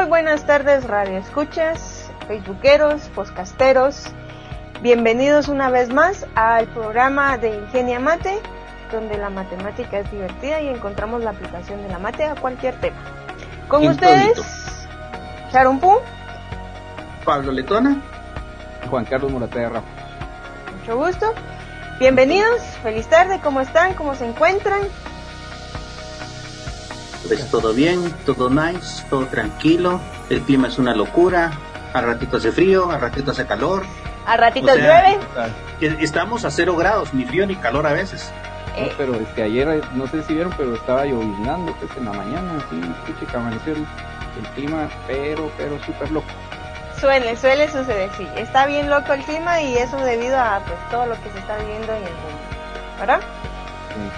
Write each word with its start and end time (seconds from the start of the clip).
Muy 0.00 0.08
buenas 0.08 0.46
tardes, 0.46 0.84
radio 0.84 1.18
escuchas, 1.18 2.10
facebookeros, 2.26 3.02
podcasteros. 3.14 4.06
Bienvenidos 4.80 5.48
una 5.48 5.68
vez 5.68 5.92
más 5.92 6.26
al 6.34 6.68
programa 6.68 7.36
de 7.36 7.50
Ingenia 7.50 8.00
Mate, 8.00 8.40
donde 8.90 9.18
la 9.18 9.28
matemática 9.28 9.98
es 9.98 10.10
divertida 10.10 10.58
y 10.62 10.68
encontramos 10.68 11.22
la 11.22 11.32
aplicación 11.32 11.82
de 11.82 11.90
la 11.90 11.98
mate 11.98 12.24
a 12.24 12.34
cualquier 12.34 12.80
tema. 12.80 12.96
Con 13.68 13.86
ustedes, 13.86 14.40
Sharon 15.52 15.78
Pum, 15.78 15.98
Pablo 17.26 17.52
Letona, 17.52 18.00
Juan 18.88 19.04
Carlos 19.04 19.30
Moraterra. 19.30 19.82
Mucho 20.78 20.96
gusto. 20.96 21.34
Bienvenidos, 21.98 22.58
feliz 22.82 23.06
tarde, 23.06 23.38
¿cómo 23.42 23.60
están? 23.60 23.92
¿Cómo 23.92 24.14
se 24.14 24.26
encuentran? 24.26 24.80
Pues 27.30 27.48
todo 27.48 27.72
bien, 27.72 28.12
todo 28.26 28.50
nice, 28.50 29.04
todo 29.08 29.24
tranquilo. 29.26 30.00
El 30.28 30.40
clima 30.40 30.66
es 30.66 30.78
una 30.80 30.96
locura. 30.96 31.52
A 31.92 32.00
ratito 32.00 32.38
hace 32.38 32.50
frío, 32.50 32.90
a 32.90 32.98
ratito 32.98 33.30
hace 33.30 33.46
calor. 33.46 33.84
A 34.26 34.36
ratito 34.36 34.74
llueve. 34.74 35.16
Estamos 36.00 36.44
a 36.44 36.50
cero 36.50 36.74
grados, 36.74 37.14
ni 37.14 37.24
frío 37.24 37.46
ni 37.46 37.54
calor 37.54 37.86
a 37.86 37.92
veces. 37.92 38.32
Eh. 38.76 38.92
pero 38.98 39.14
es 39.14 39.28
que 39.28 39.44
ayer, 39.44 39.80
no 39.94 40.08
sé 40.08 40.24
si 40.24 40.34
vieron, 40.34 40.52
pero 40.56 40.74
estaba 40.74 41.04
lloviznando 41.04 41.72
pues 41.74 41.96
en 41.96 42.04
la 42.04 42.12
mañana, 42.12 42.52
así, 42.56 43.26
que 43.26 43.36
amaneció 43.36 43.74
el, 43.74 43.78
el 43.80 44.48
clima, 44.56 44.88
pero, 45.06 45.52
pero 45.56 45.78
súper 45.84 46.10
loco. 46.10 46.26
Suele, 46.98 47.36
suele 47.36 47.70
suceder, 47.70 48.10
sí. 48.16 48.26
Está 48.36 48.66
bien 48.66 48.90
loco 48.90 49.12
el 49.12 49.22
clima 49.22 49.60
y 49.60 49.76
eso 49.76 49.96
debido 49.98 50.36
a 50.36 50.60
pues 50.66 50.78
todo 50.90 51.06
lo 51.06 51.14
que 51.22 51.30
se 51.30 51.38
está 51.38 51.58
viviendo 51.58 51.92
en 51.92 52.02
el 52.02 52.12
mundo, 52.12 52.38
¿verdad? 52.98 53.20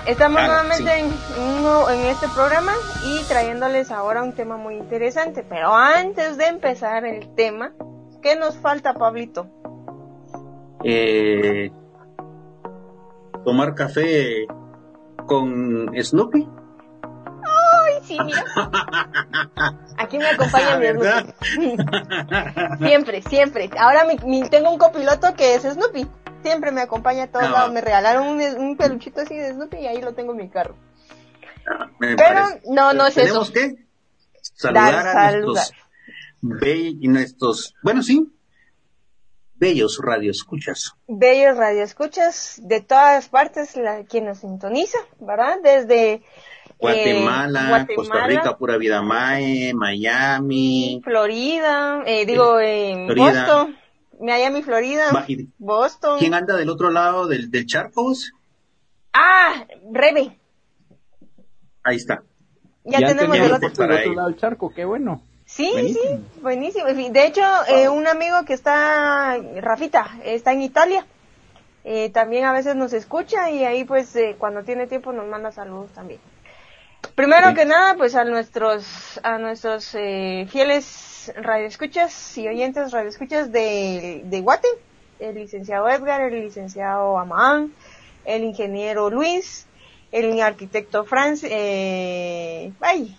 Estamos 0.07 0.43
nuevamente 0.43 0.99
en, 0.99 1.07
en, 1.07 2.07
este 2.07 2.29
programa 2.29 2.73
y 3.05 3.23
trayéndoles 3.25 3.91
ahora 3.91 4.23
un 4.23 4.33
tema 4.33 4.57
muy 4.57 4.75
interesante. 4.75 5.45
Pero 5.49 5.75
antes 5.75 6.37
de 6.37 6.47
empezar 6.47 7.05
el 7.05 7.35
tema, 7.35 7.73
¿qué 8.21 8.37
nos 8.37 8.57
falta, 8.57 8.95
Pablito? 8.95 9.47
Eh, 10.85 11.71
tomar 13.45 13.75
café 13.75 14.47
con 15.27 15.91
Snoopy. 16.01 16.49
Ay, 17.45 17.95
sí, 18.03 18.19
mira. 18.25 18.45
Aquí 19.99 20.19
me 20.19 20.27
acompaña 20.27 20.79
mi 20.79 20.89
Snoopy. 20.89 21.35
siempre, 22.87 23.23
siempre. 23.23 23.71
Ahora 23.79 24.05
mi, 24.05 24.43
tengo 24.49 24.71
un 24.71 24.79
copiloto 24.79 25.35
que 25.35 25.55
es 25.55 25.63
Snoopy 25.63 26.09
siempre 26.43 26.71
me 26.73 26.83
acompaña 26.83 27.25
a 27.25 27.27
todos 27.29 27.51
lados. 27.51 27.73
Me 27.73 27.81
regalaron 27.81 28.27
un, 28.29 28.77
peluchito 28.77 29.21
así 29.21 29.37
de 29.37 29.53
Snoopy 29.53 29.79
y 29.79 29.87
ahí 29.87 30.01
lo 30.01 30.15
tengo 30.15 30.33
en 30.33 30.39
mi 30.39 30.49
carro. 30.49 30.77
Ah, 31.67 31.91
Pero 31.99 32.45
no, 32.71 32.93
no 32.93 33.07
es 33.07 33.15
¿Tenemos 33.15 33.51
eso. 33.51 33.53
que 33.53 33.87
saludar 34.43 35.07
a 35.07 35.33
nuestros, 35.33 35.73
nuestros, 37.01 37.75
bueno, 37.83 38.03
sí, 38.03 38.33
bellos 39.55 40.01
radioescuchas. 40.03 40.93
Bellos 41.07 41.57
radioescuchas 41.57 42.61
de 42.65 42.81
todas 42.81 43.29
partes, 43.29 43.77
la, 43.77 44.05
quien 44.05 44.25
nos 44.25 44.39
sintoniza, 44.39 44.99
¿verdad? 45.21 45.59
Desde 45.63 46.15
eh, 46.15 46.23
Guatemala, 46.79 47.87
Costa 47.95 48.27
Rica, 48.27 48.57
Pura 48.59 48.77
Vida 48.77 49.03
Mae, 49.03 49.73
Miami, 49.73 51.01
Florida, 51.05 52.03
eh, 52.07 52.27
digo, 52.27 52.59
en 52.59 53.07
Boston. 53.15 53.77
Miami, 54.23 54.63
Florida, 54.63 55.11
Boston. 55.59 56.19
¿Quién 56.19 56.35
anda 56.35 56.57
del 56.57 56.71
otro 56.71 56.91
lado 56.91 57.27
del, 57.27 57.51
del 57.51 57.67
charco? 57.67 58.13
Ah, 59.13 59.67
Rebe. 59.91 60.39
Ahí 61.83 61.97
está. 61.97 62.23
Ya, 62.85 62.99
tenemos 62.99 63.39
del 63.39 63.53
otro, 63.53 63.87
lado 63.87 64.29
del 64.29 64.37
charco, 64.37 64.73
qué 64.73 64.85
bueno. 64.85 65.23
Sí, 65.45 65.71
sí, 65.93 66.01
buenísimo. 66.41 66.87
De 66.87 67.27
hecho, 67.27 67.43
eh, 67.69 67.89
un 67.89 68.07
amigo 68.07 68.45
que 68.45 68.55
está, 68.55 69.37
Rafita, 69.61 70.19
está 70.25 70.53
en 70.53 70.63
Italia. 70.63 71.07
Eh, 71.85 72.11
también 72.11 72.45
a 72.45 72.53
veces 72.53 72.77
nos 72.77 72.93
escucha 72.93 73.51
y 73.51 73.65
ahí 73.65 73.85
pues 73.85 74.15
eh, 74.15 74.37
cuando 74.39 74.63
tiene 74.63 74.87
tiempo 74.87 75.13
nos 75.13 75.27
manda 75.27 75.51
saludos 75.51 75.91
también. 75.91 76.21
Primero 77.17 77.53
que 77.55 77.65
nada, 77.65 77.97
pues 77.97 78.15
a 78.15 78.25
nuestros, 78.25 79.21
a 79.25 79.37
nuestros 79.39 79.91
fieles 79.91 81.12
radioescuchas 81.37 82.39
y 82.39 82.49
oyentes 82.49 82.93
radioescuchas 82.93 83.53
de, 83.53 84.23
de 84.25 84.41
Guate, 84.41 84.69
el 85.19 85.37
licenciado 85.37 85.89
Edgar, 85.89 86.21
el 86.21 86.41
licenciado 86.41 87.19
Amán, 87.19 87.73
el 88.25 88.45
ingeniero 88.45 89.11
Luis, 89.11 89.67
el 90.11 90.41
arquitecto 90.41 91.05
Franz, 91.05 91.45
eh, 91.45 92.73
ay, 92.81 93.17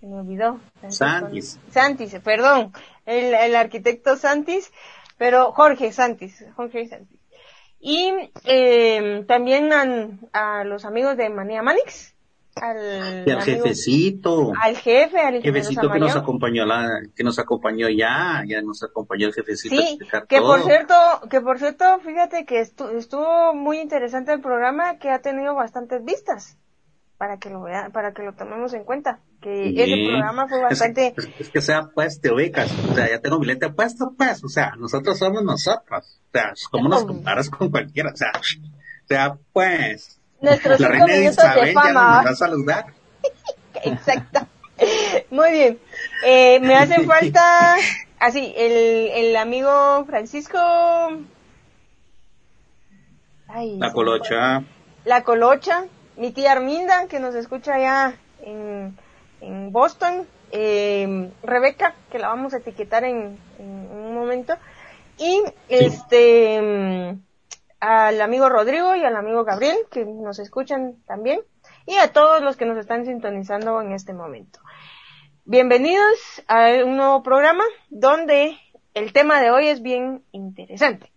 se 0.00 0.06
me 0.06 0.16
olvidó. 0.16 0.60
Santis. 0.88 1.58
Santis, 1.70 2.14
perdón, 2.24 2.72
el, 3.04 3.34
el 3.34 3.54
arquitecto 3.54 4.16
Santis, 4.16 4.72
pero 5.18 5.52
Jorge 5.52 5.92
Santis, 5.92 6.44
Jorge 6.56 6.88
Santis. 6.88 7.20
Y 7.80 8.12
eh, 8.44 9.24
también 9.26 9.72
a, 9.72 10.60
a, 10.60 10.64
los 10.64 10.84
amigos 10.84 11.16
de 11.16 11.30
Manía 11.30 11.62
Manix, 11.62 12.14
al, 12.60 13.24
y 13.26 13.30
al 13.30 13.42
jefecito. 13.42 14.52
Al 14.60 14.76
jefe, 14.76 15.18
al 15.18 15.42
jefecito 15.42 15.90
que 15.90 15.98
nos 15.98 16.16
acompañó 16.16 16.64
la, 16.66 17.00
que 17.14 17.24
nos 17.24 17.38
acompañó 17.38 17.88
ya, 17.88 18.42
ya 18.46 18.62
nos 18.62 18.82
acompañó 18.82 19.26
el 19.26 19.34
jefecito. 19.34 19.76
Sí, 19.76 19.98
que 20.28 20.40
por 20.40 20.62
cierto, 20.62 20.94
que 21.30 21.40
por 21.40 21.58
cierto, 21.58 21.84
fíjate 22.00 22.44
que 22.44 22.60
estuvo 22.60 23.54
muy 23.54 23.80
interesante 23.80 24.32
el 24.32 24.40
programa 24.40 24.98
que 24.98 25.10
ha 25.10 25.20
tenido 25.20 25.54
bastantes 25.54 26.04
vistas 26.04 26.58
para 27.20 27.38
que 27.38 27.50
lo 27.50 27.62
vean, 27.62 27.92
para 27.92 28.12
que 28.14 28.22
lo 28.22 28.32
tomemos 28.32 28.72
en 28.72 28.84
cuenta. 28.84 29.20
Que 29.42 29.70
ese 29.70 30.08
programa 30.08 30.48
fue 30.48 30.62
bastante. 30.62 31.14
Es, 31.38 31.50
que 31.50 31.60
sea 31.60 31.90
pues 31.94 32.20
te 32.20 32.32
ubicas, 32.32 32.72
o 32.90 32.94
sea, 32.94 33.08
ya 33.08 33.20
tengo 33.20 33.38
mi 33.38 33.46
lente 33.46 33.70
puesto 33.70 34.14
pues, 34.16 34.44
o 34.44 34.48
sea, 34.48 34.72
nosotros 34.78 35.18
somos 35.18 35.42
nosotros, 35.42 36.20
o 36.28 36.32
sea, 36.32 36.52
¿cómo 36.70 36.88
nos 36.88 37.04
comparas 37.04 37.50
con 37.50 37.70
cualquiera? 37.70 38.12
O 38.12 38.16
sea, 38.16 38.32
o 38.34 39.06
sea, 39.06 39.38
pues, 39.52 40.19
Nuestros 40.40 40.78
cinco 40.78 41.06
minutos 41.06 41.44
de 41.54 41.72
fama. 41.72 42.20
a 42.20 42.34
saludar. 42.34 42.86
Exacto. 43.84 44.40
Muy 45.30 45.52
bien. 45.52 45.78
Eh, 46.24 46.60
me 46.60 46.74
hacen 46.76 47.06
falta, 47.06 47.76
así, 48.18 48.54
el, 48.56 49.10
el 49.26 49.36
amigo 49.36 50.04
Francisco. 50.06 50.58
la 53.48 53.92
Colocha. 53.92 54.62
La 55.04 55.22
Colocha. 55.22 55.84
Mi 56.16 56.32
tía 56.32 56.52
Arminda, 56.52 57.06
que 57.06 57.18
nos 57.20 57.34
escucha 57.34 57.74
allá 57.74 58.14
en, 58.42 58.96
en 59.40 59.72
Boston. 59.72 60.26
Eh, 60.52 61.30
Rebeca, 61.42 61.94
que 62.10 62.18
la 62.18 62.28
vamos 62.28 62.52
a 62.54 62.58
etiquetar 62.58 63.04
en, 63.04 63.38
en 63.58 63.88
un 63.90 64.14
momento. 64.14 64.54
Y 65.16 65.42
este 65.68 67.16
al 67.80 68.20
amigo 68.20 68.48
Rodrigo 68.48 68.94
y 68.94 69.04
al 69.04 69.16
amigo 69.16 69.44
Gabriel, 69.44 69.76
que 69.90 70.04
nos 70.04 70.38
escuchan 70.38 70.96
también, 71.06 71.40
y 71.86 71.96
a 71.96 72.12
todos 72.12 72.42
los 72.42 72.56
que 72.56 72.66
nos 72.66 72.78
están 72.78 73.06
sintonizando 73.06 73.80
en 73.80 73.92
este 73.92 74.12
momento. 74.12 74.60
Bienvenidos 75.46 76.44
a 76.46 76.68
un 76.84 76.96
nuevo 76.96 77.22
programa 77.22 77.64
donde 77.88 78.56
el 78.92 79.12
tema 79.12 79.40
de 79.40 79.50
hoy 79.50 79.68
es 79.68 79.82
bien 79.82 80.22
interesante. 80.30 81.10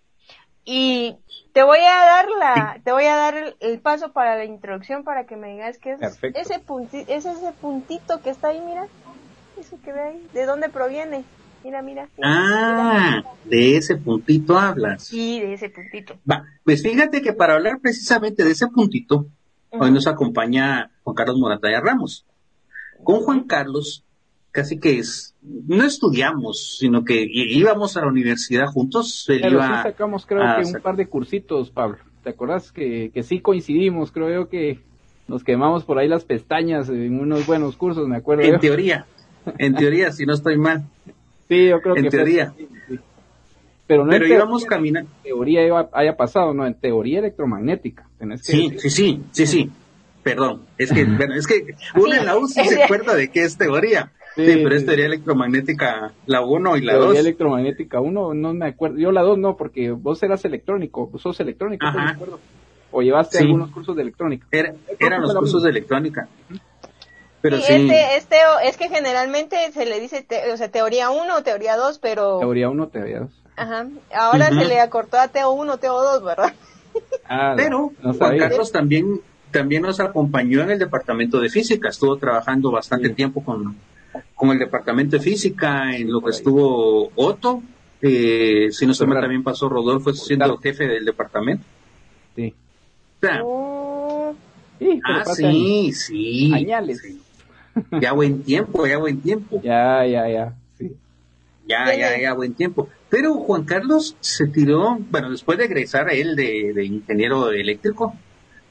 Y 0.66 1.18
te 1.52 1.64
voy 1.64 1.80
a 1.80 2.06
dar 2.06 2.30
la, 2.30 2.80
te 2.82 2.94
voy 2.94 3.06
a 3.06 3.18
dar 3.18 3.56
el, 3.60 3.80
paso 3.82 4.14
para 4.14 4.38
la 4.38 4.46
introducción 4.46 5.04
para 5.04 5.26
que 5.26 5.36
me 5.36 5.52
digas 5.52 5.78
qué 5.78 5.98
es 6.00 6.18
ese 6.36 6.60
puntito, 6.60 7.12
es 7.12 7.26
ese 7.26 7.52
puntito 7.52 8.22
que 8.22 8.30
está 8.30 8.48
ahí, 8.48 8.62
mira, 8.62 8.88
eso 9.60 9.78
que 9.84 9.92
ve 9.92 10.02
ahí, 10.02 10.30
de 10.34 10.46
dónde 10.46 10.70
proviene. 10.70 11.26
Mira, 11.64 11.82
mira. 11.82 12.10
ah, 12.22 13.24
de 13.46 13.78
ese 13.78 13.96
puntito 13.96 14.58
hablas. 14.58 15.04
Sí, 15.04 15.40
de 15.40 15.54
ese 15.54 15.70
puntito. 15.70 16.16
Va, 16.30 16.46
pues 16.64 16.84
fíjate 16.84 17.22
que 17.22 17.34
para 17.34 17.54
hablar 17.54 17.80
precisamente 17.82 18.44
de 18.44 18.52
ese 18.52 18.68
puntito, 18.68 19.28
hoy 19.72 19.92
nos 19.92 20.08
acompaña 20.08 20.92
Juan 21.04 21.16
Carlos 21.16 21.38
Morataya 21.40 21.80
Ramos. 21.80 22.26
Con 23.04 23.22
Juan 23.22 23.46
Carlos, 23.46 24.04
casi 24.52 24.80
que 24.80 25.00
es, 25.00 25.36
no 25.42 25.84
estudiamos, 25.84 26.78
sino 26.80 27.04
que 27.04 27.26
íbamos 27.30 27.98
a 27.98 28.02
la 28.02 28.08
universidad 28.08 28.68
juntos. 28.68 29.26
Pero 29.28 29.62
sí 29.62 29.68
sacamos 29.84 30.26
creo 30.26 30.42
que 30.58 30.66
un 30.66 30.82
par 30.82 30.96
de 30.96 31.08
cursitos, 31.08 31.72
Pablo. 31.72 31.98
¿Te 32.24 32.30
acuerdas 32.30 32.72
que, 32.72 33.12
que 33.14 33.24
sí 33.24 33.40
coincidimos? 33.40 34.12
Creo 34.12 34.30
yo 34.30 34.50
que 34.50 34.80
nos 35.28 35.44
quemamos 35.44 35.84
por 35.84 35.98
ahí 35.98 36.08
las 36.08 36.26
pestañas 36.26 36.90
en 36.90 37.20
unos 37.20 37.46
buenos 37.46 37.76
cursos, 37.78 38.08
me 38.08 38.18
acuerdo. 38.18 38.44
En 38.44 38.60
teoría, 38.60 39.06
en 39.58 39.76
teoría, 39.76 40.12
si 40.12 40.26
no 40.26 40.34
estoy 40.34 40.58
mal. 40.58 40.86
Sí, 41.48 41.68
yo 41.68 41.82
creo 41.82 41.96
en 41.98 42.10
teoría. 42.10 42.54
Pero 43.86 44.06
no 44.06 44.12
Pero 44.12 44.28
íbamos 44.28 44.66
caminando. 44.66 45.10
En 45.24 45.24
teoría 45.24 45.88
haya 45.92 46.16
pasado, 46.16 46.54
no, 46.54 46.66
en 46.66 46.74
teoría 46.76 47.20
electromagnética. 47.20 48.08
sí, 48.42 48.72
sí, 48.78 48.90
sí, 48.90 49.22
sí, 49.32 49.48
sí. 49.48 49.72
Perdón, 50.24 50.62
es 50.78 50.92
que, 50.92 51.04
bueno, 51.18 51.36
es 51.36 51.46
que 51.46 51.76
uno 51.96 52.14
en 52.14 52.26
la 52.26 52.38
U 52.38 52.48
sí 52.48 52.64
se 52.64 52.84
acuerda 52.84 53.14
de 53.14 53.30
qué 53.30 53.44
es 53.44 53.58
teoría. 53.58 54.12
Sí, 54.36 54.62
pero 54.64 54.76
es 54.76 54.86
teoría 54.86 55.06
electromagnética 55.06 56.12
la 56.26 56.42
1 56.42 56.78
y 56.78 56.82
la 56.82 56.94
2. 56.94 57.04
Teoría 57.04 57.22
electromagnética 57.22 58.00
1, 58.00 58.34
no 58.34 58.54
me 58.54 58.68
acuerdo. 58.68 58.98
Yo 58.98 59.12
la 59.12 59.22
2 59.22 59.38
no, 59.38 59.58
porque 59.58 59.92
vos 59.92 60.24
eras 60.24 60.44
electrónico, 60.46 61.08
vos 61.08 61.22
sos 61.22 61.40
electrónico, 61.40 61.86
no 61.86 61.94
me 61.94 62.12
acuerdo. 62.12 62.40
O 62.92 63.02
llevaste 63.02 63.40
algunos 63.40 63.70
cursos 63.72 63.96
de 63.96 64.04
electrónica. 64.04 64.48
eran 64.52 65.22
los 65.22 65.36
cursos 65.36 65.64
de 65.64 65.70
electrónica. 65.70 66.28
Pero 67.44 67.58
sí, 67.58 67.74
Este, 67.74 68.16
este, 68.16 68.38
es 68.64 68.78
que 68.78 68.88
generalmente 68.88 69.58
se 69.74 69.86
le 69.86 70.00
dice, 70.00 70.26
o 70.54 70.56
sea, 70.56 70.72
teoría 70.72 71.10
1 71.10 71.36
o 71.36 71.44
teoría 71.44 71.76
2, 71.76 72.00
pero... 72.00 72.40
Teoría 72.40 72.70
1, 72.70 72.88
teoría 72.88 73.20
2. 73.20 73.32
Ajá. 73.58 73.88
Ahora 74.16 74.48
se 74.48 74.64
le 74.64 74.80
acortó 74.80 75.20
a 75.20 75.28
Teo 75.28 75.52
1, 75.52 75.78
Teo 75.78 76.02
2, 76.02 76.24
¿verdad? 76.24 76.54
Ah, 77.28 77.54
pero 77.58 77.92
Juan 78.04 78.38
Carlos 78.38 78.72
también, 78.72 79.20
también 79.50 79.82
nos 79.82 80.00
acompañó 80.00 80.62
en 80.62 80.70
el 80.70 80.78
departamento 80.78 81.40
de 81.40 81.50
física. 81.50 81.90
Estuvo 81.90 82.18
trabajando 82.18 82.70
bastante 82.70 83.10
tiempo 83.10 83.44
con, 83.44 83.76
con 84.36 84.52
el 84.52 84.60
departamento 84.60 85.18
de 85.18 85.24
física, 85.24 85.96
en 85.96 86.12
lo 86.12 86.22
que 86.22 86.30
estuvo 86.30 87.12
Otto. 87.16 87.64
Eh, 88.00 88.68
si 88.70 88.86
no 88.86 88.94
se 88.94 89.08
me 89.08 89.16
también 89.16 89.42
pasó 89.42 89.68
Rodolfo 89.68 90.14
siendo 90.14 90.56
jefe 90.58 90.86
del 90.86 91.04
departamento. 91.04 91.66
Sí. 92.36 92.54
Oh. 93.42 94.36
ah, 95.04 95.24
sí, 95.26 95.92
sí. 95.94 96.52
Ya 98.02 98.14
buen 98.14 98.44
tiempo, 98.44 98.86
ya 98.86 98.98
buen 98.98 99.22
tiempo. 99.22 99.62
Ya, 99.64 100.06
ya, 100.06 100.28
ya. 100.28 100.54
Ya, 101.66 101.96
ya, 101.96 102.20
ya, 102.20 102.34
buen 102.34 102.54
tiempo. 102.54 102.90
Pero 103.10 103.36
Juan 103.36 103.64
Carlos 103.64 104.18
se 104.20 104.48
tiró, 104.48 104.98
bueno, 105.10 105.30
después 105.30 105.58
de 105.58 105.66
egresar 105.66 106.10
a 106.10 106.14
él 106.14 106.36
de, 106.36 106.84
ingeniero 106.86 107.52
eléctrico, 107.52 108.14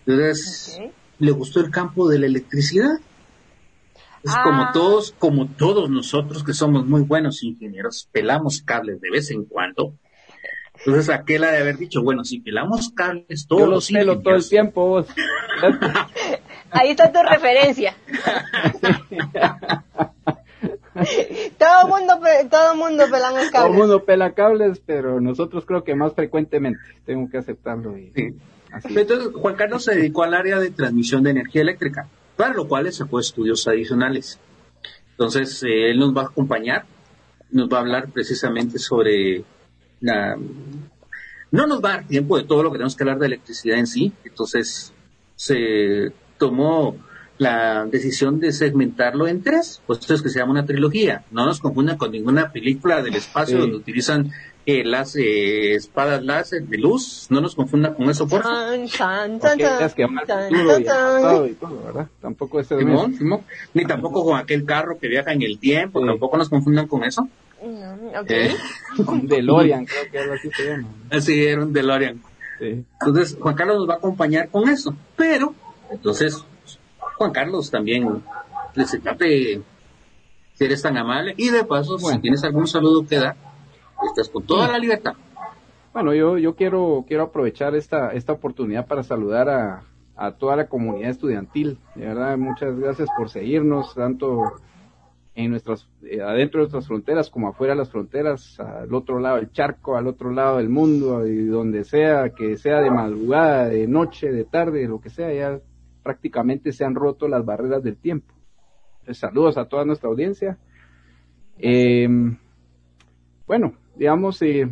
entonces 0.07 0.81
le 1.19 1.31
gustó 1.31 1.61
el 1.61 1.71
campo 1.71 2.09
de 2.09 2.19
la 2.19 2.27
electricidad. 2.27 2.99
Es 4.23 4.37
como 4.45 4.63
ah. 4.63 4.71
todos, 4.73 5.15
como 5.19 5.49
todos 5.49 5.91
nosotros 5.91 6.45
que 6.45 6.53
somos 6.53 6.87
muy 6.87 7.03
buenos 7.03 7.43
ingenieros, 7.43 8.09
pelamos 8.13 8.63
cables 8.63 9.01
de 9.01 9.11
vez 9.11 9.31
en 9.31 9.45
cuando. 9.47 9.95
Entonces 10.79 11.11
aquel 11.11 11.45
ha 11.45 11.53
de 11.53 11.59
haber 11.59 11.77
dicho, 11.77 12.03
bueno, 12.03 12.25
si 12.25 12.41
pelamos 12.41 12.91
cables 12.91 13.47
todos 13.47 13.69
los 13.69 13.91
pelo 13.91 14.21
todo 14.21 14.35
el 14.35 14.49
tiempo. 14.49 15.05
Ahí 16.73 16.91
está 16.91 17.13
tu 17.13 17.23
referencia. 17.23 17.95
todo 21.59 21.89
mundo 21.89 22.21
todo 22.51 22.77
mundo 22.77 23.05
pelamos 23.11 23.51
cables. 23.51 23.53
Todo 23.53 23.73
mundo 23.73 24.05
pela 24.05 24.33
cables, 24.33 24.81
pero 24.85 25.21
nosotros 25.21 25.65
creo 25.67 25.85
que 25.85 25.95
más 25.95 26.15
frecuentemente. 26.15 26.81
Tengo 27.05 27.29
que 27.31 27.39
aceptarlo. 27.39 27.95
Entonces, 27.97 29.29
Juan 29.35 29.55
Carlos 29.55 29.85
se 29.85 29.95
dedicó 29.95 30.23
al 30.23 30.35
área 30.35 30.59
de 30.59 30.71
transmisión 30.71 31.23
de 31.23 31.31
energía 31.31 31.63
eléctrica, 31.63 32.09
para 32.37 32.55
lo 32.55 32.67
cual 32.67 32.91
sacó 32.93 33.21
estudios 33.21 33.67
adicionales. 33.69 34.39
Entonces, 35.11 35.63
eh, 35.63 35.91
él 35.91 35.99
nos 35.99 36.17
va 36.17 36.23
a 36.23 36.27
acompañar, 36.27 36.85
nos 37.51 37.69
va 37.69 37.79
a 37.79 37.81
hablar 37.81 38.09
precisamente 38.09 38.79
sobre 38.79 39.45
la... 40.01 40.37
No 41.51 41.67
nos 41.67 41.85
va 41.85 41.91
a 41.91 41.97
dar 41.97 42.07
tiempo 42.07 42.39
de 42.39 42.45
todo 42.45 42.63
lo 42.63 42.71
que 42.71 42.79
tenemos 42.79 42.97
que 42.97 43.03
hablar 43.03 43.19
de 43.19 43.27
electricidad 43.27 43.79
en 43.79 43.87
sí, 43.87 44.11
entonces 44.25 44.95
se 45.37 46.13
tomó 46.43 46.97
la 47.39 47.87
decisión 47.87 48.41
de 48.41 48.51
segmentarlo 48.51 49.29
en 49.29 49.45
tres, 49.45 49.81
pues 49.87 50.01
esto 50.01 50.15
es 50.15 50.23
que 50.23 50.29
se 50.29 50.41
llama 50.41 50.51
una 50.51 50.67
trilogía. 50.67 51.23
No 51.31 51.47
nos 51.47 51.61
confundan 51.61 51.97
con 51.97 52.11
ninguna 52.11 52.51
película 52.51 53.01
del 53.01 53.15
espacio 53.15 53.59
donde 53.59 53.77
utilizan 53.77 54.33
eh, 54.67 54.83
las 54.85 55.15
eh, 55.15 55.75
espadas 55.77 56.25
láser 56.25 56.65
de 56.65 56.79
luz. 56.79 57.29
No 57.31 57.41
nos 57.41 57.55
confundan 57.55 57.95
con 57.95 58.11
eso, 58.11 58.27
por 58.27 58.43
favor. 58.43 58.75
Tampoco 62.21 62.59
es 62.59 62.69
Ni 63.73 63.85
tampoco 63.87 64.25
con 64.25 64.37
aquel 64.37 64.65
carro 64.65 64.99
que 64.99 65.07
viaja 65.07 65.33
en 65.33 65.43
el 65.43 65.61
tiempo. 65.61 66.05
Tampoco 66.05 66.37
nos 66.37 66.49
confundan 66.49 66.89
con 66.89 67.05
eso. 67.05 67.29
Eh, 68.29 68.57
un 69.07 69.29
DeLorean, 69.29 69.87
creo 69.87 70.11
que 70.11 70.19
algo 70.19 70.35
así 70.35 70.51
se 70.51 70.67
llama. 70.67 70.89
Sí, 71.21 71.45
era 71.45 71.63
un 71.63 71.73
DeLorean. 71.73 72.21
Entonces, 72.61 73.37
Juan 73.41 73.55
Carlos 73.55 73.77
nos 73.79 73.89
va 73.89 73.95
a 73.95 73.97
acompañar 73.99 74.49
con 74.49 74.69
eso. 74.69 74.95
Pero, 75.17 75.55
entonces, 75.93 76.45
Juan 77.19 77.33
Carlos 77.33 77.71
también 77.71 78.23
les 78.75 78.91
si 80.55 80.65
eres 80.65 80.83
tan 80.83 80.97
amable. 80.97 81.35
Y 81.37 81.51
de 81.51 81.65
paso 81.65 81.99
si 81.99 82.19
tienes 82.21 82.45
algún 82.45 82.67
saludo 82.67 83.07
que 83.07 83.17
dar 83.17 83.37
estás 84.07 84.29
con 84.29 84.45
toda 84.45 84.69
la 84.69 84.79
libertad. 84.79 85.13
Bueno 85.93 86.15
yo 86.15 86.39
yo 86.39 86.57
quiero 86.57 87.05
quiero 87.07 87.25
aprovechar 87.25 87.75
esta 87.75 88.13
esta 88.13 88.33
oportunidad 88.33 88.87
para 88.87 89.03
saludar 89.03 89.49
a, 89.49 89.83
a 90.17 90.33
toda 90.33 90.57
la 90.57 90.69
comunidad 90.69 91.11
estudiantil. 91.11 91.79
De 91.95 92.07
verdad 92.07 92.37
muchas 92.39 92.79
gracias 92.79 93.09
por 93.17 93.31
seguirnos 93.31 93.95
tanto 93.95 94.55
en 95.35 95.51
nuestras 95.51 95.89
eh, 96.03 96.21
adentro 96.21 96.59
de 96.59 96.65
nuestras 96.65 96.87
fronteras 96.87 97.31
como 97.31 97.49
afuera 97.49 97.73
de 97.73 97.79
las 97.79 97.91
fronteras 97.91 98.59
al 98.61 98.93
otro 98.93 99.19
lado 99.19 99.37
del 99.37 99.51
charco 99.51 99.97
al 99.97 100.07
otro 100.07 100.31
lado 100.31 100.59
del 100.59 100.69
mundo 100.69 101.27
y 101.27 101.47
donde 101.47 101.85
sea 101.85 102.31
que 102.31 102.59
sea 102.59 102.81
de 102.81 102.91
madrugada 102.91 103.69
de 103.69 103.87
noche 103.87 104.31
de 104.31 104.45
tarde 104.45 104.87
lo 104.87 105.01
que 105.01 105.09
sea 105.09 105.33
ya 105.33 105.61
prácticamente 106.03 106.73
se 106.73 106.85
han 106.85 106.95
roto 106.95 107.29
las 107.29 107.45
barreras 107.45 107.83
del 107.83 107.97
tiempo. 107.97 108.35
saludos 109.13 109.59
a 109.59 109.67
toda 109.67 109.85
nuestra 109.85 110.09
audiencia. 110.09 110.59
Eh, 111.59 112.09
bueno, 113.47 113.75
digamos, 113.97 114.41
eh, 114.43 114.69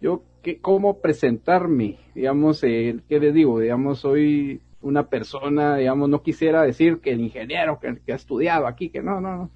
yo, 0.00 0.22
que, 0.42 0.60
¿cómo 0.60 1.00
presentarme? 1.00 1.98
Digamos, 2.14 2.62
eh, 2.64 3.00
¿qué 3.08 3.20
les 3.20 3.34
digo? 3.34 3.60
Digamos, 3.60 4.00
soy 4.00 4.60
una 4.80 5.08
persona, 5.08 5.76
digamos, 5.76 6.08
no 6.08 6.22
quisiera 6.22 6.62
decir 6.62 7.00
que 7.00 7.12
el 7.12 7.20
ingeniero 7.20 7.78
que, 7.78 8.00
que 8.04 8.12
ha 8.12 8.16
estudiado 8.16 8.66
aquí, 8.66 8.88
que 8.90 9.02
no, 9.02 9.20
no, 9.20 9.36
no. 9.36 9.50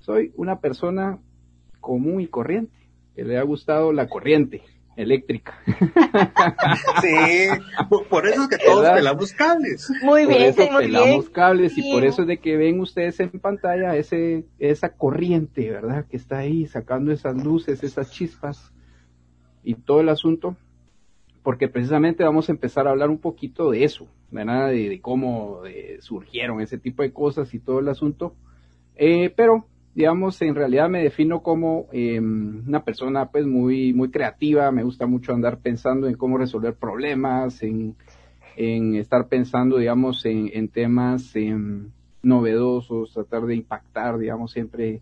Soy 0.00 0.32
una 0.36 0.60
persona 0.60 1.18
común 1.80 2.20
y 2.20 2.26
corriente, 2.26 2.74
que 3.14 3.24
le 3.24 3.38
ha 3.38 3.42
gustado 3.42 3.92
la 3.92 4.08
corriente, 4.08 4.62
eléctrica. 4.96 5.58
sí, 7.02 7.48
por, 8.08 8.26
eso 8.26 8.42
es 8.42 8.48
que 8.48 8.58
todos 8.64 8.88
pelamos 8.90 9.32
cables. 9.32 9.90
Muy 10.02 10.26
bien, 10.26 10.54
por 10.54 10.64
eso 10.64 10.78
pelamos 10.78 11.30
cables 11.30 11.76
y 11.76 11.92
por 11.92 12.04
eso 12.04 12.22
es 12.22 12.28
de 12.28 12.38
que 12.38 12.56
ven 12.56 12.80
ustedes 12.80 13.18
en 13.20 13.30
pantalla 13.30 13.96
ese 13.96 14.44
esa 14.58 14.90
corriente, 14.90 15.70
¿verdad? 15.70 16.06
Que 16.06 16.16
está 16.16 16.38
ahí 16.38 16.66
sacando 16.66 17.12
esas 17.12 17.42
luces, 17.42 17.82
esas 17.82 18.10
chispas 18.10 18.72
y 19.62 19.74
todo 19.74 20.00
el 20.00 20.08
asunto, 20.08 20.56
porque 21.42 21.68
precisamente 21.68 22.24
vamos 22.24 22.48
a 22.48 22.52
empezar 22.52 22.86
a 22.86 22.90
hablar 22.90 23.10
un 23.10 23.18
poquito 23.18 23.70
de 23.70 23.84
eso, 23.84 24.08
¿verdad? 24.30 24.70
De, 24.70 25.00
cómo 25.00 25.62
surgieron 26.00 26.60
ese 26.60 26.78
tipo 26.78 27.02
de 27.02 27.12
cosas 27.12 27.52
y 27.54 27.58
todo 27.58 27.80
el 27.80 27.88
asunto. 27.88 28.34
Eh, 28.96 29.30
pero 29.34 29.66
digamos, 29.94 30.42
en 30.42 30.54
realidad 30.54 30.88
me 30.88 31.02
defino 31.02 31.42
como 31.42 31.86
em, 31.92 32.66
una 32.66 32.84
persona 32.84 33.30
pues 33.30 33.46
muy, 33.46 33.92
muy 33.92 34.10
creativa, 34.10 34.70
me 34.72 34.82
gusta 34.82 35.06
mucho 35.06 35.32
andar 35.32 35.58
pensando 35.58 36.08
en 36.08 36.16
cómo 36.16 36.36
resolver 36.36 36.74
problemas, 36.74 37.62
en, 37.62 37.94
en 38.56 38.96
estar 38.96 39.28
pensando, 39.28 39.78
digamos, 39.78 40.24
en, 40.26 40.50
en 40.52 40.68
temas 40.68 41.34
em, 41.36 41.90
novedosos, 42.22 43.12
tratar 43.12 43.42
de 43.42 43.54
impactar, 43.54 44.18
digamos, 44.18 44.52
siempre 44.52 45.00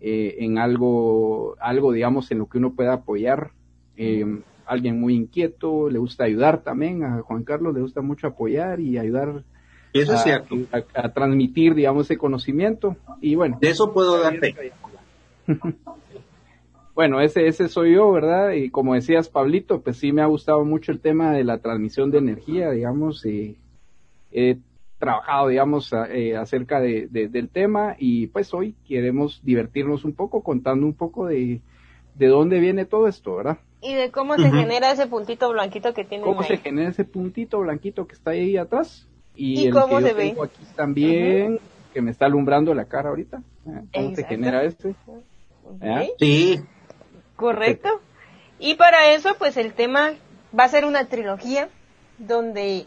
eh, 0.00 0.36
en 0.40 0.58
algo, 0.58 1.56
algo, 1.60 1.92
digamos, 1.92 2.30
en 2.30 2.38
lo 2.38 2.46
que 2.46 2.58
uno 2.58 2.74
pueda 2.74 2.92
apoyar. 2.92 3.52
Em, 3.96 4.42
alguien 4.66 5.00
muy 5.00 5.14
inquieto, 5.14 5.88
le 5.88 5.98
gusta 5.98 6.24
ayudar 6.24 6.62
también, 6.62 7.04
a 7.04 7.22
Juan 7.22 7.44
Carlos 7.44 7.74
le 7.74 7.80
gusta 7.80 8.02
mucho 8.02 8.26
apoyar 8.26 8.80
y 8.80 8.98
ayudar 8.98 9.44
eso 10.00 10.14
es 10.14 10.22
cierto. 10.22 10.56
A, 10.94 11.08
transmitir, 11.10 11.74
digamos, 11.74 12.06
ese 12.06 12.18
conocimiento. 12.18 12.96
Y 13.20 13.34
bueno. 13.34 13.58
De 13.60 13.70
eso 13.70 13.92
puedo 13.92 14.20
dar 14.20 14.36
fe. 14.38 14.72
bueno, 16.94 17.20
ese, 17.20 17.46
ese 17.46 17.68
soy 17.68 17.94
yo, 17.94 18.10
¿verdad? 18.12 18.52
Y 18.52 18.70
como 18.70 18.94
decías, 18.94 19.28
Pablito, 19.28 19.80
pues 19.80 19.96
sí 19.96 20.12
me 20.12 20.22
ha 20.22 20.26
gustado 20.26 20.64
mucho 20.64 20.92
el 20.92 21.00
tema 21.00 21.32
de 21.32 21.44
la 21.44 21.58
transmisión 21.58 22.10
de 22.10 22.18
energía, 22.18 22.70
digamos. 22.70 23.24
Y 23.24 23.56
he 24.32 24.58
trabajado, 24.98 25.48
digamos, 25.48 25.92
eh, 26.10 26.36
acerca 26.36 26.80
de, 26.80 27.06
del 27.08 27.48
tema 27.48 27.94
y 27.98 28.28
pues 28.28 28.54
hoy 28.54 28.74
queremos 28.86 29.40
divertirnos 29.44 30.04
un 30.04 30.14
poco 30.14 30.42
contando 30.42 30.86
un 30.86 30.94
poco 30.94 31.26
de, 31.26 31.60
de 32.14 32.26
dónde 32.26 32.58
viene 32.58 32.84
todo 32.84 33.06
esto, 33.06 33.36
¿verdad? 33.36 33.58
Y 33.82 33.94
de 33.94 34.10
cómo 34.10 34.36
se 34.36 34.50
genera 34.50 34.90
ese 34.92 35.06
puntito 35.06 35.50
blanquito 35.50 35.92
que 35.92 36.04
tiene. 36.04 36.24
¿Cómo 36.24 36.42
se 36.42 36.56
genera 36.56 36.88
ese 36.88 37.04
puntito 37.04 37.60
blanquito 37.60 38.06
que 38.06 38.14
está 38.14 38.30
ahí 38.30 38.56
atrás? 38.56 39.06
Y, 39.36 39.66
el 39.66 39.72
cómo 39.72 39.98
que 39.98 40.04
se 40.04 40.14
tengo 40.14 40.44
aquí 40.44 40.64
también, 40.76 41.60
que 41.92 42.00
me 42.00 42.10
está 42.10 42.26
alumbrando 42.26 42.74
la 42.74 42.84
cara 42.84 43.08
ahorita. 43.08 43.42
¿eh? 43.66 43.82
¿Cómo 43.92 44.14
se 44.14 44.24
genera 44.24 44.64
este? 44.64 44.94
Sí. 46.18 46.60
Correcto. 47.36 48.00
Y 48.58 48.74
para 48.74 49.12
eso, 49.12 49.34
pues 49.38 49.56
el 49.56 49.72
tema 49.72 50.12
va 50.58 50.64
a 50.64 50.68
ser 50.68 50.84
una 50.84 51.06
trilogía 51.06 51.68
donde 52.18 52.86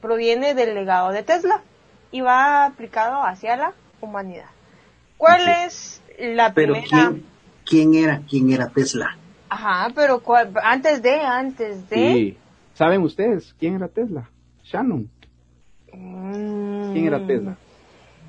proviene 0.00 0.54
del 0.54 0.74
legado 0.74 1.10
de 1.10 1.22
Tesla 1.22 1.62
y 2.10 2.20
va 2.20 2.64
aplicado 2.64 3.22
hacia 3.22 3.56
la 3.56 3.72
humanidad. 4.00 4.48
¿Cuál 5.16 5.48
es 5.66 6.00
la 6.18 6.54
pero 6.54 6.74
primera? 6.74 7.08
¿quién, 7.08 7.24
¿quién, 7.64 7.94
era, 7.94 8.22
quién 8.28 8.50
era 8.52 8.68
Tesla? 8.68 9.16
Ajá, 9.48 9.90
pero 9.94 10.22
antes 10.62 11.02
de, 11.02 11.20
antes 11.20 11.88
de. 11.88 11.96
Sí. 11.96 12.38
¿Saben 12.74 13.02
ustedes 13.02 13.54
quién 13.58 13.74
era 13.74 13.88
Tesla? 13.88 14.30
Shannon. 14.62 15.10
¿Quién 16.92 17.06
era 17.06 17.26
Tesla? 17.26 17.56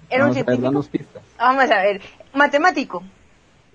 Era 0.09 0.25
un 0.25 0.33
científico. 0.33 0.71
Vamos 1.37 1.71
a 1.71 1.83
ver, 1.83 2.01
matemático. 2.33 3.03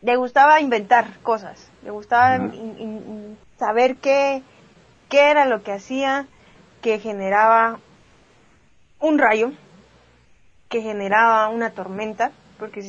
Le 0.03 0.17
gustaba 0.17 0.61
inventar 0.61 1.19
cosas. 1.23 1.71
Le 1.83 1.91
gustaba 1.91 2.51
saber 3.59 3.97
qué, 3.97 4.43
qué 5.09 5.31
era 5.31 5.47
lo 5.47 5.63
que 5.63 5.73
hacía 5.73 6.27
que 6.83 6.99
generaba 6.99 7.79
un 9.01 9.19
rayo 9.19 9.53
que 10.69 10.83
generaba 10.83 11.49
una 11.51 11.71
tormenta, 11.71 12.33
porque 12.59 12.81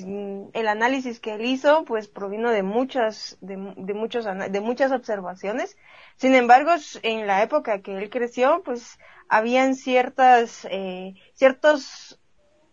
el 0.54 0.68
análisis 0.68 1.20
que 1.20 1.36
él 1.36 1.46
hizo, 1.46 1.86
pues 1.86 2.08
provino 2.08 2.50
de 2.50 2.64
muchas, 2.64 3.38
de, 3.42 3.58
muchos, 3.58 4.26
de 4.26 4.60
muchas 4.60 4.92
observaciones. 4.92 5.78
Sin 6.16 6.34
embargo, 6.34 6.72
en 7.04 7.28
la 7.28 7.44
época 7.44 7.82
que 7.82 7.96
él 7.96 8.10
creció, 8.10 8.64
pues 8.66 8.98
habían 9.30 9.76
ciertas, 9.76 10.68
eh, 10.70 11.16
ciertos 11.34 12.20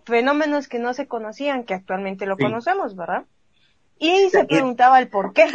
fenómenos 0.04 0.68
que 0.68 0.78
no 0.78 0.94
se 0.94 1.06
conocían, 1.06 1.64
que 1.64 1.74
actualmente 1.74 2.26
lo 2.26 2.36
conocemos, 2.36 2.96
¿verdad? 2.96 3.24
Y 3.98 4.30
se 4.30 4.44
preguntaba 4.44 4.98
el 4.98 5.08
por 5.08 5.32
qué. 5.32 5.46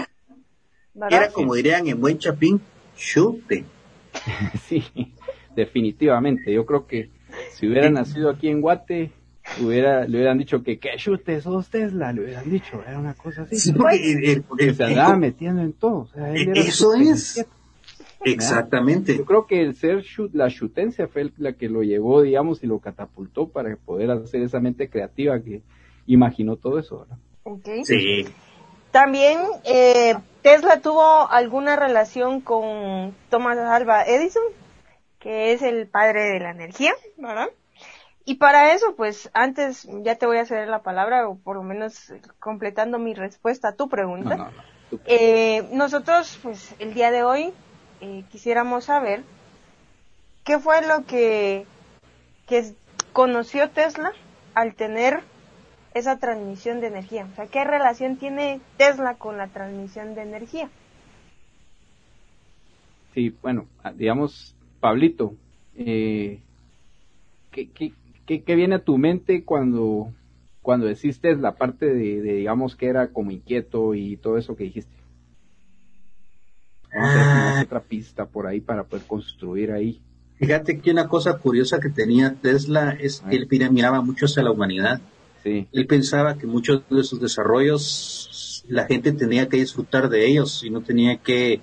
Era 1.09 1.29
como 1.29 1.53
dirían 1.53 1.87
en 1.87 1.99
buen 1.99 2.17
chapín, 2.17 2.61
chute. 2.95 3.65
sí, 4.67 4.83
definitivamente. 5.55 6.51
Yo 6.53 6.65
creo 6.65 6.87
que 6.87 7.11
si 7.51 7.67
hubiera 7.67 7.89
nacido 7.89 8.29
aquí 8.29 8.47
en 8.47 8.61
Guate, 8.61 9.11
hubiera, 9.61 10.05
le 10.05 10.17
hubieran 10.17 10.37
dicho 10.37 10.63
que 10.63 10.79
que 10.79 10.95
chute 10.97 11.41
sos 11.41 11.69
Tesla, 11.69 12.13
le 12.13 12.23
hubieran 12.23 12.49
dicho, 12.49 12.81
era 12.87 12.97
una 12.97 13.13
cosa 13.13 13.43
así. 13.43 13.57
Sí, 13.57 13.73
porque 14.47 14.73
se 14.73 14.83
andaba 14.83 15.17
metiendo 15.17 15.61
en 15.61 15.73
todo. 15.73 16.09
eso 16.55 16.95
es. 16.95 17.45
Exactamente. 18.23 19.17
Yo 19.17 19.25
creo 19.25 19.45
que 19.45 19.61
el 19.61 19.75
ser 19.75 20.03
la 20.33 20.49
chutencia 20.49 21.07
fue 21.07 21.31
la 21.37 21.53
que 21.53 21.69
lo 21.69 21.83
llevó, 21.83 22.21
digamos, 22.21 22.63
y 22.63 22.67
lo 22.67 22.79
catapultó 22.79 23.47
para 23.49 23.75
poder 23.75 24.11
hacer 24.11 24.41
esa 24.41 24.59
mente 24.59 24.89
creativa 24.89 25.39
que 25.41 25.61
imaginó 26.05 26.55
todo 26.55 26.79
eso. 26.79 26.99
¿verdad? 26.99 27.17
Okay. 27.43 27.85
Sí. 27.85 28.25
También 28.91 29.39
eh, 29.63 30.15
Tesla 30.41 30.81
tuvo 30.81 31.29
alguna 31.29 31.75
relación 31.75 32.41
con 32.41 33.13
Thomas 33.29 33.57
Alva 33.57 34.03
Edison, 34.03 34.43
que 35.19 35.53
es 35.53 35.61
el 35.61 35.87
padre 35.87 36.23
de 36.23 36.39
la 36.39 36.51
energía, 36.51 36.93
¿verdad? 37.17 37.49
Y 38.25 38.35
para 38.35 38.73
eso, 38.73 38.95
pues 38.95 39.29
antes 39.33 39.87
ya 40.03 40.15
te 40.15 40.25
voy 40.25 40.37
a 40.37 40.45
ceder 40.45 40.67
la 40.67 40.81
palabra, 40.81 41.29
o 41.29 41.37
por 41.37 41.55
lo 41.55 41.63
menos 41.63 42.11
completando 42.39 42.99
mi 42.99 43.13
respuesta 43.13 43.69
a 43.69 43.75
tu 43.75 43.87
pregunta. 43.87 44.51
Eh, 45.05 45.67
nosotros, 45.71 46.37
pues 46.43 46.75
el 46.79 46.93
día 46.93 47.11
de 47.11 47.23
hoy 47.23 47.53
eh, 48.01 48.23
quisiéramos 48.31 48.85
saber 48.85 49.23
qué 50.43 50.59
fue 50.59 50.85
lo 50.87 51.05
que, 51.05 51.65
que 52.47 52.73
conoció 53.13 53.69
Tesla 53.69 54.13
al 54.53 54.75
tener 54.75 55.21
esa 55.93 56.19
transmisión 56.19 56.79
de 56.79 56.87
energía. 56.87 57.27
O 57.31 57.35
sea, 57.35 57.47
¿qué 57.47 57.63
relación 57.63 58.17
tiene 58.17 58.61
Tesla 58.77 59.15
con 59.15 59.37
la 59.37 59.47
transmisión 59.47 60.15
de 60.15 60.21
energía? 60.21 60.69
Sí, 63.13 63.35
bueno, 63.41 63.65
ah, 63.83 63.91
digamos, 63.91 64.55
Pablito, 64.79 65.33
eh, 65.75 66.39
¿qué, 67.51 67.69
qué, 68.25 68.55
viene 68.55 68.75
a 68.75 68.83
tu 68.83 68.97
mente 68.97 69.43
cuando, 69.43 70.11
cuando 70.61 70.85
decís 70.85 71.19
la 71.23 71.55
parte 71.55 71.87
de, 71.87 72.21
digamos, 72.21 72.75
que 72.75 72.87
era 72.87 73.07
como 73.07 73.31
inquieto 73.31 73.95
y 73.95 74.17
todo 74.17 74.37
eso 74.37 74.55
que 74.55 74.65
dijiste? 74.65 74.91
Vamos 76.99 77.57
a 77.57 77.61
otra 77.63 77.81
pista 77.81 78.25
por 78.25 78.47
ahí 78.47 78.61
para 78.61 78.83
poder 78.83 79.05
construir 79.05 79.71
ahí. 79.71 80.01
Fíjate 80.35 80.79
que 80.79 80.91
una 80.91 81.07
cosa 81.07 81.37
curiosa 81.37 81.79
que 81.79 81.89
tenía 81.89 82.35
Tesla 82.35 82.95
es 82.99 83.21
que 83.21 83.35
él 83.35 83.47
miraba 83.71 84.01
mucho 84.01 84.25
hacia 84.25 84.43
la 84.43 84.51
humanidad. 84.51 85.01
Sí. 85.43 85.67
Él 85.71 85.87
pensaba 85.87 86.37
que 86.37 86.45
muchos 86.45 86.83
de 86.89 87.03
sus 87.03 87.19
desarrollos 87.19 88.63
la 88.67 88.85
gente 88.85 89.11
tenía 89.13 89.47
que 89.47 89.57
disfrutar 89.57 90.09
de 90.09 90.27
ellos 90.27 90.63
y 90.63 90.69
no 90.69 90.81
tenía 90.81 91.17
que, 91.17 91.61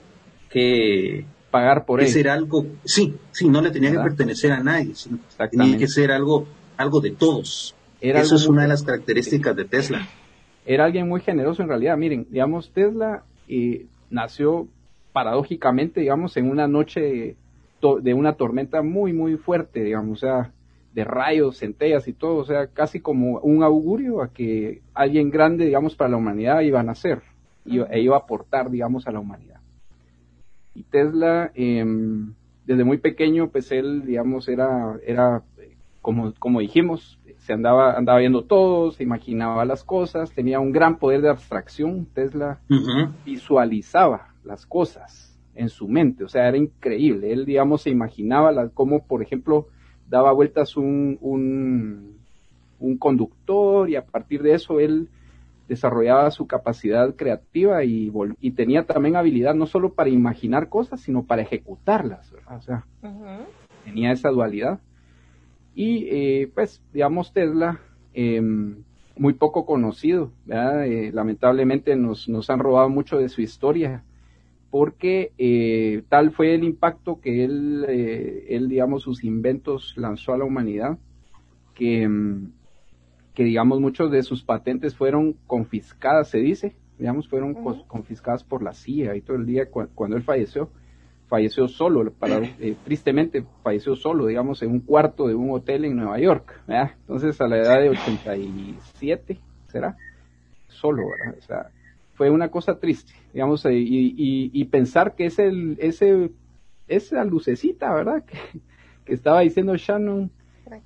que 0.50 1.26
pagar 1.50 1.84
por 1.84 2.00
que 2.00 2.06
ser 2.08 2.28
algo, 2.28 2.66
sí, 2.84 3.14
sí, 3.30 3.48
no 3.48 3.60
le 3.60 3.70
tenía 3.70 3.92
que 3.92 3.98
pertenecer 3.98 4.52
a 4.52 4.60
nadie, 4.62 4.94
sino 4.94 5.18
tenía 5.50 5.76
que 5.78 5.86
ser 5.86 6.10
algo, 6.10 6.46
algo 6.76 7.00
de 7.00 7.10
todos. 7.10 7.74
Eso 8.00 8.36
es 8.36 8.46
una 8.46 8.62
de 8.62 8.68
las 8.68 8.82
características 8.82 9.54
de 9.54 9.64
Tesla. 9.64 10.08
Era 10.66 10.86
alguien 10.86 11.08
muy 11.08 11.20
generoso 11.20 11.62
en 11.62 11.68
realidad. 11.68 11.96
Miren, 11.96 12.26
digamos, 12.30 12.70
Tesla 12.70 13.22
eh, 13.48 13.86
nació 14.10 14.66
paradójicamente, 15.14 16.00
digamos, 16.00 16.36
en 16.36 16.50
una 16.50 16.66
noche 16.66 17.36
de 18.02 18.14
una 18.14 18.32
tormenta 18.32 18.82
muy, 18.82 19.12
muy 19.12 19.36
fuerte, 19.36 19.84
digamos, 19.84 20.18
o 20.18 20.26
sea, 20.26 20.52
de 20.92 21.04
rayos, 21.04 21.58
centellas 21.58 22.08
y 22.08 22.12
todo, 22.12 22.38
o 22.38 22.44
sea, 22.44 22.66
casi 22.66 22.98
como 22.98 23.38
un 23.38 23.62
augurio 23.62 24.22
a 24.22 24.32
que 24.32 24.82
alguien 24.92 25.30
grande, 25.30 25.66
digamos, 25.66 25.94
para 25.94 26.10
la 26.10 26.16
humanidad 26.16 26.62
iba 26.62 26.80
a 26.80 26.82
nacer 26.82 27.22
e 27.64 28.00
iba 28.00 28.16
a 28.16 28.20
aportar, 28.20 28.70
digamos, 28.70 29.06
a 29.06 29.12
la 29.12 29.20
humanidad. 29.20 29.60
Y 30.74 30.82
Tesla, 30.82 31.52
em, 31.54 32.34
desde 32.66 32.82
muy 32.82 32.98
pequeño, 32.98 33.50
pues 33.50 33.70
él, 33.70 34.04
digamos, 34.04 34.48
era, 34.48 34.98
era 35.06 35.44
como, 36.02 36.34
como 36.40 36.58
dijimos, 36.58 37.20
se 37.38 37.52
andaba, 37.52 37.96
andaba 37.96 38.18
viendo 38.18 38.42
todo, 38.42 38.90
se 38.90 39.04
imaginaba 39.04 39.64
las 39.64 39.84
cosas, 39.84 40.32
tenía 40.32 40.58
un 40.58 40.72
gran 40.72 40.98
poder 40.98 41.20
de 41.20 41.28
abstracción. 41.28 42.06
Tesla 42.14 42.58
visualizaba 43.24 44.33
las 44.44 44.66
cosas 44.66 45.38
en 45.54 45.68
su 45.68 45.88
mente, 45.88 46.24
o 46.24 46.28
sea, 46.28 46.48
era 46.48 46.56
increíble. 46.56 47.32
Él, 47.32 47.44
digamos, 47.44 47.82
se 47.82 47.90
imaginaba 47.90 48.52
la, 48.52 48.68
cómo, 48.68 49.04
por 49.04 49.22
ejemplo, 49.22 49.68
daba 50.08 50.32
vueltas 50.32 50.76
un, 50.76 51.18
un, 51.20 52.18
un 52.80 52.98
conductor 52.98 53.88
y 53.88 53.96
a 53.96 54.04
partir 54.04 54.42
de 54.42 54.54
eso 54.54 54.80
él 54.80 55.08
desarrollaba 55.68 56.30
su 56.30 56.46
capacidad 56.46 57.14
creativa 57.14 57.84
y, 57.84 58.12
y, 58.40 58.50
tenía 58.50 58.84
también 58.84 59.16
habilidad 59.16 59.54
no 59.54 59.66
solo 59.66 59.94
para 59.94 60.10
imaginar 60.10 60.68
cosas, 60.68 61.00
sino 61.00 61.24
para 61.24 61.42
ejecutarlas, 61.42 62.30
O 62.50 62.60
sea, 62.60 62.84
tenía 63.84 64.12
esa 64.12 64.28
dualidad. 64.28 64.80
Y 65.74 66.06
eh, 66.10 66.50
pues, 66.54 66.82
digamos, 66.92 67.32
Tesla, 67.32 67.80
em, 68.12 68.82
muy 69.16 69.32
poco 69.32 69.64
conocido, 69.64 70.32
eh, 70.48 71.10
lamentablemente 71.14 71.96
nos, 71.96 72.28
nos 72.28 72.50
han 72.50 72.58
robado 72.58 72.90
mucho 72.90 73.18
de 73.18 73.30
su 73.30 73.40
historia 73.40 74.04
porque 74.74 75.30
eh, 75.38 76.02
tal 76.08 76.32
fue 76.32 76.52
el 76.52 76.64
impacto 76.64 77.20
que 77.20 77.44
él, 77.44 77.86
eh, 77.88 78.46
él, 78.48 78.68
digamos, 78.68 79.04
sus 79.04 79.22
inventos 79.22 79.94
lanzó 79.96 80.32
a 80.32 80.36
la 80.36 80.44
humanidad, 80.44 80.98
que, 81.76 82.08
mm, 82.08 82.50
que, 83.34 83.44
digamos, 83.44 83.78
muchos 83.78 84.10
de 84.10 84.24
sus 84.24 84.42
patentes 84.42 84.96
fueron 84.96 85.34
confiscadas, 85.46 86.28
se 86.28 86.38
dice, 86.38 86.74
digamos, 86.98 87.28
fueron 87.28 87.54
confiscadas 87.86 88.42
por 88.42 88.64
la 88.64 88.72
CIA 88.72 89.14
y 89.14 89.20
todo 89.20 89.36
el 89.36 89.46
día 89.46 89.70
cuando 89.70 90.16
él 90.16 90.24
falleció, 90.24 90.70
falleció 91.28 91.68
solo, 91.68 92.12
para, 92.12 92.38
eh, 92.38 92.74
tristemente 92.82 93.44
falleció 93.62 93.94
solo, 93.94 94.26
digamos, 94.26 94.60
en 94.64 94.72
un 94.72 94.80
cuarto 94.80 95.28
de 95.28 95.36
un 95.36 95.52
hotel 95.52 95.84
en 95.84 95.94
Nueva 95.94 96.18
York, 96.18 96.62
Entonces 96.66 97.40
a 97.40 97.46
la 97.46 97.58
edad 97.58 97.80
de 97.80 97.90
87, 97.90 99.38
¿será? 99.68 99.96
Solo, 100.66 101.04
¿verdad? 101.06 101.38
O 101.38 101.42
sea, 101.42 101.70
fue 102.14 102.30
una 102.30 102.50
cosa 102.50 102.78
triste, 102.78 103.12
digamos, 103.32 103.64
eh, 103.66 103.74
y, 103.74 104.50
y, 104.52 104.64
pensar 104.66 105.14
que 105.14 105.26
ese, 105.26 105.50
ese, 105.78 106.30
esa 106.88 107.24
lucecita, 107.24 107.92
¿verdad? 107.92 108.24
Que, 109.04 109.12
estaba 109.12 109.40
diciendo 109.40 109.76
Shannon, 109.76 110.30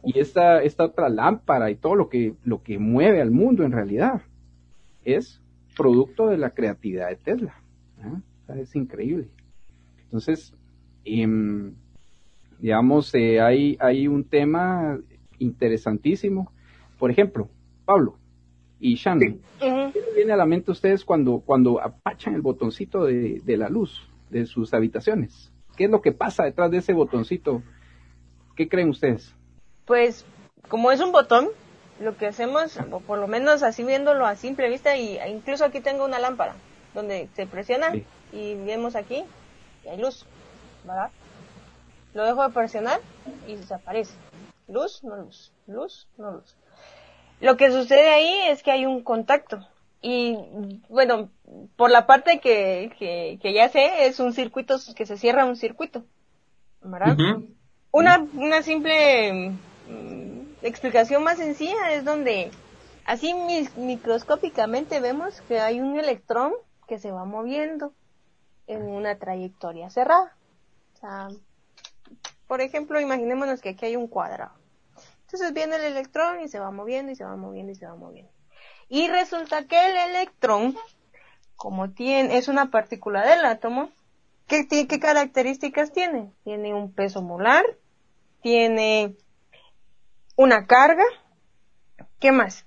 y 0.02 0.18
esta, 0.18 0.60
esta 0.64 0.86
otra 0.86 1.08
lámpara 1.08 1.70
y 1.70 1.76
todo 1.76 1.94
lo 1.94 2.08
que, 2.08 2.34
lo 2.42 2.64
que 2.64 2.76
mueve 2.80 3.20
al 3.20 3.30
mundo 3.30 3.62
en 3.62 3.70
realidad, 3.70 4.22
es 5.04 5.40
producto 5.76 6.26
de 6.26 6.36
la 6.36 6.50
creatividad 6.50 7.10
de 7.10 7.16
Tesla. 7.16 7.54
es 8.56 8.74
increíble. 8.74 9.28
Entonces, 10.02 10.52
em, 11.04 11.74
digamos, 12.58 13.14
eh, 13.14 13.40
hay, 13.40 13.76
hay 13.78 14.08
un 14.08 14.24
tema 14.24 14.98
interesantísimo. 15.38 16.50
Por 16.98 17.12
ejemplo, 17.12 17.48
Pablo, 17.84 18.18
y 18.80 18.94
Shannon, 18.94 19.40
¿qué 19.58 19.92
viene 20.14 20.32
a 20.32 20.36
la 20.36 20.46
mente 20.46 20.70
a 20.70 20.72
ustedes 20.72 21.04
cuando, 21.04 21.40
cuando 21.44 21.80
apachan 21.80 22.34
el 22.34 22.42
botoncito 22.42 23.04
de, 23.04 23.42
la 23.56 23.68
luz 23.68 24.08
de 24.30 24.46
sus 24.46 24.72
habitaciones? 24.72 25.52
¿Qué 25.76 25.84
es 25.84 25.90
lo 25.90 26.00
que 26.00 26.12
pasa 26.12 26.44
detrás 26.44 26.70
de 26.70 26.78
ese 26.78 26.92
botoncito? 26.92 27.62
¿Qué 28.56 28.68
creen 28.68 28.90
ustedes? 28.90 29.34
Pues, 29.84 30.24
como 30.68 30.92
es 30.92 31.00
un 31.00 31.12
botón, 31.12 31.48
lo 32.00 32.16
que 32.16 32.26
hacemos, 32.26 32.78
o 32.90 33.00
por 33.00 33.18
lo 33.18 33.26
menos 33.26 33.62
así 33.62 33.82
viéndolo 33.82 34.26
a 34.26 34.36
simple 34.36 34.68
vista, 34.68 34.96
y 34.96 35.18
incluso 35.28 35.64
aquí 35.64 35.80
tengo 35.80 36.04
una 36.04 36.18
lámpara, 36.18 36.54
donde 36.94 37.28
se 37.34 37.46
presiona 37.46 37.92
y 38.32 38.54
vemos 38.54 38.94
aquí, 38.94 39.24
y 39.84 39.88
hay 39.88 39.98
luz, 39.98 40.24
¿verdad? 40.84 41.10
Lo 42.14 42.24
dejo 42.24 42.42
de 42.42 42.54
presionar 42.54 43.00
y 43.46 43.56
desaparece. 43.56 44.14
Luz, 44.68 45.02
no 45.02 45.16
luz, 45.16 45.52
luz, 45.66 46.08
no 46.16 46.32
luz. 46.32 46.56
Lo 47.40 47.56
que 47.56 47.70
sucede 47.70 48.10
ahí 48.10 48.34
es 48.48 48.62
que 48.62 48.70
hay 48.70 48.86
un 48.86 49.02
contacto. 49.02 49.66
Y 50.00 50.36
bueno, 50.88 51.30
por 51.76 51.90
la 51.90 52.06
parte 52.06 52.40
que, 52.40 52.92
que, 52.98 53.52
ya 53.52 53.68
sé, 53.68 54.06
es 54.06 54.20
un 54.20 54.32
circuito 54.32 54.76
que 54.96 55.06
se 55.06 55.16
cierra 55.16 55.44
un 55.44 55.56
circuito. 55.56 56.04
¿Verdad? 56.82 57.16
Una, 57.90 58.26
una 58.34 58.62
simple 58.62 59.50
mm, 59.88 60.40
explicación 60.62 61.24
más 61.24 61.38
sencilla 61.38 61.92
es 61.92 62.04
donde 62.04 62.50
así 63.06 63.34
microscópicamente 63.76 65.00
vemos 65.00 65.40
que 65.42 65.60
hay 65.60 65.80
un 65.80 65.98
electrón 65.98 66.52
que 66.86 66.98
se 66.98 67.10
va 67.10 67.24
moviendo 67.24 67.92
en 68.66 68.82
una 68.82 69.18
trayectoria 69.18 69.90
cerrada. 69.90 70.36
O 70.94 70.98
sea, 70.98 71.28
por 72.46 72.60
ejemplo, 72.60 73.00
imaginémonos 73.00 73.60
que 73.60 73.70
aquí 73.70 73.86
hay 73.86 73.96
un 73.96 74.06
cuadrado. 74.06 74.57
Entonces 75.28 75.52
viene 75.52 75.76
el 75.76 75.84
electrón 75.84 76.40
y 76.40 76.48
se 76.48 76.58
va 76.58 76.70
moviendo 76.70 77.12
y 77.12 77.14
se 77.14 77.22
va 77.22 77.36
moviendo 77.36 77.70
y 77.70 77.74
se 77.74 77.84
va 77.84 77.94
moviendo. 77.94 78.32
Y 78.88 79.08
resulta 79.08 79.66
que 79.66 79.78
el 79.78 79.94
electrón, 80.10 80.74
como 81.54 81.90
tiene, 81.90 82.38
es 82.38 82.48
una 82.48 82.70
partícula 82.70 83.26
del 83.26 83.44
átomo, 83.44 83.90
¿qué, 84.46 84.66
qué 84.66 84.98
características 84.98 85.92
tiene? 85.92 86.32
Tiene 86.44 86.72
un 86.72 86.94
peso 86.94 87.20
molar, 87.20 87.66
tiene 88.40 89.16
una 90.34 90.66
carga, 90.66 91.04
¿qué 92.20 92.32
más? 92.32 92.64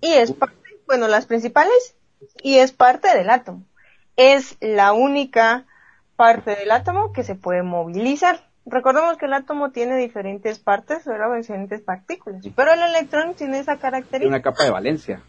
Y 0.00 0.12
es 0.12 0.30
parte, 0.30 0.56
bueno, 0.86 1.08
las 1.08 1.26
principales, 1.26 1.96
y 2.44 2.58
es 2.58 2.70
parte 2.70 3.12
del 3.18 3.28
átomo. 3.28 3.66
Es 4.14 4.56
la 4.60 4.92
única 4.92 5.66
parte 6.14 6.54
del 6.54 6.70
átomo 6.70 7.12
que 7.12 7.24
se 7.24 7.34
puede 7.34 7.64
movilizar. 7.64 8.51
Recordemos 8.64 9.16
que 9.16 9.26
el 9.26 9.32
átomo 9.32 9.72
tiene 9.72 9.96
diferentes 9.96 10.60
partes, 10.60 11.04
¿verdad? 11.04 11.36
diferentes 11.36 11.80
partículas. 11.80 12.42
Pero 12.54 12.72
el 12.72 12.80
electrón 12.80 13.34
tiene 13.34 13.58
esa 13.58 13.76
característica. 13.78 14.28
Una 14.28 14.40
capa 14.40 14.64
de 14.64 14.70
valencia, 14.70 15.22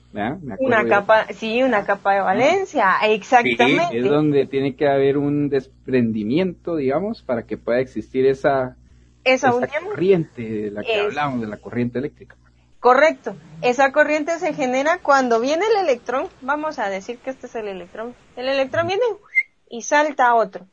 Una 0.59 0.85
capa, 0.87 1.25
sí, 1.33 1.63
una 1.63 1.83
capa 1.83 2.13
de 2.13 2.21
valencia, 2.21 2.93
exactamente. 3.07 3.97
es 3.97 4.05
donde 4.05 4.45
tiene 4.45 4.75
que 4.75 4.87
haber 4.87 5.17
un 5.17 5.49
desprendimiento, 5.49 6.75
digamos, 6.75 7.23
para 7.23 7.43
que 7.43 7.57
pueda 7.57 7.79
existir 7.79 8.27
esa, 8.27 8.75
esa, 9.23 9.51
corriente 9.51 10.43
de 10.43 10.71
la 10.71 10.83
que 10.83 10.99
hablamos, 10.99 11.41
de 11.41 11.47
la 11.47 11.57
corriente 11.57 11.97
eléctrica. 11.97 12.35
Correcto. 12.79 13.35
Esa 13.61 13.91
corriente 13.93 14.37
se 14.39 14.53
genera 14.53 14.99
cuando 14.99 15.39
viene 15.39 15.65
el 15.65 15.87
electrón. 15.87 16.27
Vamos 16.41 16.79
a 16.79 16.89
decir 16.89 17.17
que 17.17 17.29
este 17.29 17.47
es 17.47 17.55
el 17.55 17.69
electrón. 17.69 18.13
El 18.35 18.49
electrón 18.49 18.87
viene 18.87 19.03
y 19.69 19.81
salta 19.83 20.27
a 20.27 20.35
otro. 20.35 20.67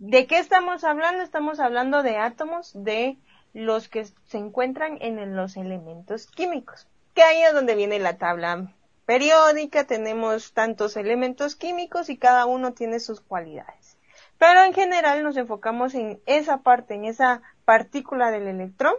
¿De 0.00 0.26
qué 0.26 0.38
estamos 0.38 0.82
hablando? 0.82 1.22
Estamos 1.22 1.60
hablando 1.60 2.02
de 2.02 2.16
átomos 2.16 2.72
de 2.72 3.18
los 3.52 3.90
que 3.90 4.06
se 4.06 4.38
encuentran 4.38 4.96
en 5.02 5.36
los 5.36 5.58
elementos 5.58 6.26
químicos. 6.26 6.88
Que 7.12 7.22
ahí 7.22 7.42
es 7.42 7.52
donde 7.52 7.74
viene 7.74 7.98
la 7.98 8.16
tabla 8.16 8.72
periódica, 9.04 9.84
tenemos 9.84 10.54
tantos 10.54 10.96
elementos 10.96 11.54
químicos 11.54 12.08
y 12.08 12.16
cada 12.16 12.46
uno 12.46 12.72
tiene 12.72 12.98
sus 12.98 13.20
cualidades. 13.20 13.98
Pero 14.38 14.64
en 14.64 14.72
general 14.72 15.22
nos 15.22 15.36
enfocamos 15.36 15.94
en 15.94 16.18
esa 16.24 16.62
parte, 16.62 16.94
en 16.94 17.04
esa 17.04 17.42
partícula 17.66 18.30
del 18.30 18.48
electrón 18.48 18.94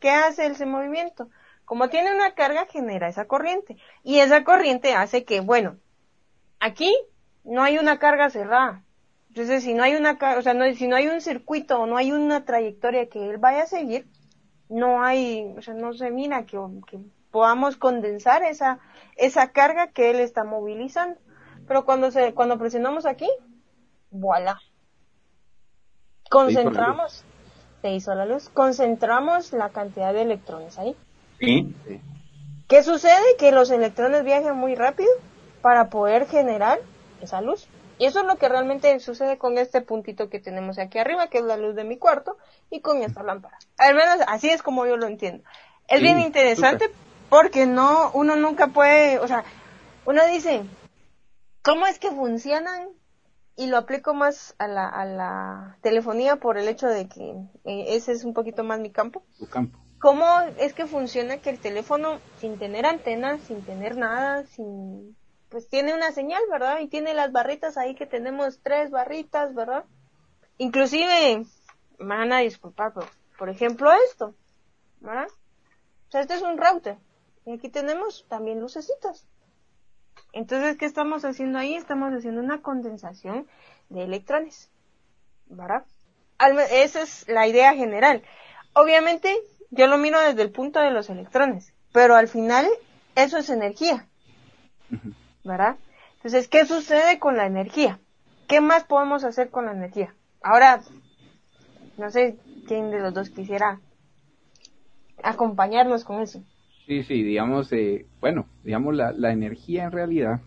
que 0.00 0.08
hace 0.08 0.46
ese 0.46 0.64
movimiento. 0.64 1.28
Como 1.66 1.90
tiene 1.90 2.14
una 2.14 2.34
carga, 2.34 2.64
genera 2.64 3.08
esa 3.08 3.26
corriente. 3.26 3.76
Y 4.02 4.20
esa 4.20 4.42
corriente 4.42 4.94
hace 4.94 5.24
que, 5.24 5.40
bueno, 5.40 5.76
aquí 6.60 6.96
no 7.44 7.62
hay 7.62 7.76
una 7.76 7.98
carga 7.98 8.30
cerrada. 8.30 8.82
Entonces, 9.32 9.62
si 9.62 9.72
no 9.72 9.82
hay 9.82 9.94
una, 9.94 10.18
o 10.36 10.42
sea, 10.42 10.52
no, 10.52 10.70
si 10.74 10.86
no 10.86 10.94
hay 10.94 11.08
un 11.08 11.22
circuito 11.22 11.80
o 11.80 11.86
no 11.86 11.96
hay 11.96 12.12
una 12.12 12.44
trayectoria 12.44 13.08
que 13.08 13.30
él 13.30 13.38
vaya 13.38 13.62
a 13.62 13.66
seguir, 13.66 14.06
no 14.68 15.02
hay, 15.02 15.54
o 15.56 15.62
sea, 15.62 15.72
no 15.72 15.94
se 15.94 16.10
mira 16.10 16.44
que, 16.44 16.58
podamos 17.30 17.78
condensar 17.78 18.42
esa, 18.42 18.78
esa 19.16 19.50
carga 19.52 19.86
que 19.86 20.10
él 20.10 20.20
está 20.20 20.44
movilizando. 20.44 21.18
Pero 21.66 21.86
cuando 21.86 22.10
se, 22.10 22.34
cuando 22.34 22.58
presionamos 22.58 23.06
aquí, 23.06 23.26
voilà. 24.10 24.60
Concentramos, 26.28 27.24
se 27.80 27.90
hizo 27.90 28.14
la 28.14 28.26
luz, 28.26 28.50
concentramos 28.50 29.54
la 29.54 29.70
cantidad 29.70 30.12
de 30.12 30.22
electrones 30.22 30.78
ahí. 30.78 30.94
Sí. 31.40 31.74
¿Qué 32.68 32.82
sucede? 32.82 33.36
Que 33.38 33.50
los 33.50 33.70
electrones 33.70 34.24
viajan 34.24 34.58
muy 34.58 34.74
rápido 34.74 35.08
para 35.62 35.88
poder 35.88 36.26
generar 36.26 36.80
esa 37.22 37.40
luz. 37.40 37.66
Y 38.02 38.06
eso 38.06 38.18
es 38.18 38.26
lo 38.26 38.34
que 38.34 38.48
realmente 38.48 38.98
sucede 38.98 39.38
con 39.38 39.58
este 39.58 39.80
puntito 39.80 40.28
que 40.28 40.40
tenemos 40.40 40.76
aquí 40.80 40.98
arriba, 40.98 41.28
que 41.28 41.38
es 41.38 41.44
la 41.44 41.56
luz 41.56 41.76
de 41.76 41.84
mi 41.84 41.98
cuarto, 41.98 42.36
y 42.68 42.80
con 42.80 43.00
esta 43.00 43.22
lámpara. 43.22 43.56
Al 43.78 43.94
menos 43.94 44.16
así 44.26 44.50
es 44.50 44.60
como 44.60 44.86
yo 44.86 44.96
lo 44.96 45.06
entiendo. 45.06 45.44
Es 45.86 46.00
bien 46.00 46.18
interesante 46.18 46.90
porque 47.28 47.64
no, 47.64 48.10
uno 48.14 48.34
nunca 48.34 48.66
puede, 48.66 49.20
o 49.20 49.28
sea, 49.28 49.44
uno 50.04 50.26
dice, 50.26 50.64
¿cómo 51.62 51.86
es 51.86 52.00
que 52.00 52.10
funcionan? 52.10 52.88
Y 53.54 53.68
lo 53.68 53.76
aplico 53.76 54.14
más 54.14 54.56
a 54.58 54.66
la, 54.66 54.88
a 54.88 55.04
la 55.04 55.78
telefonía 55.80 56.40
por 56.40 56.58
el 56.58 56.66
hecho 56.66 56.88
de 56.88 57.08
que 57.08 57.36
eh, 57.64 57.84
ese 57.94 58.10
es 58.10 58.24
un 58.24 58.34
poquito 58.34 58.64
más 58.64 58.80
mi 58.80 58.90
campo. 58.90 59.22
Tu 59.38 59.46
campo. 59.46 59.78
¿Cómo 60.00 60.26
es 60.58 60.74
que 60.74 60.86
funciona 60.86 61.36
que 61.36 61.50
el 61.50 61.60
teléfono, 61.60 62.18
sin 62.40 62.58
tener 62.58 62.84
antena, 62.84 63.38
sin 63.38 63.62
tener 63.62 63.96
nada, 63.96 64.44
sin 64.46 65.14
pues 65.52 65.68
tiene 65.68 65.94
una 65.94 66.10
señal, 66.12 66.42
¿verdad? 66.50 66.80
Y 66.80 66.88
tiene 66.88 67.12
las 67.12 67.30
barritas 67.30 67.76
ahí 67.76 67.94
que 67.94 68.06
tenemos 68.06 68.60
tres 68.62 68.90
barritas, 68.90 69.54
¿verdad? 69.54 69.84
Inclusive, 70.56 71.44
me 71.98 72.16
van 72.16 72.32
a 72.32 72.38
disculpar, 72.38 72.94
pero, 72.94 73.06
por 73.36 73.50
ejemplo 73.50 73.92
esto, 74.08 74.34
¿verdad? 75.00 75.28
O 76.08 76.10
sea, 76.10 76.22
este 76.22 76.34
es 76.34 76.42
un 76.42 76.56
router. 76.56 76.96
Y 77.44 77.52
aquí 77.52 77.68
tenemos 77.68 78.24
también 78.28 78.60
lucecitas. 78.60 79.26
Entonces, 80.32 80.78
¿qué 80.78 80.86
estamos 80.86 81.24
haciendo 81.26 81.58
ahí? 81.58 81.74
Estamos 81.74 82.12
haciendo 82.14 82.40
una 82.40 82.62
condensación 82.62 83.46
de 83.90 84.04
electrones, 84.04 84.70
¿verdad? 85.46 85.84
Esa 86.70 87.02
es 87.02 87.28
la 87.28 87.46
idea 87.46 87.74
general. 87.74 88.22
Obviamente, 88.72 89.36
yo 89.70 89.86
lo 89.86 89.98
miro 89.98 90.18
desde 90.18 90.42
el 90.42 90.50
punto 90.50 90.80
de 90.80 90.90
los 90.90 91.10
electrones, 91.10 91.74
pero 91.92 92.14
al 92.14 92.28
final, 92.28 92.66
eso 93.16 93.36
es 93.36 93.50
energía. 93.50 94.08
¿Verdad? 95.44 95.76
Entonces, 96.16 96.48
¿qué 96.48 96.66
sucede 96.66 97.18
con 97.18 97.36
la 97.36 97.46
energía? 97.46 97.98
¿Qué 98.48 98.60
más 98.60 98.84
podemos 98.84 99.24
hacer 99.24 99.50
con 99.50 99.66
la 99.66 99.72
energía? 99.72 100.14
Ahora, 100.42 100.82
no 101.98 102.10
sé 102.10 102.36
quién 102.66 102.90
de 102.90 103.00
los 103.00 103.14
dos 103.14 103.30
quisiera 103.30 103.80
acompañarnos 105.22 106.04
con 106.04 106.20
eso. 106.20 106.42
Sí, 106.86 107.02
sí, 107.04 107.22
digamos, 107.22 107.72
eh, 107.72 108.06
bueno, 108.20 108.46
digamos, 108.64 108.94
la, 108.94 109.12
la 109.12 109.32
energía 109.32 109.84
en 109.84 109.92
realidad, 109.92 110.40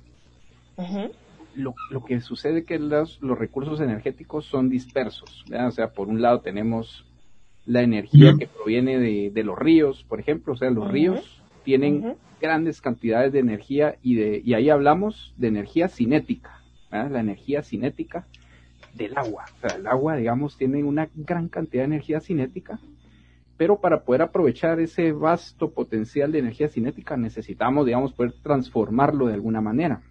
lo, 1.55 1.73
lo, 1.89 2.03
que 2.03 2.19
sucede 2.19 2.59
es 2.59 2.65
que 2.65 2.77
los, 2.77 3.21
los 3.21 3.37
recursos 3.39 3.79
energéticos 3.79 4.45
son 4.45 4.69
dispersos, 4.69 5.45
o 5.49 5.71
sea, 5.71 5.93
por 5.93 6.09
un 6.09 6.21
lado 6.21 6.41
tenemos 6.41 7.05
la 7.65 7.81
energía 7.81 8.35
que 8.37 8.47
proviene 8.47 8.99
de, 8.99 9.31
de, 9.33 9.43
los 9.43 9.57
ríos, 9.57 10.03
por 10.03 10.19
ejemplo, 10.19 10.53
o 10.53 10.57
sea, 10.57 10.69
los 10.69 10.91
ríos 10.91 11.41
tienen 11.65 12.15
grandes 12.39 12.79
cantidades 12.79 13.33
de 13.33 13.39
energía 13.39 13.95
y, 14.01 14.15
de, 14.15 14.41
y 14.45 14.53
ahí 14.53 14.69
hablamos 14.69 15.33
de 15.35 15.47
energía 15.47 15.89
cinética, 15.89 16.61
la 16.91 17.19
energía 17.19 17.63
cinética 17.63 18.25
del 18.93 19.17
agua. 19.17 19.45
O 19.57 19.67
sea, 19.67 19.77
el 19.77 19.87
agua, 19.87 20.15
digamos, 20.15 20.57
tiene 20.57 20.83
una 20.83 21.09
gran 21.13 21.49
cantidad 21.49 21.81
de 21.81 21.87
energía 21.87 22.21
cinética, 22.21 22.79
pero 23.57 23.81
para 23.81 24.03
poder 24.03 24.21
aprovechar 24.21 24.79
ese 24.79 25.11
vasto 25.11 25.71
potencial 25.71 26.31
de 26.31 26.39
energía 26.39 26.69
cinética 26.69 27.17
necesitamos, 27.17 27.85
digamos, 27.85 28.13
poder 28.13 28.33
transformarlo 28.43 29.27
de 29.27 29.33
alguna 29.33 29.59
manera. 29.59 30.01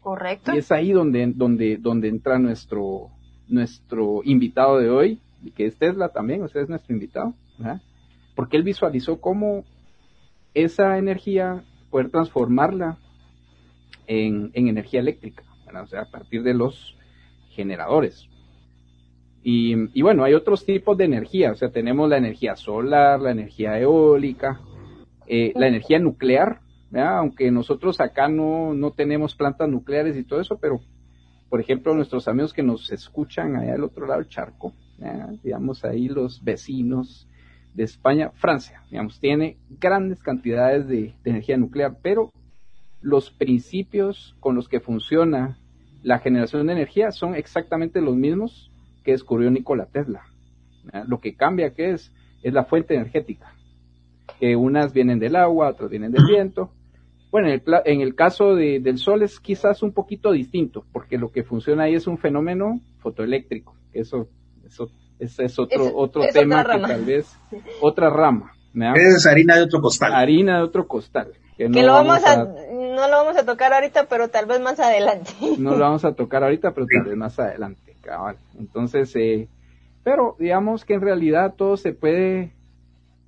Correcto. 0.00 0.54
Y 0.54 0.58
es 0.58 0.70
ahí 0.70 0.92
donde, 0.92 1.32
donde, 1.34 1.78
donde 1.78 2.08
entra 2.08 2.38
nuestro, 2.38 3.10
nuestro 3.48 4.20
invitado 4.24 4.78
de 4.78 4.88
hoy, 4.88 5.20
que 5.56 5.66
es 5.66 5.76
Tesla 5.76 6.10
también, 6.10 6.42
usted 6.42 6.60
es 6.60 6.68
nuestro 6.68 6.94
invitado, 6.94 7.34
porque 8.34 8.56
él 8.56 8.62
visualizó 8.62 9.20
cómo 9.20 9.64
esa 10.56 10.96
energía, 10.96 11.62
poder 11.90 12.10
transformarla 12.10 12.96
en, 14.06 14.50
energía 14.54 15.00
eléctrica, 15.00 15.44
o 15.82 15.86
sea, 15.86 16.02
a 16.02 16.10
partir 16.10 16.42
de 16.42 16.54
los 16.54 16.96
generadores. 17.50 18.26
Y, 19.42 20.02
bueno, 20.02 20.24
hay 20.24 20.34
otros 20.34 20.64
tipos 20.64 20.96
de 20.96 21.04
energía, 21.04 21.52
o 21.52 21.54
sea, 21.54 21.70
tenemos 21.70 22.08
la 22.08 22.16
energía 22.16 22.56
solar, 22.56 23.20
la 23.20 23.30
energía 23.30 23.78
eólica, 23.78 24.60
eh, 25.26 25.52
la 25.54 25.68
energía 25.68 26.00
nuclear, 26.00 26.60
aunque 26.92 27.50
nosotros 27.50 28.00
acá 28.00 28.28
no, 28.28 28.74
no 28.74 28.92
tenemos 28.92 29.36
plantas 29.36 29.68
nucleares 29.68 30.16
y 30.16 30.24
todo 30.24 30.40
eso, 30.40 30.58
pero 30.58 30.80
por 31.50 31.60
ejemplo, 31.60 31.94
nuestros 31.94 32.26
amigos 32.28 32.52
que 32.52 32.62
nos 32.62 32.90
escuchan 32.90 33.56
allá 33.56 33.72
del 33.72 33.84
otro 33.84 34.06
lado 34.06 34.20
del 34.20 34.28
charco, 34.28 34.72
digamos 35.44 35.84
ahí 35.84 36.08
los 36.08 36.42
vecinos 36.42 37.28
de 37.76 37.84
España, 37.84 38.30
Francia, 38.30 38.82
digamos, 38.90 39.20
tiene 39.20 39.58
grandes 39.68 40.22
cantidades 40.22 40.88
de, 40.88 41.14
energía 41.24 41.58
nuclear, 41.58 41.98
pero 42.02 42.32
los 43.02 43.30
principios 43.30 44.34
con 44.40 44.56
los 44.56 44.66
que 44.66 44.80
funciona 44.80 45.58
la 46.02 46.18
generación 46.18 46.66
de 46.66 46.72
energía 46.72 47.10
son 47.10 47.34
exactamente 47.34 48.00
los 48.00 48.16
mismos 48.16 48.70
que 49.04 49.12
descubrió 49.12 49.50
Nikola 49.50 49.86
Tesla. 49.86 50.22
Lo 51.06 51.20
que 51.20 51.34
cambia 51.34 51.74
que 51.74 51.90
es 51.90 52.12
es 52.42 52.54
la 52.54 52.64
fuente 52.64 52.94
energética, 52.94 53.52
que 54.40 54.56
unas 54.56 54.92
vienen 54.92 55.18
del 55.18 55.36
agua, 55.36 55.68
otras 55.68 55.90
vienen 55.90 56.12
del 56.12 56.24
viento. 56.26 56.70
Bueno, 57.30 57.48
en 57.48 57.54
el, 57.54 57.62
en 57.84 58.00
el 58.00 58.14
caso 58.14 58.54
del 58.54 58.98
sol 58.98 59.22
es 59.22 59.38
quizás 59.38 59.82
un 59.82 59.92
poquito 59.92 60.32
distinto, 60.32 60.86
porque 60.92 61.18
lo 61.18 61.30
que 61.30 61.42
funciona 61.42 61.84
ahí 61.84 61.94
es 61.94 62.06
un 62.06 62.16
fenómeno 62.16 62.80
fotoeléctrico, 63.00 63.76
eso, 63.92 64.28
eso 64.64 64.90
ese 65.18 65.44
es 65.44 65.58
otro, 65.58 65.96
otro 65.96 66.22
tema 66.32 66.64
que 66.64 66.78
tal 66.78 67.04
vez, 67.04 67.36
otra 67.80 68.10
rama. 68.10 68.52
Es 68.94 69.26
harina 69.26 69.56
de 69.56 69.62
otro 69.62 69.80
costal. 69.80 70.12
Harina 70.12 70.58
de 70.58 70.62
otro 70.62 70.86
costal. 70.86 71.32
Que, 71.56 71.68
no, 71.70 71.80
lo 71.80 71.92
vamos 71.92 72.22
a, 72.24 72.44
no 72.44 73.08
lo 73.08 73.16
vamos 73.16 73.36
a 73.38 73.46
tocar 73.46 73.72
ahorita, 73.72 74.06
pero 74.08 74.28
tal 74.28 74.44
vez 74.44 74.60
más 74.60 74.78
adelante. 74.78 75.30
No 75.58 75.74
lo 75.74 75.80
vamos 75.80 76.04
a 76.04 76.12
tocar 76.12 76.44
ahorita, 76.44 76.72
pero 76.72 76.86
tal 76.86 77.04
vez 77.04 77.16
más 77.16 77.38
adelante, 77.38 77.96
cabal. 78.02 78.36
Entonces, 78.58 79.14
eh, 79.16 79.48
Pero 80.04 80.36
digamos 80.38 80.84
que 80.84 80.94
en 80.94 81.00
realidad 81.00 81.54
todo 81.56 81.78
se 81.78 81.92
puede 81.92 82.52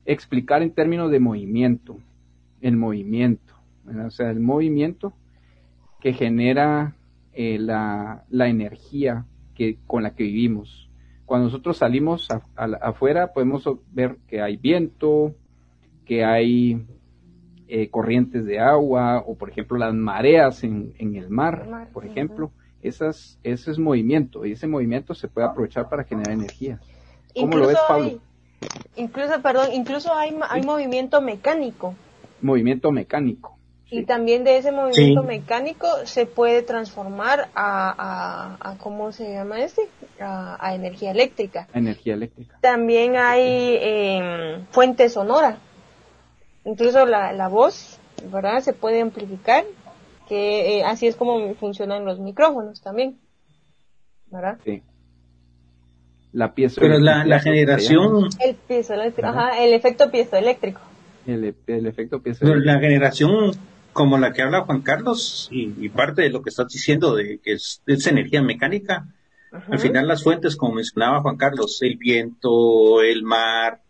explicar 0.04 0.62
en 0.62 0.72
términos 0.72 1.10
de 1.10 1.20
movimiento, 1.20 1.96
el 2.60 2.76
movimiento, 2.76 3.54
o 4.06 4.10
sea, 4.10 4.30
el 4.30 4.40
movimiento 4.40 5.14
que 6.00 6.12
genera 6.12 6.94
eh, 7.32 7.58
la, 7.58 8.24
energía 8.30 9.24
que, 9.54 9.78
con 9.86 10.02
la 10.02 10.14
que 10.14 10.24
vivimos. 10.24 10.87
Cuando 11.28 11.48
nosotros 11.48 11.76
salimos 11.76 12.26
afuera 12.56 13.34
podemos 13.34 13.62
ver 13.92 14.16
que 14.26 14.40
hay 14.40 14.56
viento, 14.56 15.34
que 16.06 16.24
hay 16.24 16.86
eh, 17.68 17.90
corrientes 17.90 18.46
de 18.46 18.58
agua 18.58 19.22
o 19.26 19.36
por 19.36 19.50
ejemplo 19.50 19.76
las 19.76 19.92
mareas 19.92 20.64
en, 20.64 20.94
el 20.98 21.28
mar, 21.28 21.90
por 21.92 22.06
ejemplo. 22.06 22.50
Esas, 22.80 23.38
ese 23.42 23.72
es 23.72 23.78
movimiento 23.78 24.46
y 24.46 24.52
ese 24.52 24.66
movimiento 24.66 25.14
se 25.14 25.28
puede 25.28 25.48
aprovechar 25.48 25.90
para 25.90 26.04
generar 26.04 26.32
energía. 26.32 26.80
¿Cómo 27.38 27.58
lo 27.58 27.66
ves, 27.66 27.76
Pablo? 27.86 28.20
incluso, 28.96 29.42
perdón, 29.42 29.68
incluso 29.74 30.14
hay, 30.14 30.34
hay 30.48 30.62
movimiento 30.62 31.20
mecánico. 31.20 31.94
Movimiento 32.40 32.90
mecánico. 32.90 33.58
Y 33.90 34.04
también 34.04 34.44
de 34.44 34.56
ese 34.56 34.72
movimiento 34.72 35.22
mecánico 35.22 35.86
se 36.04 36.24
puede 36.24 36.62
transformar 36.62 37.48
a, 37.54 38.56
a, 38.60 38.78
¿cómo 38.78 39.12
se 39.12 39.30
llama 39.32 39.60
este? 39.60 39.82
A, 40.20 40.74
energía 40.74 41.10
eléctrica. 41.10 41.68
Energía 41.72 42.14
eléctrica. 42.14 42.58
También 42.60 43.16
hay 43.16 43.42
eh, 43.80 44.58
fuente 44.70 45.08
sonora. 45.08 45.58
Incluso 46.64 47.06
la, 47.06 47.32
la 47.32 47.48
voz, 47.48 47.98
¿verdad? 48.30 48.60
Se 48.60 48.72
puede 48.72 49.00
amplificar, 49.00 49.64
que 50.28 50.78
eh, 50.78 50.84
así 50.84 51.06
es 51.06 51.16
como 51.16 51.54
funcionan 51.54 52.04
los 52.04 52.18
micrófonos 52.18 52.80
también. 52.82 53.18
¿Verdad? 54.26 54.58
Sí. 54.64 54.82
La 56.32 56.54
pieza 56.54 56.80
Pero 56.80 56.98
la, 56.98 57.24
la 57.24 57.40
generación... 57.40 58.28
El 58.44 58.54
piezoeléctrico, 58.54 59.28
ajá, 59.28 59.62
el 59.62 59.72
efecto 59.72 60.10
piezoeléctrico. 60.10 60.80
El, 61.26 61.54
el 61.66 61.86
efecto 61.86 62.20
piezoeléctrico. 62.20 62.66
la 62.66 62.80
generación 62.80 63.52
como 63.98 64.16
la 64.16 64.32
que 64.32 64.42
habla 64.42 64.60
Juan 64.60 64.82
Carlos 64.82 65.48
y, 65.50 65.88
parte 65.88 66.22
de 66.22 66.30
lo 66.30 66.40
que 66.40 66.50
estás 66.50 66.68
diciendo 66.68 67.16
de 67.16 67.40
que 67.42 67.54
es, 67.54 67.82
energía 68.06 68.40
mecánica, 68.42 69.08
al 69.52 69.78
final 69.78 70.06
las 70.06 70.22
fuentes, 70.22 70.56
como 70.56 70.74
mencionaba 70.74 71.20
Juan 71.20 71.36
Carlos, 71.36 71.78
el 71.82 71.96
viento, 71.96 73.02
el 73.02 73.22
mar, 73.22 73.80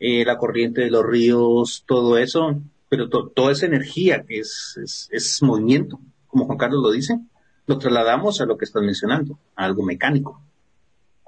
eh, 0.00 0.24
la 0.24 0.36
corriente 0.38 0.82
de 0.82 0.90
los 0.90 1.04
ríos, 1.06 1.84
todo 1.86 2.18
eso, 2.18 2.60
pero 2.88 3.08
toda 3.08 3.52
esa 3.52 3.66
energía 3.66 4.24
que 4.24 4.40
es, 4.40 5.08
es, 5.10 5.42
movimiento, 5.42 6.00
como 6.26 6.46
Juan 6.46 6.58
Carlos 6.58 6.82
lo 6.82 6.90
dice, 6.90 7.18
lo 7.66 7.78
trasladamos 7.78 8.40
a 8.40 8.46
lo 8.46 8.58
que 8.58 8.64
estás 8.64 8.82
mencionando, 8.82 9.38
a 9.56 9.64
algo 9.64 9.82
mecánico. 9.82 10.40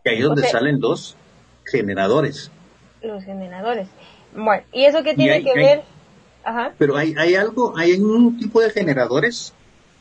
Que 0.05 0.11
ahí 0.11 0.19
es 0.19 0.25
donde 0.25 0.47
salen 0.47 0.81
los 0.81 1.17
generadores. 1.65 2.51
Los 3.03 3.25
generadores. 3.25 3.89
Bueno, 4.35 4.65
¿y 4.73 4.85
eso 4.85 5.03
qué 5.03 5.15
tiene 5.15 5.43
que 5.43 5.55
ver? 5.55 5.83
Pero 6.79 6.97
hay, 6.97 7.15
hay 7.17 7.35
algo, 7.35 7.77
hay 7.77 7.95
un 7.95 8.39
tipo 8.39 8.61
de 8.61 8.71
generadores, 8.71 9.53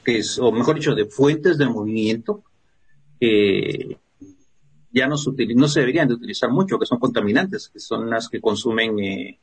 que 0.04 0.20
es, 0.20 0.38
o 0.38 0.52
mejor 0.52 0.76
dicho, 0.76 0.94
de 0.94 1.06
fuentes 1.06 1.58
de 1.58 1.66
movimiento, 1.66 2.44
que 3.20 3.98
ya 4.92 5.08
no 5.08 5.18
se, 5.18 5.32
no 5.56 5.68
se 5.68 5.82
deberían 5.82 6.08
de 6.08 6.14
utilizar 6.14 6.50
mucho, 6.50 6.80
que 6.80 6.86
son 6.86 7.00
contaminantes, 7.00 7.70
que 7.70 7.80
son 7.80 8.10
las 8.10 8.30
que 8.30 8.40
consumen 8.40 8.98
eh, 9.00 9.40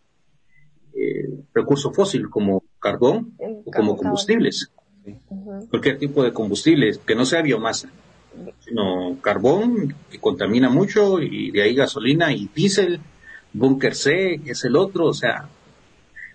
eh, 0.95 1.29
recursos 1.53 1.95
fósiles 1.95 2.29
como 2.29 2.65
carbón 2.79 3.35
o 3.39 3.71
como 3.71 3.97
combustibles. 3.97 4.71
Cualquier 5.69 5.99
tipo 5.99 6.23
de 6.23 6.33
combustible, 6.33 6.93
que 7.05 7.15
no 7.15 7.27
sea 7.27 7.43
biomasa, 7.43 7.91
sino 8.61 9.19
carbón, 9.21 9.95
que 10.11 10.19
contamina 10.19 10.71
mucho, 10.71 11.21
y 11.21 11.51
de 11.51 11.63
ahí 11.63 11.75
gasolina 11.75 12.33
y 12.33 12.49
diésel, 12.55 13.01
búnker 13.53 13.95
C, 13.95 14.41
que 14.45 14.53
es 14.53 14.65
el 14.65 14.77
otro, 14.77 15.07
o 15.07 15.15
sea, 15.15 15.49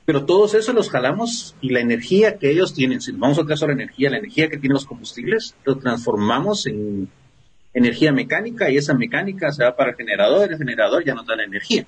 pero 0.05 0.25
todos 0.25 0.53
esos 0.53 0.73
los 0.73 0.89
jalamos 0.89 1.55
y 1.59 1.69
la 1.69 1.79
energía 1.79 2.37
que 2.37 2.51
ellos 2.51 2.73
tienen, 2.73 3.01
si 3.01 3.11
vamos 3.11 3.39
al 3.39 3.47
caso 3.47 3.65
de 3.65 3.75
la 3.75 3.83
energía, 3.83 4.09
la 4.09 4.19
energía 4.19 4.49
que 4.49 4.57
tienen 4.57 4.75
los 4.75 4.85
combustibles, 4.85 5.55
lo 5.65 5.77
transformamos 5.77 6.65
en 6.67 7.09
energía 7.77 8.11
mecánica 8.11 8.69
y 8.69 8.77
esa 8.77 8.93
mecánica 8.93 9.51
se 9.51 9.63
va 9.63 9.75
para 9.75 9.91
el 9.91 9.95
generador, 9.95 10.51
el 10.51 10.57
generador 10.57 11.03
ya 11.03 11.13
nos 11.13 11.25
da 11.25 11.35
la 11.35 11.43
energía. 11.43 11.85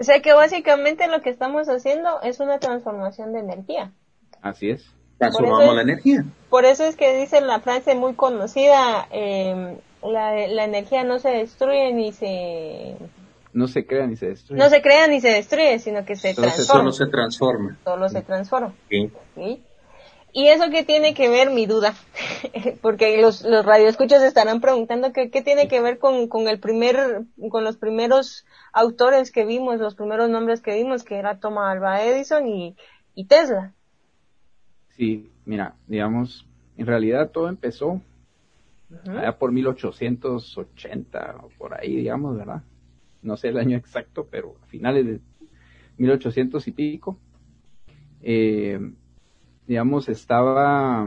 O 0.00 0.04
sea 0.04 0.20
que 0.20 0.32
básicamente 0.32 1.08
lo 1.08 1.22
que 1.22 1.30
estamos 1.30 1.68
haciendo 1.68 2.22
es 2.22 2.40
una 2.40 2.58
transformación 2.58 3.32
de 3.32 3.40
energía. 3.40 3.92
Así 4.42 4.70
es. 4.70 4.94
Transformamos 5.18 5.74
la 5.74 5.82
energía. 5.82 6.24
Por 6.48 6.64
eso 6.64 6.84
es 6.84 6.94
que 6.94 7.16
dice 7.16 7.40
la 7.40 7.60
frase 7.60 7.96
muy 7.96 8.14
conocida, 8.14 9.08
eh, 9.10 9.76
la, 10.02 10.46
la 10.46 10.64
energía 10.64 11.02
no 11.02 11.18
se 11.18 11.30
destruye 11.30 11.92
ni 11.92 12.12
se 12.12 12.96
no 13.52 13.66
se 13.66 13.86
crea 13.86 14.06
ni 14.06 14.16
se 14.16 14.26
destruye. 14.28 14.62
No 14.62 14.68
se 14.70 14.80
crea 14.82 15.08
ni 15.08 15.20
se 15.20 15.28
destruye, 15.30 15.78
sino 15.80 16.04
que 16.04 16.14
se 16.14 16.34
transforma. 16.34 16.80
solo 16.80 16.92
se 16.92 17.06
transforma. 17.06 17.78
Solo 17.82 18.08
se 18.08 18.22
transforma. 18.22 18.74
Sí. 18.88 19.10
Y 20.32 20.48
eso 20.48 20.70
qué 20.70 20.84
tiene 20.84 21.14
que 21.14 21.28
ver, 21.28 21.50
mi 21.50 21.66
duda, 21.66 21.94
porque 22.82 23.20
los, 23.20 23.42
los 23.42 23.64
radioescuchos 23.64 24.22
estarán 24.22 24.60
preguntando 24.60 25.12
qué, 25.12 25.30
qué 25.30 25.42
tiene 25.42 25.68
que 25.68 25.80
ver 25.80 25.98
con, 25.98 26.28
con 26.28 26.48
el 26.48 26.60
primer, 26.60 27.22
con 27.50 27.64
los 27.64 27.76
primeros 27.76 28.44
autores 28.72 29.32
que 29.32 29.44
vimos, 29.44 29.80
los 29.80 29.94
primeros 29.94 30.28
nombres 30.28 30.60
que 30.60 30.74
vimos, 30.74 31.02
que 31.02 31.16
era 31.16 31.40
Thomas 31.40 31.72
Alva 31.72 32.04
Edison 32.04 32.46
y, 32.46 32.76
y 33.14 33.24
Tesla. 33.24 33.74
Sí, 34.90 35.30
mira, 35.44 35.74
digamos, 35.86 36.46
en 36.76 36.86
realidad 36.86 37.30
todo 37.30 37.48
empezó 37.48 38.00
allá 39.06 39.38
por 39.38 39.52
1880 39.52 41.36
o 41.42 41.48
por 41.58 41.74
ahí, 41.74 41.96
digamos, 41.96 42.36
¿verdad? 42.36 42.62
no 43.22 43.36
sé 43.36 43.48
el 43.48 43.58
año 43.58 43.76
exacto, 43.76 44.26
pero 44.30 44.56
a 44.62 44.66
finales 44.66 45.06
de 45.06 45.20
1800 45.98 46.66
y 46.68 46.72
pico, 46.72 47.18
eh, 48.22 48.78
digamos, 49.68 50.08
estaba 50.08 51.06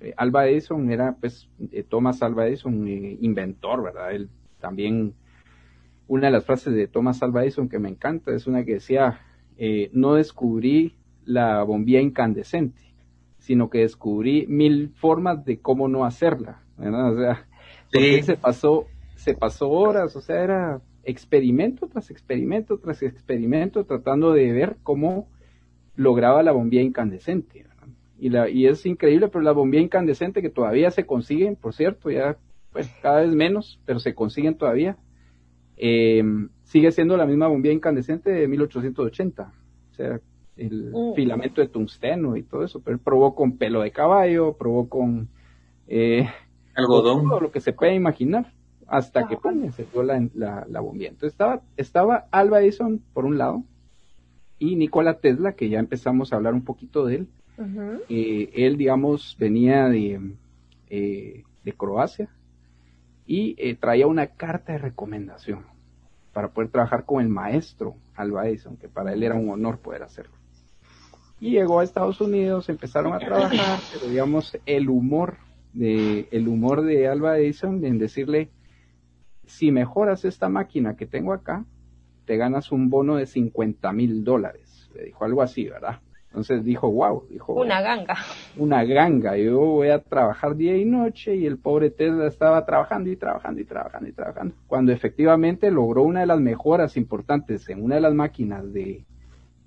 eh, 0.00 0.14
Alba 0.16 0.46
Edison, 0.46 0.92
era 0.92 1.16
pues 1.18 1.48
eh, 1.72 1.82
Thomas 1.82 2.22
Alba 2.22 2.46
Edison, 2.46 2.86
inventor, 2.86 3.82
¿verdad? 3.82 4.12
Él 4.12 4.28
también, 4.60 5.14
una 6.06 6.26
de 6.26 6.32
las 6.32 6.44
frases 6.44 6.74
de 6.74 6.86
Thomas 6.86 7.22
Alba 7.22 7.42
Edison 7.42 7.68
que 7.68 7.80
me 7.80 7.88
encanta 7.88 8.32
es 8.32 8.46
una 8.46 8.64
que 8.64 8.74
decía, 8.74 9.22
no 9.92 10.14
descubrí 10.14 10.94
la 11.24 11.64
bombilla 11.64 12.00
incandescente, 12.00 12.80
sino 13.38 13.70
que 13.70 13.78
descubrí 13.78 14.46
mil 14.46 14.90
formas 14.94 15.44
de 15.44 15.58
cómo 15.58 15.88
no 15.88 16.04
hacerla, 16.04 16.62
¿verdad? 16.76 17.12
O 17.12 17.16
sea, 17.18 17.46
se 18.22 18.36
pasó, 18.36 18.86
se 19.16 19.34
pasó 19.34 19.68
horas, 19.68 20.14
o 20.14 20.20
sea, 20.20 20.44
era 20.44 20.80
experimento 21.02 21.88
tras 21.88 22.10
experimento 22.10 22.78
tras 22.78 23.02
experimento 23.02 23.84
tratando 23.84 24.32
de 24.32 24.52
ver 24.52 24.76
cómo 24.82 25.28
lograba 25.98 26.42
la 26.42 26.52
bombilla 26.52 26.82
incandescente. 26.82 27.66
Y, 28.20 28.30
la, 28.30 28.48
y 28.48 28.66
es 28.66 28.86
increíble, 28.86 29.28
pero 29.28 29.42
la 29.42 29.52
bombilla 29.52 29.82
incandescente 29.82 30.42
que 30.42 30.48
todavía 30.48 30.90
se 30.90 31.06
consiguen, 31.06 31.56
por 31.56 31.74
cierto, 31.74 32.10
ya 32.10 32.36
pues 32.72 32.88
cada 33.02 33.20
vez 33.20 33.34
menos, 33.34 33.80
pero 33.84 33.98
se 33.98 34.14
consiguen 34.14 34.56
todavía, 34.56 34.96
eh, 35.76 36.22
sigue 36.62 36.92
siendo 36.92 37.16
la 37.16 37.26
misma 37.26 37.48
bombilla 37.48 37.74
incandescente 37.74 38.30
de 38.30 38.46
1880. 38.48 39.52
O 39.90 39.94
sea, 39.94 40.20
el 40.56 40.92
mm. 40.92 41.14
filamento 41.14 41.60
de 41.60 41.68
tungsteno 41.68 42.36
y 42.36 42.42
todo 42.42 42.64
eso, 42.64 42.80
pero 42.80 42.96
él 42.96 43.02
probó 43.02 43.34
con 43.34 43.56
pelo 43.58 43.82
de 43.82 43.90
caballo, 43.90 44.56
probó 44.56 44.88
con 44.88 45.28
eh, 45.88 46.28
algodón, 46.74 47.28
todo 47.28 47.40
lo 47.40 47.50
que 47.50 47.60
se 47.60 47.72
puede 47.72 47.94
imaginar 47.94 48.52
hasta 48.86 49.26
que 49.26 49.36
pum, 49.36 49.70
se 49.72 49.84
dio 49.84 50.02
la, 50.02 50.28
la, 50.34 50.80
bombilla. 50.80 51.10
Entonces 51.10 51.32
estaba, 51.32 51.62
estaba 51.76 52.26
Alba 52.30 52.60
Edison 52.62 53.02
por 53.12 53.24
un 53.24 53.36
lado 53.36 53.64
y 54.58 54.76
Nikola 54.76 55.18
Tesla, 55.18 55.52
que 55.52 55.68
ya 55.68 55.78
empezamos 55.78 56.32
a 56.32 56.36
hablar 56.36 56.54
un 56.54 56.64
poquito 56.64 57.06
de 57.06 57.16
él. 57.16 57.28
Eh, 58.08 58.50
él, 58.54 58.76
digamos, 58.76 59.36
venía 59.38 59.88
de, 59.88 60.20
eh, 60.90 61.42
de 61.64 61.72
Croacia 61.72 62.28
y 63.26 63.56
eh, 63.58 63.74
traía 63.74 64.06
una 64.06 64.28
carta 64.28 64.72
de 64.72 64.78
recomendación 64.78 65.66
para 66.32 66.48
poder 66.48 66.70
trabajar 66.70 67.04
con 67.04 67.20
el 67.20 67.28
maestro 67.28 67.96
Alba 68.14 68.48
Edison, 68.48 68.76
que 68.76 68.88
para 68.88 69.12
él 69.12 69.24
era 69.24 69.34
un 69.34 69.50
honor 69.50 69.78
poder 69.78 70.04
hacerlo. 70.04 70.34
Y 71.40 71.50
llegó 71.50 71.80
a 71.80 71.84
Estados 71.84 72.20
Unidos, 72.20 72.68
empezaron 72.68 73.12
a 73.12 73.18
trabajar, 73.18 73.80
pero 73.92 74.10
digamos, 74.10 74.56
el 74.66 74.88
humor 74.88 75.36
de, 75.72 76.28
el 76.30 76.48
humor 76.48 76.82
de 76.82 77.08
Alba 77.08 77.38
Edison 77.38 77.84
en 77.84 77.98
decirle, 77.98 78.50
si 79.46 79.72
mejoras 79.72 80.24
esta 80.24 80.48
máquina 80.48 80.96
que 80.96 81.06
tengo 81.06 81.32
acá, 81.32 81.64
te 82.28 82.36
ganas 82.36 82.72
un 82.72 82.90
bono 82.90 83.16
de 83.16 83.24
50 83.24 83.90
mil 83.94 84.22
dólares. 84.22 84.90
Le 84.94 85.04
dijo 85.04 85.24
algo 85.24 85.40
así, 85.40 85.66
¿verdad? 85.66 86.00
Entonces 86.26 86.62
dijo, 86.62 86.90
wow, 86.90 87.26
dijo. 87.30 87.54
Una 87.54 87.80
ganga. 87.80 88.16
Una 88.58 88.84
ganga. 88.84 89.38
Yo 89.38 89.58
voy 89.58 89.88
a 89.88 90.02
trabajar 90.02 90.54
día 90.54 90.76
y 90.76 90.84
noche 90.84 91.34
y 91.36 91.46
el 91.46 91.56
pobre 91.56 91.88
Tesla 91.88 92.26
estaba 92.26 92.66
trabajando 92.66 93.08
y 93.08 93.16
trabajando 93.16 93.62
y 93.62 93.64
trabajando 93.64 94.10
y 94.10 94.12
trabajando. 94.12 94.54
Cuando 94.66 94.92
efectivamente 94.92 95.70
logró 95.70 96.02
una 96.02 96.20
de 96.20 96.26
las 96.26 96.38
mejoras 96.38 96.98
importantes 96.98 97.66
en 97.70 97.82
una 97.82 97.94
de 97.94 98.02
las 98.02 98.12
máquinas 98.12 98.74
de, 98.74 99.06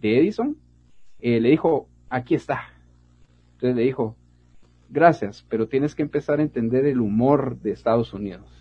Edison, 0.04 0.56
eh, 1.19 1.41
le 1.41 1.50
dijo, 1.50 1.88
aquí 2.12 2.36
está. 2.36 2.65
Entonces 3.54 3.76
le 3.76 3.82
dijo, 3.82 4.15
gracias, 4.88 5.43
pero 5.50 5.67
tienes 5.67 5.95
que 5.95 6.04
empezar 6.04 6.38
a 6.38 6.43
entender 6.43 6.86
el 6.86 7.02
humor 7.02 7.58
de 7.58 7.71
Estados 7.71 8.13
Unidos 8.13 8.61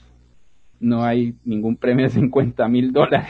no 0.80 1.04
hay 1.04 1.36
ningún 1.44 1.76
premio 1.76 2.06
de 2.06 2.10
50 2.10 2.66
mil 2.68 2.92
dólares. 2.92 3.28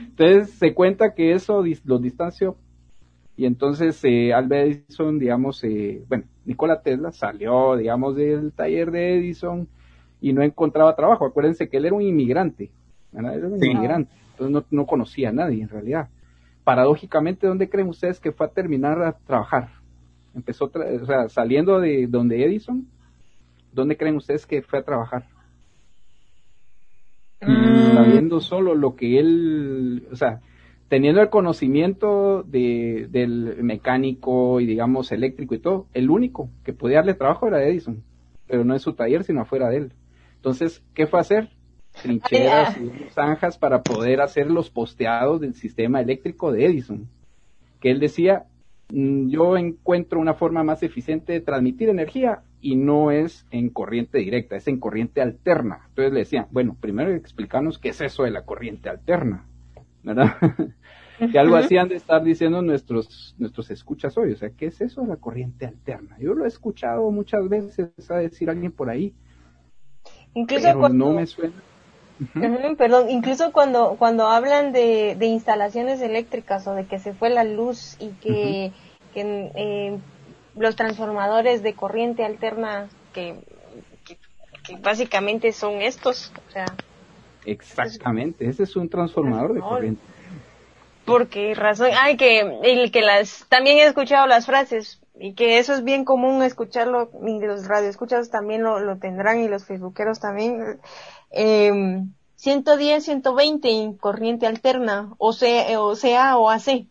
entonces 0.00 0.50
se 0.50 0.74
cuenta 0.74 1.14
que 1.14 1.32
eso 1.32 1.64
los 1.84 2.02
distanció 2.02 2.56
y 3.40 3.46
entonces 3.46 3.98
eh, 4.04 4.34
Albert 4.34 4.66
Edison, 4.66 5.18
digamos, 5.18 5.64
eh, 5.64 6.04
bueno, 6.10 6.24
Nikola 6.44 6.82
Tesla 6.82 7.10
salió, 7.10 7.74
digamos, 7.74 8.14
del 8.14 8.52
taller 8.52 8.90
de 8.90 9.16
Edison 9.16 9.66
y 10.20 10.34
no 10.34 10.42
encontraba 10.42 10.94
trabajo. 10.94 11.24
Acuérdense 11.24 11.66
que 11.66 11.78
él 11.78 11.86
era 11.86 11.94
un 11.94 12.02
inmigrante, 12.02 12.70
¿verdad? 13.10 13.38
Era 13.38 13.46
un 13.46 13.64
inmigrante, 13.64 14.12
entonces 14.32 14.52
no, 14.52 14.64
no, 14.70 14.86
conocía 14.86 15.30
a 15.30 15.32
nadie 15.32 15.62
en 15.62 15.70
realidad. 15.70 16.10
Paradójicamente, 16.64 17.46
¿dónde 17.46 17.70
creen 17.70 17.88
ustedes 17.88 18.20
que 18.20 18.30
fue 18.30 18.44
a 18.44 18.50
terminar 18.50 19.00
a 19.00 19.12
trabajar? 19.12 19.70
Empezó, 20.34 20.66
o 20.66 21.06
sea, 21.06 21.30
saliendo 21.30 21.80
de 21.80 22.08
donde 22.08 22.44
Edison, 22.44 22.86
¿dónde 23.72 23.96
creen 23.96 24.16
ustedes 24.16 24.44
que 24.44 24.60
fue 24.60 24.80
a 24.80 24.84
trabajar? 24.84 25.24
Mm. 27.40 27.94
Sabiendo 27.94 28.40
solo 28.40 28.74
lo 28.74 28.96
que 28.96 29.18
él, 29.18 30.06
o 30.12 30.16
sea, 30.16 30.40
teniendo 30.88 31.22
el 31.22 31.30
conocimiento 31.30 32.42
de, 32.42 33.06
del 33.10 33.62
mecánico 33.62 34.60
y 34.60 34.66
digamos 34.66 35.12
eléctrico 35.12 35.54
y 35.54 35.58
todo, 35.58 35.86
el 35.94 36.10
único 36.10 36.50
que 36.64 36.72
podía 36.72 36.98
darle 36.98 37.14
trabajo 37.14 37.46
era 37.46 37.64
Edison, 37.64 38.02
pero 38.46 38.64
no 38.64 38.74
en 38.74 38.80
su 38.80 38.92
taller, 38.92 39.24
sino 39.24 39.40
afuera 39.40 39.68
de 39.70 39.76
él. 39.78 39.92
Entonces, 40.36 40.82
¿qué 40.94 41.06
fue 41.06 41.20
a 41.20 41.22
hacer? 41.22 41.50
Trincheras 42.02 42.76
y 42.78 42.90
zanjas 43.10 43.58
para 43.58 43.82
poder 43.82 44.20
hacer 44.20 44.50
los 44.50 44.70
posteados 44.70 45.40
del 45.40 45.54
sistema 45.54 46.00
eléctrico 46.00 46.52
de 46.52 46.66
Edison. 46.66 47.08
Que 47.80 47.90
él 47.90 48.00
decía, 48.00 48.44
mm, 48.90 49.28
yo 49.28 49.56
encuentro 49.56 50.20
una 50.20 50.34
forma 50.34 50.62
más 50.62 50.82
eficiente 50.82 51.32
de 51.32 51.40
transmitir 51.40 51.88
energía 51.88 52.42
y 52.60 52.76
no 52.76 53.10
es 53.10 53.46
en 53.50 53.70
corriente 53.70 54.18
directa, 54.18 54.56
es 54.56 54.68
en 54.68 54.78
corriente 54.78 55.22
alterna. 55.22 55.86
Entonces 55.88 56.12
le 56.12 56.20
decían, 56.20 56.46
bueno, 56.50 56.76
primero 56.78 57.12
explicarnos 57.12 57.78
qué 57.78 57.90
es 57.90 58.00
eso 58.00 58.24
de 58.24 58.30
la 58.30 58.44
corriente 58.44 58.88
alterna, 58.88 59.46
¿verdad? 60.02 60.36
que 61.32 61.38
algo 61.38 61.56
así 61.56 61.76
han 61.76 61.88
de 61.88 61.96
estar 61.96 62.22
diciendo 62.22 62.62
nuestros, 62.62 63.34
nuestros 63.38 63.70
escuchas 63.70 64.16
hoy. 64.16 64.32
O 64.32 64.36
sea, 64.36 64.50
¿qué 64.50 64.66
es 64.66 64.80
eso 64.80 65.02
de 65.02 65.08
la 65.08 65.16
corriente 65.16 65.66
alterna? 65.66 66.16
Yo 66.18 66.34
lo 66.34 66.44
he 66.44 66.48
escuchado 66.48 67.10
muchas 67.10 67.48
veces 67.48 68.10
a 68.10 68.16
decir 68.16 68.50
alguien 68.50 68.72
por 68.72 68.90
ahí. 68.90 69.14
Incluso 70.34 70.78
cuando... 70.78 71.06
no 71.06 71.12
me 71.12 71.26
suena. 71.26 71.54
perdón, 72.76 73.08
incluso 73.08 73.52
cuando, 73.52 73.96
cuando 73.98 74.28
hablan 74.28 74.72
de, 74.72 75.16
de, 75.18 75.26
instalaciones 75.26 76.00
eléctricas 76.02 76.66
o 76.66 76.74
de 76.74 76.84
que 76.84 76.98
se 76.98 77.14
fue 77.14 77.30
la 77.30 77.44
luz 77.44 77.96
y 77.98 78.08
que, 78.20 78.72
que 79.14 79.50
eh, 79.54 79.98
los 80.56 80.76
transformadores 80.76 81.62
de 81.62 81.74
corriente 81.74 82.24
alterna 82.24 82.88
que, 83.12 83.36
que, 84.04 84.76
básicamente 84.76 85.52
son 85.52 85.82
estos, 85.82 86.32
o 86.48 86.52
sea. 86.52 86.66
Exactamente, 87.44 88.48
ese 88.48 88.64
es 88.64 88.76
un 88.76 88.88
transformador 88.88 89.54
de 89.54 89.60
corriente 89.60 90.02
porque 91.10 91.54
razón, 91.54 91.90
ay, 92.00 92.16
que, 92.16 92.40
el 92.62 92.92
que 92.92 93.02
las, 93.02 93.44
también 93.48 93.78
he 93.78 93.84
escuchado 93.84 94.28
las 94.28 94.46
frases, 94.46 95.00
y 95.18 95.34
que 95.34 95.58
eso 95.58 95.74
es 95.74 95.82
bien 95.82 96.04
común 96.04 96.40
escucharlo, 96.42 97.10
y 97.26 97.40
los 97.40 97.66
radioescuchados 97.66 98.30
también 98.30 98.62
lo, 98.62 98.78
lo 98.78 98.96
tendrán, 98.98 99.40
y 99.40 99.48
los 99.48 99.64
facebookeros 99.64 100.20
también, 100.20 100.78
eh, 101.32 102.04
110, 102.36 103.04
120 103.04 103.68
en 103.68 103.94
corriente 103.94 104.46
alterna, 104.46 105.12
o 105.18 105.32
sea, 105.32 105.80
o 105.80 105.96
sea, 105.96 106.38
o 106.38 106.48
AC, 106.48 106.86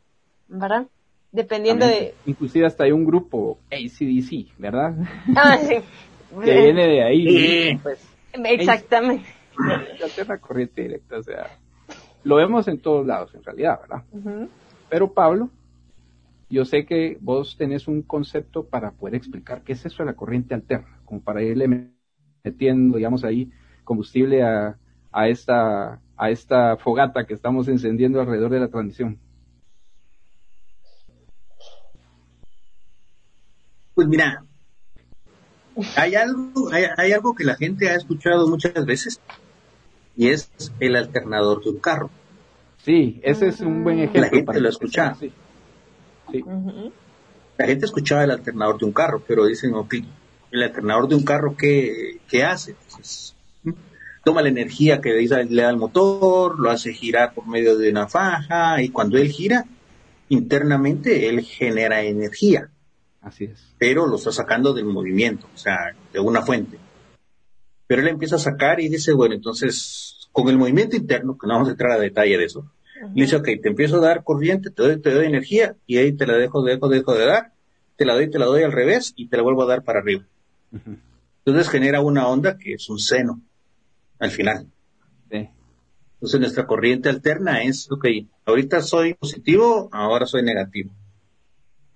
¿verdad? 0.50 0.86
Dependiendo 1.32 1.86
de... 1.86 2.15
Inclusive 2.26 2.65
hasta 2.65 2.86
hay 2.86 2.92
un 2.92 3.06
grupo 3.06 3.60
ACDC, 3.72 4.58
¿verdad? 4.58 4.96
Ah, 5.36 5.58
sí. 5.58 5.76
que 6.44 6.62
viene 6.62 6.88
de 6.88 7.04
ahí. 7.04 7.78
Pues, 7.78 8.00
Exactamente. 8.34 9.26
Alterna 10.04 10.38
corriente 10.38 10.82
directa, 10.82 11.18
o 11.18 11.24
sea 11.24 11.48
lo 12.24 12.36
vemos 12.36 12.68
en 12.68 12.80
todos 12.80 13.06
lados, 13.06 13.34
en 13.34 13.44
realidad, 13.44 13.80
¿verdad? 13.82 14.48
Pero 14.89 15.13
Pablo, 15.13 15.50
yo 16.50 16.65
sé 16.65 16.86
que 16.86 17.18
vos 17.22 17.56
tenés 17.58 17.88
un 17.88 18.02
concepto 18.02 18.65
para 18.65 18.92
poder 18.92 19.15
explicar 19.15 19.63
qué 19.63 19.74
es 19.74 19.86
eso 19.86 20.04
de 20.04 20.08
la 20.08 20.15
corriente 20.15 20.54
alterna, 20.54 21.00
como 21.06 21.22
para 21.22 21.42
irle 21.44 21.89
metiendo, 22.44 22.98
digamos, 22.98 23.24
ahí 23.24 23.52
combustible 23.84 24.44
a, 24.44 24.78
a, 25.12 25.28
esta, 25.28 26.02
a 26.18 26.30
esta 26.30 26.78
fogata 26.78 27.26
que 27.26 27.34
estamos 27.34 27.68
encendiendo 27.68 28.20
alrededor 28.20 28.52
de 28.52 28.60
la 28.60 28.68
transmisión. 28.68 29.18
Pues 34.00 34.08
mira, 34.08 34.46
hay 35.98 36.16
algo, 36.16 36.72
hay, 36.72 36.86
hay 36.96 37.12
algo 37.12 37.36
que 37.36 37.44
la 37.44 37.56
gente 37.56 37.90
ha 37.90 37.96
escuchado 37.96 38.48
muchas 38.48 38.86
veces 38.86 39.20
y 40.16 40.30
es 40.30 40.50
el 40.80 40.96
alternador 40.96 41.62
de 41.62 41.72
un 41.72 41.80
carro. 41.80 42.10
Sí, 42.78 43.20
ese 43.24 43.50
es 43.50 43.60
un 43.60 43.84
buen 43.84 44.00
ejemplo. 44.00 44.22
La 44.22 44.30
gente 44.30 44.62
lo 44.62 44.70
escucha. 44.70 45.18
Sí. 45.20 45.34
La 47.58 47.66
gente 47.66 47.88
escuchaba 47.88 48.24
el 48.24 48.32
alternador 48.32 48.80
de 48.80 48.86
un 48.86 48.94
carro, 48.94 49.22
pero 49.28 49.46
dicen, 49.46 49.74
ok, 49.74 49.96
el 50.52 50.64
alternador 50.64 51.10
de 51.10 51.16
un 51.16 51.24
carro, 51.24 51.58
¿qué, 51.58 52.22
qué 52.30 52.46
hace? 52.46 52.78
toma 54.24 54.42
la 54.42 54.48
energía 54.48 55.02
que 55.02 55.10
le 55.10 55.62
da 55.62 55.70
el 55.70 55.76
motor, 55.76 56.58
lo 56.58 56.72
hace 56.72 56.94
girar 56.94 57.34
por 57.34 57.46
medio 57.48 57.78
de 57.78 57.92
una 57.92 58.08
faja, 58.08 58.82
y 58.82 58.88
cuando 58.88 59.18
él 59.18 59.30
gira, 59.30 59.66
internamente 60.30 61.28
él 61.28 61.42
genera 61.42 62.02
energía. 62.02 62.70
Así 63.21 63.45
es. 63.45 63.73
Pero 63.77 64.08
lo 64.08 64.15
está 64.15 64.32
sacando 64.32 64.73
del 64.73 64.86
movimiento, 64.86 65.47
o 65.53 65.58
sea, 65.58 65.95
de 66.13 66.19
una 66.19 66.41
fuente. 66.41 66.77
Pero 67.88 68.01
él 68.01 68.08
empieza 68.08 68.36
a 68.36 68.39
sacar 68.39 68.79
y 68.79 68.88
dice, 68.88 69.13
bueno, 69.13 69.36
entonces, 69.36 70.29
con 70.32 70.47
el 70.49 70.58
movimiento 70.58 70.95
interno, 70.95 71.38
que 71.38 71.47
no 71.47 71.53
vamos 71.53 71.69
a 71.69 71.71
entrar 71.71 71.91
a 71.91 71.99
detalle 71.99 72.38
de 72.38 72.45
eso, 72.45 72.71
dice, 73.13 73.36
ok, 73.38 73.45
te 73.62 73.69
empiezo 73.69 73.97
a 73.97 74.01
dar 74.01 74.23
corriente, 74.23 74.69
te 74.69 74.84
doy, 74.84 75.01
te 75.01 75.12
doy 75.12 75.25
energía, 75.25 75.75
y 75.88 75.97
ahí 75.97 76.13
te 76.13 76.27
la 76.27 76.38
dejo, 76.38 76.63
dejo, 76.63 76.88
dejo 76.88 77.13
de 77.13 77.25
dar, 77.25 77.53
te 77.95 78.05
la 78.05 78.13
doy, 78.13 78.29
te 78.29 78.39
la 78.39 78.45
doy 78.45 78.63
al 78.63 78.71
revés, 78.71 79.13
y 79.15 79.27
te 79.27 79.38
la 79.38 79.43
vuelvo 79.43 79.63
a 79.63 79.67
dar 79.67 79.84
para 79.84 79.99
arriba. 79.99 80.25
Entonces 81.45 81.69
genera 81.69 82.01
una 82.01 82.27
onda 82.27 82.58
que 82.58 82.73
es 82.73 82.89
un 82.89 82.99
seno, 82.99 83.41
al 84.19 84.32
final. 84.32 84.67
Entonces 85.32 86.39
nuestra 86.41 86.67
corriente 86.67 87.08
alterna 87.08 87.63
es, 87.63 87.89
ok, 87.89 88.05
ahorita 88.45 88.82
soy 88.82 89.13
positivo, 89.13 89.89
ahora 89.93 90.25
soy 90.25 90.43
negativo. 90.43 90.91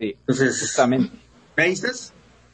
Sí, 0.04 0.18
Entonces, 0.20 0.60
justamente. 0.60 1.16
¿Ahí 1.56 1.72
estás? 1.72 2.12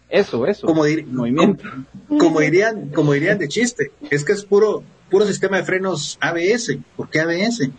Eso, 0.07 0.45
eso. 0.45 0.67
Como, 0.67 0.81
movimiento. 0.81 1.63
Como, 2.07 2.39
dirían, 2.41 2.89
como 2.89 3.13
dirían 3.13 3.39
de 3.39 3.47
chiste, 3.47 3.91
es 4.09 4.23
que 4.23 4.33
es 4.33 4.45
puro, 4.45 4.83
puro 5.09 5.25
sistema 5.25 5.57
de 5.57 5.63
frenos 5.63 6.17
ABS. 6.21 6.77
¿Por 6.95 7.09
qué 7.09 7.21
ABS? 7.21 7.69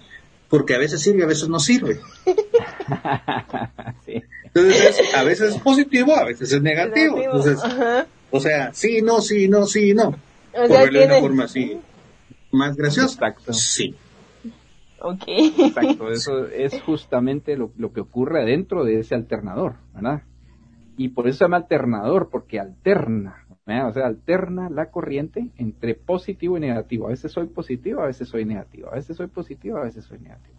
Porque 0.48 0.74
a 0.74 0.78
veces 0.78 1.00
sirve, 1.00 1.22
a 1.22 1.26
veces 1.26 1.48
no 1.48 1.60
sirve. 1.60 2.00
Entonces, 4.44 5.14
a 5.14 5.22
veces 5.22 5.54
es 5.54 5.60
positivo, 5.60 6.16
a 6.16 6.24
veces 6.24 6.52
es 6.52 6.60
negativo. 6.60 7.20
Entonces, 7.20 7.60
o 8.32 8.40
sea, 8.40 8.74
sí, 8.74 9.02
no, 9.02 9.20
sí, 9.20 9.46
no, 9.48 9.66
sí, 9.66 9.94
no. 9.94 10.18
O 10.52 10.66
sea, 10.66 10.80
Por 10.80 10.90
una 10.90 11.20
forma 11.20 11.44
así 11.44 11.78
más 12.50 12.76
graciosa. 12.76 13.14
Exacto. 13.14 13.52
Sí. 13.52 13.94
Ok. 15.02 15.24
Exacto, 15.26 16.08
eso 16.10 16.46
es 16.46 16.80
justamente 16.82 17.56
lo, 17.56 17.72
lo 17.76 17.92
que 17.92 18.00
ocurre 18.00 18.42
adentro 18.42 18.84
de 18.84 19.00
ese 19.00 19.14
alternador, 19.14 19.76
¿verdad? 19.94 20.22
y 21.00 21.08
por 21.08 21.26
eso 21.26 21.38
se 21.38 21.44
llama 21.46 21.56
alternador, 21.56 22.28
porque 22.30 22.60
alterna, 22.60 23.46
o 23.88 23.92
sea, 23.94 24.06
alterna 24.06 24.68
la 24.68 24.90
corriente 24.90 25.48
entre 25.56 25.94
positivo 25.94 26.58
y 26.58 26.60
negativo. 26.60 27.06
A 27.06 27.08
veces 27.08 27.32
soy 27.32 27.46
positivo, 27.46 28.02
a 28.02 28.06
veces 28.06 28.28
soy 28.28 28.44
negativo, 28.44 28.90
a 28.90 28.96
veces 28.96 29.16
soy 29.16 29.28
positivo, 29.28 29.78
a 29.78 29.84
veces 29.84 30.04
soy 30.04 30.18
negativo. 30.18 30.58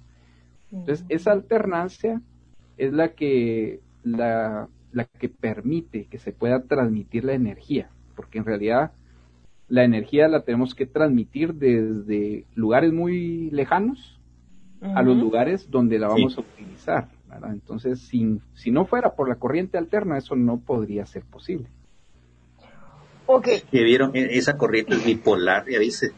Entonces, 0.71 1.05
esa 1.09 1.31
alternancia 1.31 2.23
es 2.77 2.91
la 2.91 3.09
que, 3.09 3.81
la, 4.03 4.67
la 4.91 5.05
que 5.05 5.29
permite 5.29 6.05
que 6.05 6.17
se 6.17 6.31
pueda 6.31 6.63
transmitir 6.63 7.23
la 7.23 7.33
energía, 7.33 7.91
porque 8.15 8.39
en 8.39 8.45
realidad 8.45 8.93
la 9.67 9.83
energía 9.83 10.27
la 10.27 10.41
tenemos 10.41 10.73
que 10.73 10.87
transmitir 10.87 11.53
desde 11.53 12.45
lugares 12.55 12.91
muy 12.91 13.51
lejanos 13.51 14.19
a 14.81 15.01
los 15.01 15.17
lugares 15.17 15.69
donde 15.69 15.99
la 15.99 16.07
vamos 16.07 16.37
a 16.37 16.41
utilizar. 16.41 17.07
Entonces, 17.49 17.99
si, 18.01 18.39
si 18.53 18.71
no 18.71 18.85
fuera 18.85 19.13
por 19.13 19.29
la 19.29 19.35
corriente 19.35 19.77
alterna, 19.77 20.17
eso 20.17 20.35
no 20.35 20.57
podría 20.59 21.05
ser 21.05 21.23
posible. 21.23 21.67
Ok. 23.25 23.47
Que 23.71 23.83
vieron, 23.83 24.11
e, 24.13 24.37
esa 24.37 24.57
corriente 24.57 24.95
es 24.95 25.05
bipolar, 25.05 25.65
ya 25.69 25.79
dice. 25.79 26.11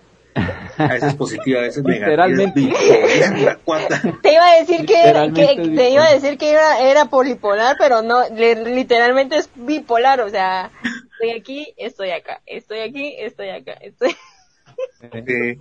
A 0.77 0.87
veces 0.87 1.13
positiva, 1.13 1.59
a 1.59 1.63
veces 1.63 1.83
negativa. 1.83 2.25
Literalmente. 2.25 2.61
Te 4.23 4.33
iba 4.33 4.49
a 4.49 4.59
decir 4.59 4.85
que, 4.85 5.03
era, 5.03 5.31
te 5.31 5.91
iba 5.91 6.05
a 6.05 6.13
decir 6.13 6.39
que 6.39 6.49
era, 6.49 6.79
era 6.79 7.05
polipolar, 7.05 7.75
pero 7.77 8.01
no, 8.01 8.23
literalmente 8.29 9.37
es 9.37 9.49
bipolar, 9.53 10.21
o 10.21 10.29
sea, 10.29 10.71
estoy 11.11 11.31
aquí, 11.39 11.73
estoy 11.77 12.09
acá, 12.09 12.41
estoy 12.47 12.79
aquí, 12.79 13.15
estoy 13.19 13.49
acá, 13.49 13.73
estoy. 13.73 14.15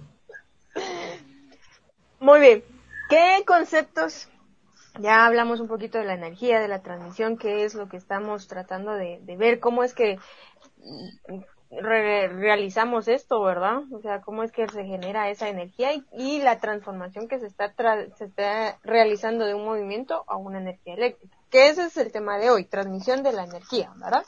Muy 2.21 2.41
bien. 2.41 2.72
¿Qué 3.13 3.45
conceptos 3.45 4.31
ya 4.99 5.27
hablamos 5.27 5.61
un 5.61 5.69
poquito 5.69 5.99
de 5.99 6.07
la 6.07 6.15
energía, 6.15 6.61
de 6.61 6.69
la 6.69 6.81
transmisión, 6.81 7.37
que 7.37 7.65
es 7.65 7.75
lo 7.75 7.87
que 7.87 7.99
estamos 7.99 8.49
tratando 8.49 8.95
de, 8.95 9.21
ver, 9.37 9.61
cómo 9.61 9.85
es 9.85 9.93
que 9.93 10.19
realizamos 11.71 13.09
esto, 13.09 13.43
¿verdad? 13.43 13.83
O 13.93 14.01
sea, 14.01 14.23
cómo 14.23 14.43
es 14.43 14.51
que 14.51 14.67
se 14.67 14.87
genera 14.87 15.29
esa 15.29 15.51
energía 15.51 15.91
y, 16.11 16.41
la 16.41 16.59
transformación 16.59 17.29
que 17.29 17.39
se 17.39 17.49
está, 17.49 17.75
se 18.17 18.25
está 18.25 18.79
realizando 18.83 19.45
de 19.45 19.53
un 19.53 19.67
movimiento 19.67 20.25
a 20.27 20.37
una 20.37 20.61
energía 20.61 20.95
eléctrica. 20.95 21.37
Que 21.51 21.69
ese 21.69 21.85
es 21.85 21.97
el 21.99 22.13
tema 22.13 22.39
de 22.39 22.49
hoy, 22.49 22.65
transmisión 22.65 23.23
de 23.23 23.35
la 23.35 23.45
energía, 23.45 23.93
¿verdad? 23.97 24.25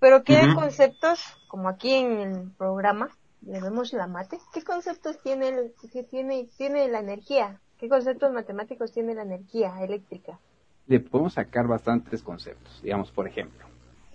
Pero 0.00 0.24
¿qué 0.24 0.40
conceptos, 0.56 1.22
como 1.46 1.68
aquí 1.68 1.94
en 1.94 2.18
el 2.18 2.50
programa, 2.56 3.10
le 3.42 3.60
vemos 3.60 3.92
la 3.92 4.06
mate, 4.06 4.38
qué 4.52 4.62
conceptos 4.62 5.20
tiene, 5.22 5.48
el, 5.48 5.72
tiene, 6.10 6.48
tiene 6.56 6.88
la 6.88 7.00
energía? 7.00 7.60
¿Qué 7.78 7.88
conceptos 7.88 8.32
matemáticos 8.32 8.92
tiene 8.92 9.14
la 9.14 9.22
energía 9.22 9.82
eléctrica? 9.82 10.38
Le 10.86 11.00
podemos 11.00 11.34
sacar 11.34 11.66
bastantes 11.66 12.22
conceptos, 12.22 12.80
digamos, 12.82 13.10
por 13.10 13.26
ejemplo 13.26 13.70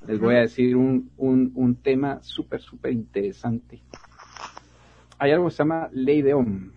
les 0.07 0.19
voy 0.19 0.35
a 0.35 0.41
decir 0.41 0.75
un, 0.75 1.09
un, 1.17 1.51
un 1.55 1.75
tema 1.75 2.19
súper, 2.21 2.61
súper 2.61 2.91
interesante. 2.91 3.79
Hay 5.17 5.31
algo 5.31 5.45
que 5.45 5.51
se 5.51 5.57
llama 5.59 5.89
ley 5.91 6.21
de 6.21 6.33
Ohm, 6.33 6.71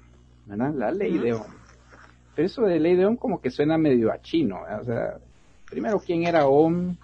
¿verdad? 0.46 0.72
La 0.74 0.90
ley 0.90 1.18
de 1.18 1.34
Ohm. 1.34 1.42
Pero 2.34 2.46
eso 2.46 2.62
de 2.62 2.78
ley 2.78 2.96
de 2.96 3.06
Ohm 3.06 3.16
como 3.16 3.40
que 3.40 3.50
suena 3.50 3.76
medio 3.76 4.12
a 4.12 4.20
chino, 4.20 4.60
O 4.80 4.84
sea, 4.84 5.18
primero, 5.68 5.98
¿quién 5.98 6.24
era 6.24 6.46
Ohm? 6.46 6.96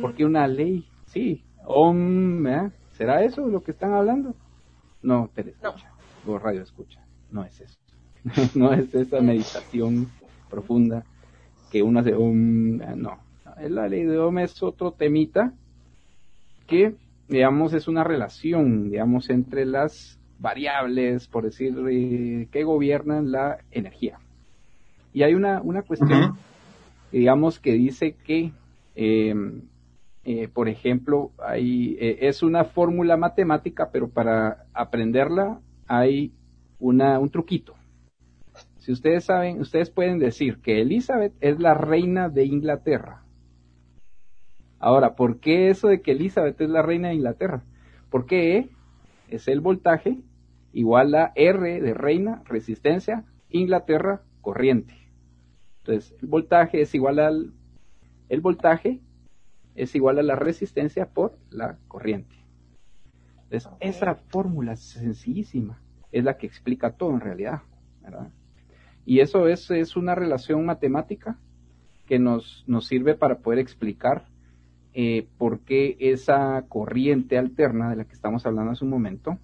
¿Por 0.00 0.14
qué 0.14 0.24
una 0.24 0.46
ley? 0.46 0.86
Sí, 1.06 1.42
Ohm, 1.64 2.42
¿verdad? 2.42 2.72
¿Será 2.92 3.22
eso 3.22 3.46
lo 3.46 3.62
que 3.62 3.70
están 3.70 3.92
hablando? 3.92 4.34
No, 5.02 5.30
te 5.34 5.42
escucha, 5.42 5.90
no. 6.26 6.38
radio 6.38 6.62
escucha, 6.62 7.04
no 7.30 7.44
es 7.44 7.60
eso. 7.60 7.78
no 8.54 8.72
es 8.72 8.94
esa 8.94 9.20
meditación 9.20 10.08
profunda 10.50 11.04
que 11.70 11.82
uno 11.82 12.00
hace 12.00 12.14
Om, 12.14 12.78
no, 12.96 13.18
la 13.68 13.88
ley 13.88 14.04
de 14.04 14.18
Ohm 14.18 14.38
es 14.38 14.62
otro 14.62 14.92
temita 14.92 15.52
que, 16.66 16.94
digamos, 17.28 17.72
es 17.72 17.88
una 17.88 18.04
relación, 18.04 18.90
digamos, 18.90 19.30
entre 19.30 19.64
las 19.64 20.18
variables, 20.38 21.28
por 21.28 21.44
decir, 21.44 21.74
eh, 21.88 22.48
que 22.50 22.64
gobiernan 22.64 23.30
la 23.30 23.58
energía. 23.70 24.18
Y 25.12 25.22
hay 25.22 25.34
una, 25.34 25.62
una 25.62 25.82
cuestión, 25.82 26.36
digamos, 27.10 27.58
que 27.58 27.72
dice 27.72 28.14
que, 28.24 28.52
em, 28.94 29.62
eh, 30.28 30.48
por 30.48 30.68
ejemplo, 30.68 31.30
hay, 31.38 31.96
eh, 32.00 32.18
es 32.22 32.42
una 32.42 32.64
fórmula 32.64 33.16
matemática, 33.16 33.90
pero 33.92 34.08
para 34.08 34.66
aprenderla 34.74 35.60
hay 35.86 36.32
una, 36.80 37.20
un 37.20 37.30
truquito. 37.30 37.76
Si 38.78 38.90
ustedes 38.90 39.26
saben, 39.26 39.60
ustedes 39.60 39.88
pueden 39.88 40.18
decir 40.18 40.58
que 40.60 40.80
Elizabeth 40.80 41.32
es 41.40 41.60
la 41.60 41.74
reina 41.74 42.28
de 42.28 42.44
Inglaterra. 42.44 43.22
Ahora, 44.80 45.14
¿por 45.14 45.38
qué 45.38 45.70
eso 45.70 45.86
de 45.86 46.02
que 46.02 46.10
Elizabeth 46.10 46.60
es 46.60 46.70
la 46.70 46.82
reina 46.82 47.10
de 47.10 47.14
Inglaterra? 47.14 47.62
Porque 48.10 48.56
E 48.56 48.70
es 49.28 49.46
el 49.46 49.60
voltaje 49.60 50.18
igual 50.72 51.14
a 51.14 51.30
R 51.36 51.80
de 51.80 51.94
reina, 51.94 52.42
resistencia, 52.46 53.24
Inglaterra, 53.48 54.22
corriente. 54.40 54.94
Entonces, 55.84 56.16
el 56.20 56.26
voltaje 56.26 56.80
es 56.80 56.92
igual 56.96 57.20
al 57.20 57.52
el 58.28 58.40
voltaje 58.40 59.00
es 59.76 59.94
igual 59.94 60.18
a 60.18 60.22
la 60.22 60.36
resistencia 60.36 61.06
por 61.06 61.38
la 61.50 61.78
corriente. 61.88 62.36
Esa 63.50 64.14
fórmula 64.14 64.76
sencillísima 64.76 65.80
es 66.10 66.24
la 66.24 66.36
que 66.36 66.46
explica 66.46 66.92
todo 66.92 67.10
en 67.10 67.20
realidad. 67.20 67.62
Y 69.04 69.20
eso 69.20 69.46
es, 69.46 69.70
es 69.70 69.96
una 69.96 70.14
relación 70.14 70.64
matemática 70.64 71.38
que 72.06 72.18
nos, 72.18 72.64
nos 72.66 72.86
sirve 72.86 73.14
para 73.14 73.38
poder 73.38 73.58
explicar 73.58 74.26
eh, 74.94 75.28
por 75.38 75.60
qué 75.60 75.96
esa 76.00 76.64
corriente 76.68 77.38
alterna 77.38 77.90
de 77.90 77.96
la 77.96 78.04
que 78.04 78.14
estamos 78.14 78.46
hablando 78.46 78.72
hace 78.72 78.84
un 78.84 78.90
momento 78.90 79.38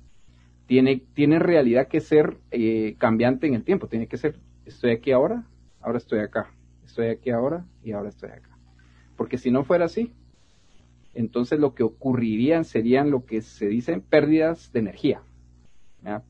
tiene, 0.67 1.03
tiene 1.13 1.37
en 1.37 1.43
realidad 1.43 1.89
que 1.89 2.01
ser 2.01 2.39
eh, 2.51 2.97
cambiante 2.99 3.47
en 3.47 3.55
el 3.55 3.65
tiempo. 3.65 3.89
Tiene 3.89 4.07
que 4.07 4.17
ser, 4.17 4.41
estoy 4.65 4.93
aquí 4.93 5.13
ahora, 5.13 5.45
ahora 5.81 5.99
estoy 5.99 6.21
acá, 6.21 6.55
estoy 6.85 7.09
aquí 7.09 7.31
ahora 7.31 7.67
y 7.83 7.93
ahora 7.93 8.09
estoy 8.09 8.31
acá. 8.31 8.57
Porque 9.17 9.37
si 9.37 9.51
no 9.51 9.65
fuera 9.65 9.85
así, 9.85 10.13
entonces 11.15 11.59
lo 11.59 11.75
que 11.75 11.83
ocurrirían 11.83 12.65
serían 12.65 13.11
lo 13.11 13.25
que 13.25 13.43
se 13.43 13.67
dicen 13.67 14.01
pérdidas 14.01 14.73
de 14.73 14.81
energía. 14.81 15.23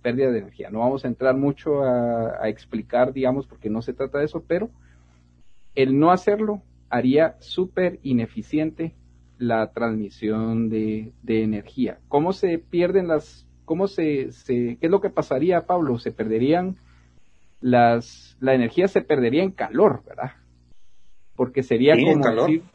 Pérdida 0.03 0.31
de 0.31 0.41
energía. 0.41 0.69
No 0.71 0.81
vamos 0.81 1.05
a 1.05 1.09
entrar 1.09 1.35
mucho 1.35 1.83
a, 1.83 2.45
a, 2.45 2.49
explicar, 2.51 3.15
digamos, 3.15 3.47
porque 3.47 3.71
no 3.71 3.81
se 3.81 3.95
trata 3.95 4.19
de 4.19 4.27
eso, 4.27 4.45
pero 4.47 4.69
el 5.75 5.99
no 5.99 6.11
hacerlo 6.11 6.63
haría 6.91 7.37
súper 7.41 7.99
ineficiente 8.03 8.95
la 9.43 9.73
transmisión 9.73 10.69
de, 10.69 11.13
energía. 11.27 11.99
¿Cómo 12.09 12.33
se 12.33 12.59
pierden 12.59 13.09
las, 13.09 13.47
cómo 13.65 13.89
se, 13.89 14.29
qué 14.47 14.79
es 14.81 14.91
lo 14.91 15.01
que 15.01 15.11
pasaría, 15.11 15.67
Pablo? 15.67 15.99
Se 15.99 16.13
perderían 16.13 16.77
las, 17.61 18.37
la 18.41 18.55
energía 18.55 18.87
se 18.89 19.01
perdería 19.01 19.43
en 19.43 19.51
calor, 19.51 20.03
¿verdad? 20.07 20.33
Porque 21.35 21.63
sería 21.63 21.95
como 21.97 22.25
decir 22.25 22.63
que 22.63 22.72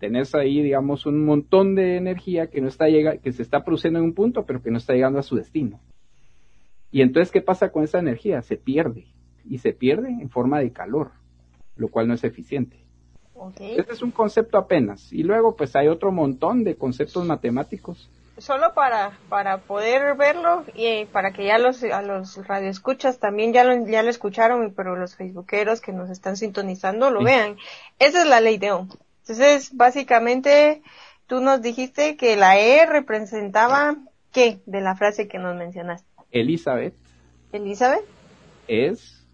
tenés 0.00 0.34
ahí, 0.34 0.62
digamos, 0.62 1.06
un 1.06 1.24
montón 1.24 1.76
de 1.76 1.96
energía 1.96 2.48
que 2.48 2.60
no 2.60 2.68
está 2.68 2.88
llega, 2.88 3.18
que 3.18 3.32
se 3.32 3.42
está 3.42 3.62
produciendo 3.64 4.00
en 4.00 4.06
un 4.06 4.14
punto, 4.14 4.46
pero 4.46 4.62
que 4.62 4.70
no 4.70 4.78
está 4.78 4.94
llegando 4.94 5.20
a 5.20 5.22
su 5.22 5.36
destino. 5.36 5.78
Y 6.90 7.02
entonces, 7.02 7.30
¿qué 7.30 7.42
pasa 7.42 7.70
con 7.70 7.84
esa 7.84 8.00
energía? 8.00 8.42
Se 8.42 8.56
pierde. 8.56 9.06
Y 9.44 9.58
se 9.58 9.72
pierde 9.72 10.08
en 10.08 10.30
forma 10.30 10.58
de 10.58 10.72
calor, 10.72 11.12
lo 11.76 11.88
cual 11.88 12.08
no 12.08 12.14
es 12.14 12.24
eficiente. 12.24 12.78
Este 13.58 13.92
es 13.92 14.02
un 14.02 14.10
concepto 14.10 14.58
apenas. 14.58 15.12
Y 15.12 15.22
luego 15.22 15.56
pues 15.56 15.76
hay 15.76 15.88
otro 15.88 16.12
montón 16.12 16.64
de 16.64 16.76
conceptos 16.76 17.24
matemáticos. 17.24 18.10
Solo 18.36 18.72
para, 18.74 19.12
para 19.28 19.58
poder 19.58 20.16
verlo 20.16 20.64
y 20.74 21.04
para 21.06 21.32
que 21.32 21.46
ya 21.46 21.58
los, 21.58 21.82
a 21.84 22.00
los 22.02 22.46
radioescuchas 22.46 23.18
también 23.18 23.52
ya 23.52 23.64
lo, 23.64 23.86
ya 23.86 24.02
lo 24.02 24.08
escucharon, 24.08 24.72
pero 24.74 24.96
los 24.96 25.14
facebookeros 25.14 25.80
que 25.80 25.92
nos 25.92 26.10
están 26.10 26.36
sintonizando 26.36 27.10
lo 27.10 27.22
vean. 27.22 27.56
Esa 27.98 28.22
es 28.22 28.28
la 28.28 28.40
ley 28.40 28.56
de 28.56 28.72
Ohm. 28.72 28.88
Entonces, 29.20 29.74
básicamente, 29.74 30.82
tú 31.26 31.40
nos 31.40 31.62
dijiste 31.62 32.16
que 32.16 32.36
la 32.36 32.58
E 32.58 32.86
representaba 32.86 33.96
qué 34.32 34.60
de 34.66 34.80
la 34.80 34.96
frase 34.96 35.28
que 35.28 35.38
nos 35.38 35.56
mencionaste. 35.56 36.08
Elizabeth. 36.30 36.94
Elizabeth. 37.52 38.04
Es. 38.68 39.26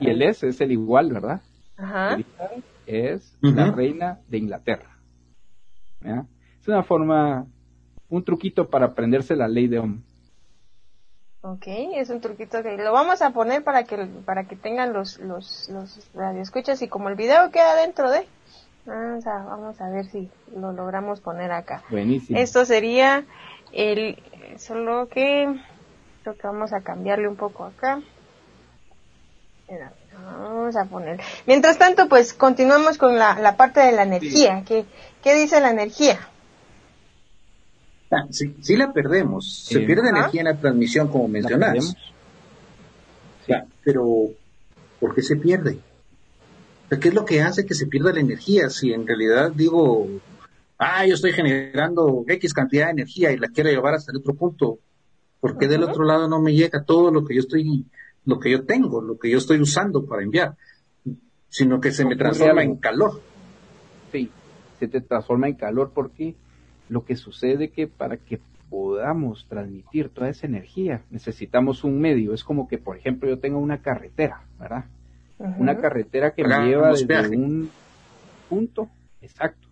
Y 0.00 0.10
el 0.10 0.22
S 0.22 0.46
es 0.46 0.60
el 0.60 0.72
igual, 0.72 1.12
¿verdad? 1.12 1.40
Ajá 1.76 2.18
es 2.88 3.36
la 3.42 3.70
reina 3.70 4.20
de 4.28 4.38
Inglaterra. 4.38 4.96
Es 6.00 6.66
una 6.66 6.82
forma, 6.82 7.46
un 8.08 8.24
truquito 8.24 8.68
para 8.68 8.86
aprenderse 8.86 9.36
la 9.36 9.46
ley 9.46 9.68
de 9.68 9.78
Ohm. 9.78 10.02
Ok, 11.42 11.66
es 11.66 12.10
un 12.10 12.20
truquito 12.20 12.62
que 12.62 12.76
lo 12.78 12.92
vamos 12.92 13.22
a 13.22 13.30
poner 13.30 13.62
para 13.62 13.84
que 13.84 14.08
para 14.24 14.44
que 14.44 14.56
tengan 14.56 14.92
los 14.92 15.18
los 15.18 15.68
los 15.68 16.10
radioescuchas 16.12 16.82
y 16.82 16.88
como 16.88 17.08
el 17.08 17.14
video 17.14 17.50
queda 17.52 17.76
dentro 17.76 18.10
de 18.10 18.26
vamos 18.88 19.26
a, 19.26 19.44
vamos 19.44 19.80
a 19.80 19.90
ver 19.90 20.06
si 20.06 20.30
lo 20.56 20.72
logramos 20.72 21.20
poner 21.20 21.52
acá. 21.52 21.82
Buenísimo. 21.90 22.38
Esto 22.38 22.64
sería 22.64 23.24
el 23.72 24.18
solo 24.56 25.08
que 25.08 25.60
creo 26.22 26.36
que 26.36 26.46
vamos 26.46 26.72
a 26.72 26.80
cambiarle 26.80 27.28
un 27.28 27.36
poco 27.36 27.64
acá. 27.64 28.00
Vamos 30.24 30.76
a 30.76 30.86
poner. 30.86 31.20
Mientras 31.46 31.78
tanto, 31.78 32.08
pues 32.08 32.32
continuamos 32.32 32.98
con 32.98 33.18
la, 33.18 33.38
la 33.38 33.56
parte 33.56 33.80
de 33.80 33.92
la 33.92 34.02
energía. 34.02 34.64
¿Qué, 34.66 34.84
¿Qué, 35.22 35.34
dice 35.34 35.60
la 35.60 35.70
energía? 35.70 36.18
Ah, 38.10 38.26
sí, 38.30 38.76
la 38.76 38.92
perdemos. 38.92 39.66
Se 39.66 39.80
pierde 39.80 40.08
energía 40.08 40.40
en 40.40 40.46
la 40.46 40.56
transmisión, 40.56 41.08
como 41.08 41.28
mencionas. 41.28 41.94
pero, 43.84 44.04
¿por 44.98 45.14
qué 45.14 45.22
se 45.22 45.36
pierde? 45.36 45.78
¿Qué 46.88 47.08
es 47.08 47.14
lo 47.14 47.24
que 47.24 47.42
hace 47.42 47.66
que 47.66 47.74
se 47.74 47.86
pierda 47.86 48.12
la 48.12 48.20
energía? 48.20 48.70
Si 48.70 48.92
en 48.92 49.06
realidad 49.06 49.52
digo, 49.52 50.06
ah, 50.78 51.06
yo 51.06 51.14
estoy 51.14 51.32
generando 51.32 52.24
X 52.26 52.54
cantidad 52.54 52.86
de 52.86 52.92
energía 52.92 53.30
y 53.32 53.36
la 53.36 53.48
quiero 53.48 53.70
llevar 53.70 53.94
hasta 53.94 54.12
el 54.12 54.18
otro 54.18 54.34
punto, 54.34 54.78
¿por 55.40 55.58
qué 55.58 55.68
del 55.68 55.84
otro 55.84 56.04
lado 56.04 56.28
no 56.28 56.40
me 56.40 56.54
llega 56.54 56.84
todo 56.84 57.10
lo 57.10 57.24
que 57.24 57.34
yo 57.34 57.40
estoy 57.40 57.84
lo 58.24 58.38
que 58.38 58.50
yo 58.50 58.64
tengo, 58.66 59.00
lo 59.00 59.18
que 59.18 59.30
yo 59.30 59.38
estoy 59.38 59.58
usando 59.58 60.04
para 60.04 60.22
enviar, 60.22 60.54
sino 61.48 61.80
que 61.80 61.92
se 61.92 62.04
me 62.04 62.14
transforma 62.14 62.62
en 62.62 62.76
calor. 62.76 63.22
Sí, 64.12 64.30
se 64.78 64.86
te 64.86 65.00
transforma 65.00 65.48
en 65.48 65.54
calor 65.54 65.92
porque 65.94 66.34
lo 66.90 67.06
que 67.06 67.16
sucede 67.16 67.70
que 67.70 67.86
para 67.86 68.18
que 68.18 68.38
podamos 68.68 69.46
transmitir 69.48 70.10
toda 70.10 70.28
esa 70.28 70.46
energía 70.46 71.02
necesitamos 71.10 71.84
un 71.84 72.00
medio. 72.00 72.34
Es 72.34 72.44
como 72.44 72.68
que, 72.68 72.76
por 72.76 72.98
ejemplo, 72.98 73.30
yo 73.30 73.38
tengo 73.38 73.58
una 73.58 73.80
carretera, 73.80 74.42
¿verdad? 74.60 74.84
Una 75.38 75.78
carretera 75.78 76.32
que 76.32 76.44
me 76.44 76.66
lleva 76.66 76.90
desde 76.90 77.36
un 77.36 77.70
punto 78.48 78.88
exacto. 79.20 79.68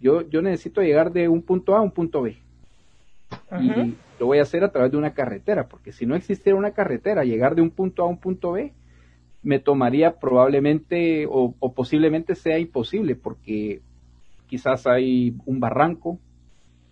Yo, 0.00 0.28
yo 0.28 0.42
necesito 0.42 0.82
llegar 0.82 1.12
de 1.12 1.28
un 1.28 1.42
punto 1.42 1.74
A 1.74 1.78
a 1.78 1.82
un 1.82 1.90
punto 1.90 2.22
B. 2.22 2.36
Y 3.60 3.94
lo 4.18 4.26
voy 4.26 4.38
a 4.38 4.42
hacer 4.42 4.64
a 4.64 4.72
través 4.72 4.90
de 4.90 4.98
una 4.98 5.12
carretera, 5.14 5.68
porque 5.68 5.92
si 5.92 6.06
no 6.06 6.14
existiera 6.14 6.58
una 6.58 6.72
carretera, 6.72 7.24
llegar 7.24 7.54
de 7.54 7.62
un 7.62 7.70
punto 7.70 8.02
A 8.02 8.06
a 8.06 8.08
un 8.08 8.18
punto 8.18 8.52
B, 8.52 8.72
me 9.42 9.58
tomaría 9.58 10.18
probablemente 10.18 11.26
o, 11.28 11.54
posiblemente 11.74 12.34
sea 12.34 12.58
imposible, 12.58 13.14
porque 13.14 13.80
quizás 14.46 14.86
hay 14.86 15.36
un 15.46 15.60
barranco, 15.60 16.18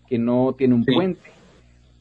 que 0.07 0.19
no 0.19 0.55
tiene 0.57 0.75
un 0.75 0.87
puente 0.87 1.31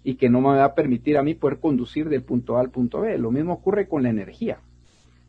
y 0.03 0.15
que 0.15 0.29
no 0.29 0.39
me 0.39 0.55
va 0.55 0.63
a 0.63 0.75
permitir 0.75 1.17
a 1.17 1.23
mí 1.23 1.33
poder 1.33 1.59
conducir 1.59 2.07
del 2.07 2.23
punto 2.23 2.55
A 2.55 2.61
al 2.61 2.69
punto 2.69 3.01
B. 3.01 3.17
Lo 3.17 3.31
mismo 3.31 3.53
ocurre 3.53 3.89
con 3.89 4.03
la 4.03 4.09
energía. 4.09 4.59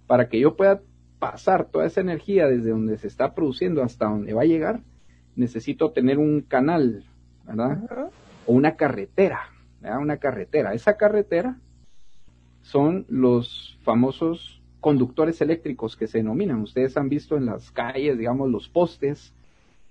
Para 0.09 0.29
que 0.29 0.41
yo 0.41 0.57
pueda 0.57 0.83
pasar 1.21 1.67
toda 1.67 1.87
esa 1.87 2.01
energía 2.01 2.49
desde 2.49 2.71
donde 2.71 2.99
se 2.99 3.07
está 3.07 3.35
produciendo 3.35 3.85
hasta 3.85 4.07
donde 4.07 4.35
va 4.35 4.43
a 4.43 4.47
llegar, 4.47 4.81
necesito 5.37 5.93
tener 5.93 6.19
un 6.19 6.41
canal, 6.41 7.05
¿verdad? 7.47 8.11
O 8.47 8.53
una 8.55 8.75
carretera, 8.75 9.51
¿verdad? 9.81 10.01
Una 10.01 10.17
carretera. 10.17 10.75
Esa 10.75 10.97
carretera 10.97 11.61
son 12.63 13.07
los 13.09 13.79
famosos 13.83 14.61
conductores 14.81 15.41
eléctricos 15.41 15.97
que 15.97 16.07
se 16.07 16.19
denominan. 16.19 16.63
Ustedes 16.63 16.97
han 16.97 17.09
visto 17.09 17.37
en 17.37 17.47
las 17.47 17.71
calles, 17.71 18.19
digamos, 18.19 18.51
los 18.51 18.69
postes 18.69 19.33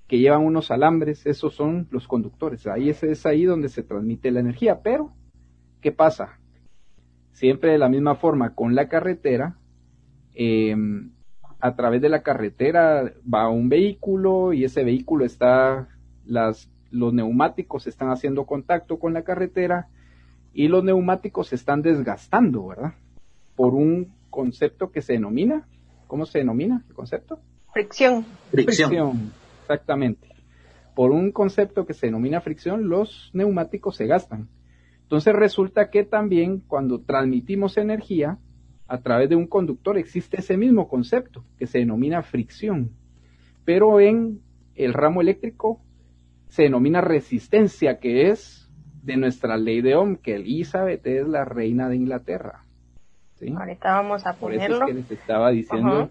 que 0.07 0.19
llevan 0.19 0.45
unos 0.45 0.71
alambres, 0.71 1.25
esos 1.25 1.53
son 1.53 1.87
los 1.91 2.07
conductores. 2.07 2.65
Ahí 2.65 2.89
es, 2.89 3.03
es 3.03 3.25
ahí 3.25 3.43
donde 3.43 3.69
se 3.69 3.83
transmite 3.83 4.31
la 4.31 4.39
energía. 4.39 4.81
Pero, 4.81 5.13
¿qué 5.81 5.91
pasa? 5.91 6.39
Siempre 7.33 7.71
de 7.71 7.77
la 7.77 7.89
misma 7.89 8.15
forma, 8.15 8.55
con 8.55 8.73
la 8.73 8.87
carretera, 8.87 9.57
em, 10.37 11.11
a 11.59 11.75
través 11.75 12.01
de 12.01 12.09
la 12.09 12.21
carretera 12.21 13.11
va 13.33 13.49
un 13.49 13.69
vehículo 13.69 14.53
y 14.53 14.63
ese 14.63 14.83
vehículo 14.83 15.25
está, 15.25 15.89
las, 16.25 16.69
los 16.91 17.13
neumáticos 17.13 17.87
están 17.87 18.09
haciendo 18.09 18.45
contacto 18.45 18.99
con 18.99 19.13
la 19.13 19.23
carretera 19.23 19.87
y 20.53 20.67
los 20.67 20.83
neumáticos 20.83 21.47
se 21.47 21.55
están 21.55 21.81
desgastando, 21.81 22.67
¿verdad? 22.67 22.93
Por 23.55 23.73
un 23.73 24.13
concepto 24.29 24.91
que 24.91 25.01
se 25.01 25.13
denomina, 25.13 25.67
¿cómo 26.05 26.25
se 26.25 26.39
denomina 26.39 26.83
el 26.87 26.93
concepto? 26.93 27.39
Fricción. 27.73 28.25
Fricción 28.51 29.31
exactamente. 29.67 30.29
Por 30.95 31.11
un 31.11 31.31
concepto 31.31 31.85
que 31.85 31.93
se 31.93 32.07
denomina 32.07 32.41
fricción, 32.41 32.87
los 32.87 33.29
neumáticos 33.33 33.97
se 33.97 34.07
gastan. 34.07 34.47
Entonces 35.03 35.33
resulta 35.33 35.89
que 35.89 36.03
también 36.03 36.61
cuando 36.61 37.01
transmitimos 37.01 37.77
energía 37.77 38.39
a 38.87 38.99
través 38.99 39.29
de 39.29 39.35
un 39.35 39.47
conductor 39.47 39.97
existe 39.97 40.39
ese 40.39 40.57
mismo 40.57 40.87
concepto 40.87 41.43
que 41.57 41.67
se 41.67 41.79
denomina 41.79 42.23
fricción. 42.23 42.91
Pero 43.65 43.99
en 43.99 44.39
el 44.75 44.93
ramo 44.93 45.21
eléctrico 45.21 45.81
se 46.47 46.63
denomina 46.63 47.01
resistencia, 47.01 47.99
que 47.99 48.29
es 48.29 48.69
de 49.03 49.17
nuestra 49.17 49.57
ley 49.57 49.81
de 49.81 49.95
Ohm, 49.95 50.15
que 50.15 50.35
Elizabeth 50.35 51.05
es 51.05 51.27
la 51.27 51.45
reina 51.45 51.89
de 51.89 51.97
Inglaterra. 51.97 52.63
Ahorita 53.57 53.93
vamos 53.93 54.25
a 54.25 54.33
ponerlo. 54.33 54.67
Por 54.67 54.75
eso 54.75 54.83
es 54.83 54.87
que 54.87 54.93
les 54.93 55.19
estaba 55.19 55.51
diciendo 55.51 56.09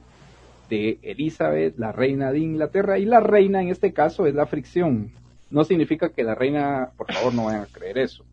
de 0.68 0.99
Elizabeth, 1.03 1.79
la 1.79 1.93
reina 1.93 2.31
de 2.33 2.41
Inglaterra, 2.41 2.99
y 2.99 3.05
la 3.05 3.20
reina 3.20 3.62
en 3.62 3.68
este 3.68 3.93
caso 3.93 4.27
es 4.27 4.35
la 4.35 4.47
fricción. 4.47 5.12
No 5.51 5.64
significa 5.64 6.11
que 6.11 6.24
la 6.24 6.35
reina, 6.35 6.91
por 6.97 7.12
favor, 7.12 7.35
no 7.35 7.47
vayan 7.47 7.62
a 7.62 7.66
creer 7.66 7.99
eso. 7.99 8.24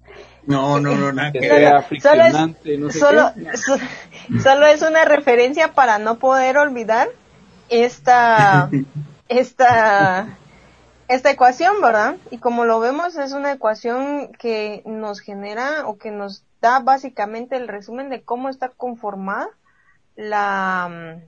No, 0.46 0.80
no, 0.80 0.96
no, 0.96 1.12
nada 1.14 1.32
que 1.32 1.40
sea 1.40 1.82
friccionante, 1.84 2.78
no 2.78 2.90
sé 2.90 3.00
solo, 3.00 3.32
solo 4.44 4.66
es 4.68 4.82
una 4.82 5.06
referencia 5.06 5.74
para 5.74 6.00
no 6.00 6.20
poder 6.20 6.58
olvidar 6.58 7.08
esta, 7.70 8.70
esta, 9.30 10.38
esta 11.08 11.32
ecuación, 11.32 11.82
¿verdad? 11.82 12.18
Y 12.30 12.40
como 12.40 12.66
lo 12.66 12.80
vemos, 12.80 13.16
es 13.16 13.32
una 13.32 13.54
ecuación 13.54 14.32
que 14.34 14.84
nos 14.86 15.22
genera 15.22 15.88
o 15.88 15.98
que 15.98 16.12
nos 16.12 16.44
da 16.62 16.80
básicamente 16.80 17.56
el 17.56 17.68
resumen 17.68 18.10
de 18.10 18.22
cómo 18.22 18.50
está 18.50 18.70
conformada 18.70 19.50
la, 20.16 21.20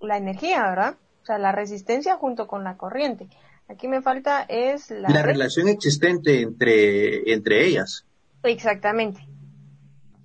la 0.00 0.16
energía, 0.16 0.68
¿verdad? 0.68 0.96
O 1.22 1.26
sea, 1.26 1.38
la 1.38 1.52
resistencia 1.52 2.16
junto 2.16 2.46
con 2.46 2.64
la 2.64 2.76
corriente. 2.76 3.28
Aquí 3.68 3.86
me 3.86 4.00
falta 4.00 4.42
es 4.42 4.90
la... 4.90 5.10
La 5.10 5.22
relación 5.22 5.68
existente 5.68 6.40
entre, 6.40 7.32
entre 7.32 7.66
ellas. 7.66 8.06
Exactamente. 8.42 9.20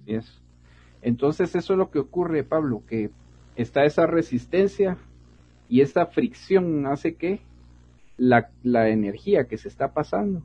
Así 0.01 0.15
es. 0.15 0.41
Entonces 1.01 1.55
eso 1.55 1.73
es 1.73 1.79
lo 1.79 1.91
que 1.91 1.99
ocurre, 1.99 2.43
Pablo, 2.43 2.83
que 2.87 3.11
está 3.55 3.83
esa 3.83 4.07
resistencia 4.07 4.97
y 5.67 5.81
esta 5.81 6.05
fricción 6.05 6.85
hace 6.87 7.15
que 7.15 7.41
la, 8.17 8.49
la 8.63 8.89
energía 8.89 9.47
que 9.47 9.57
se 9.57 9.67
está 9.67 9.93
pasando 9.93 10.43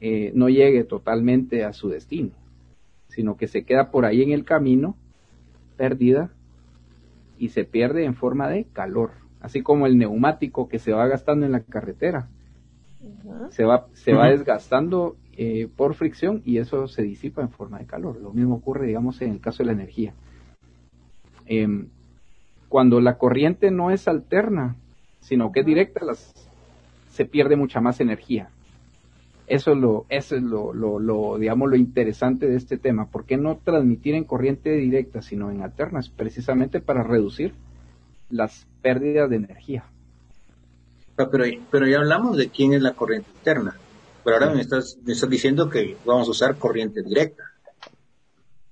eh, 0.00 0.32
no 0.34 0.48
llegue 0.48 0.84
totalmente 0.84 1.64
a 1.64 1.72
su 1.74 1.90
destino, 1.90 2.30
sino 3.08 3.36
que 3.36 3.46
se 3.46 3.64
queda 3.64 3.90
por 3.90 4.06
ahí 4.06 4.22
en 4.22 4.32
el 4.32 4.44
camino, 4.44 4.96
perdida, 5.76 6.30
y 7.38 7.50
se 7.50 7.64
pierde 7.64 8.04
en 8.04 8.14
forma 8.14 8.48
de 8.48 8.64
calor, 8.64 9.12
así 9.40 9.62
como 9.62 9.86
el 9.86 9.98
neumático 9.98 10.68
que 10.68 10.78
se 10.78 10.92
va 10.92 11.06
gastando 11.06 11.44
en 11.44 11.52
la 11.52 11.60
carretera. 11.60 12.28
Se 13.50 13.64
va, 13.64 13.88
se 13.92 14.12
va 14.12 14.28
desgastando 14.28 15.16
eh, 15.42 15.68
por 15.74 15.94
fricción 15.94 16.42
y 16.44 16.58
eso 16.58 16.86
se 16.86 17.00
disipa 17.00 17.40
en 17.40 17.48
forma 17.48 17.78
de 17.78 17.86
calor. 17.86 18.20
Lo 18.20 18.30
mismo 18.30 18.56
ocurre, 18.56 18.86
digamos, 18.86 19.22
en 19.22 19.30
el 19.30 19.40
caso 19.40 19.62
de 19.62 19.68
la 19.68 19.72
energía. 19.72 20.12
Em, 21.46 21.88
cuando 22.68 23.00
la 23.00 23.16
corriente 23.16 23.70
no 23.70 23.90
es 23.90 24.06
alterna, 24.06 24.76
sino 25.20 25.50
que 25.50 25.60
es 25.60 25.66
directa, 25.66 26.04
las, 26.04 26.34
se 27.08 27.24
pierde 27.24 27.56
mucha 27.56 27.80
más 27.80 28.02
energía. 28.02 28.50
Eso 29.46 29.72
es 29.72 29.78
lo, 29.78 30.04
eso 30.10 30.36
es 30.36 30.42
lo, 30.42 30.74
lo, 30.74 31.38
digamos, 31.38 31.70
lo 31.70 31.76
interesante 31.76 32.46
de 32.46 32.56
este 32.56 32.76
tema. 32.76 33.06
¿Por 33.06 33.24
qué 33.24 33.38
no 33.38 33.56
transmitir 33.56 34.16
en 34.16 34.24
corriente 34.24 34.72
directa, 34.72 35.22
sino 35.22 35.50
en 35.50 35.62
alternas? 35.62 36.10
Precisamente 36.10 36.82
para 36.82 37.02
reducir 37.02 37.54
las 38.28 38.66
pérdidas 38.82 39.30
de 39.30 39.36
energía. 39.36 39.84
Ah, 41.16 41.28
pero, 41.32 41.44
pero 41.70 41.88
ya 41.88 42.00
hablamos 42.00 42.36
de 42.36 42.50
quién 42.50 42.74
es 42.74 42.82
la 42.82 42.92
corriente 42.92 43.30
interna. 43.38 43.74
Pero 44.24 44.36
ahora 44.36 44.50
me, 44.50 44.60
estás, 44.60 44.98
me 45.04 45.12
estás 45.12 45.30
diciendo 45.30 45.68
que 45.70 45.96
vamos 46.04 46.28
a 46.28 46.30
usar 46.32 46.56
corriente 46.56 47.02
directa. 47.02 47.44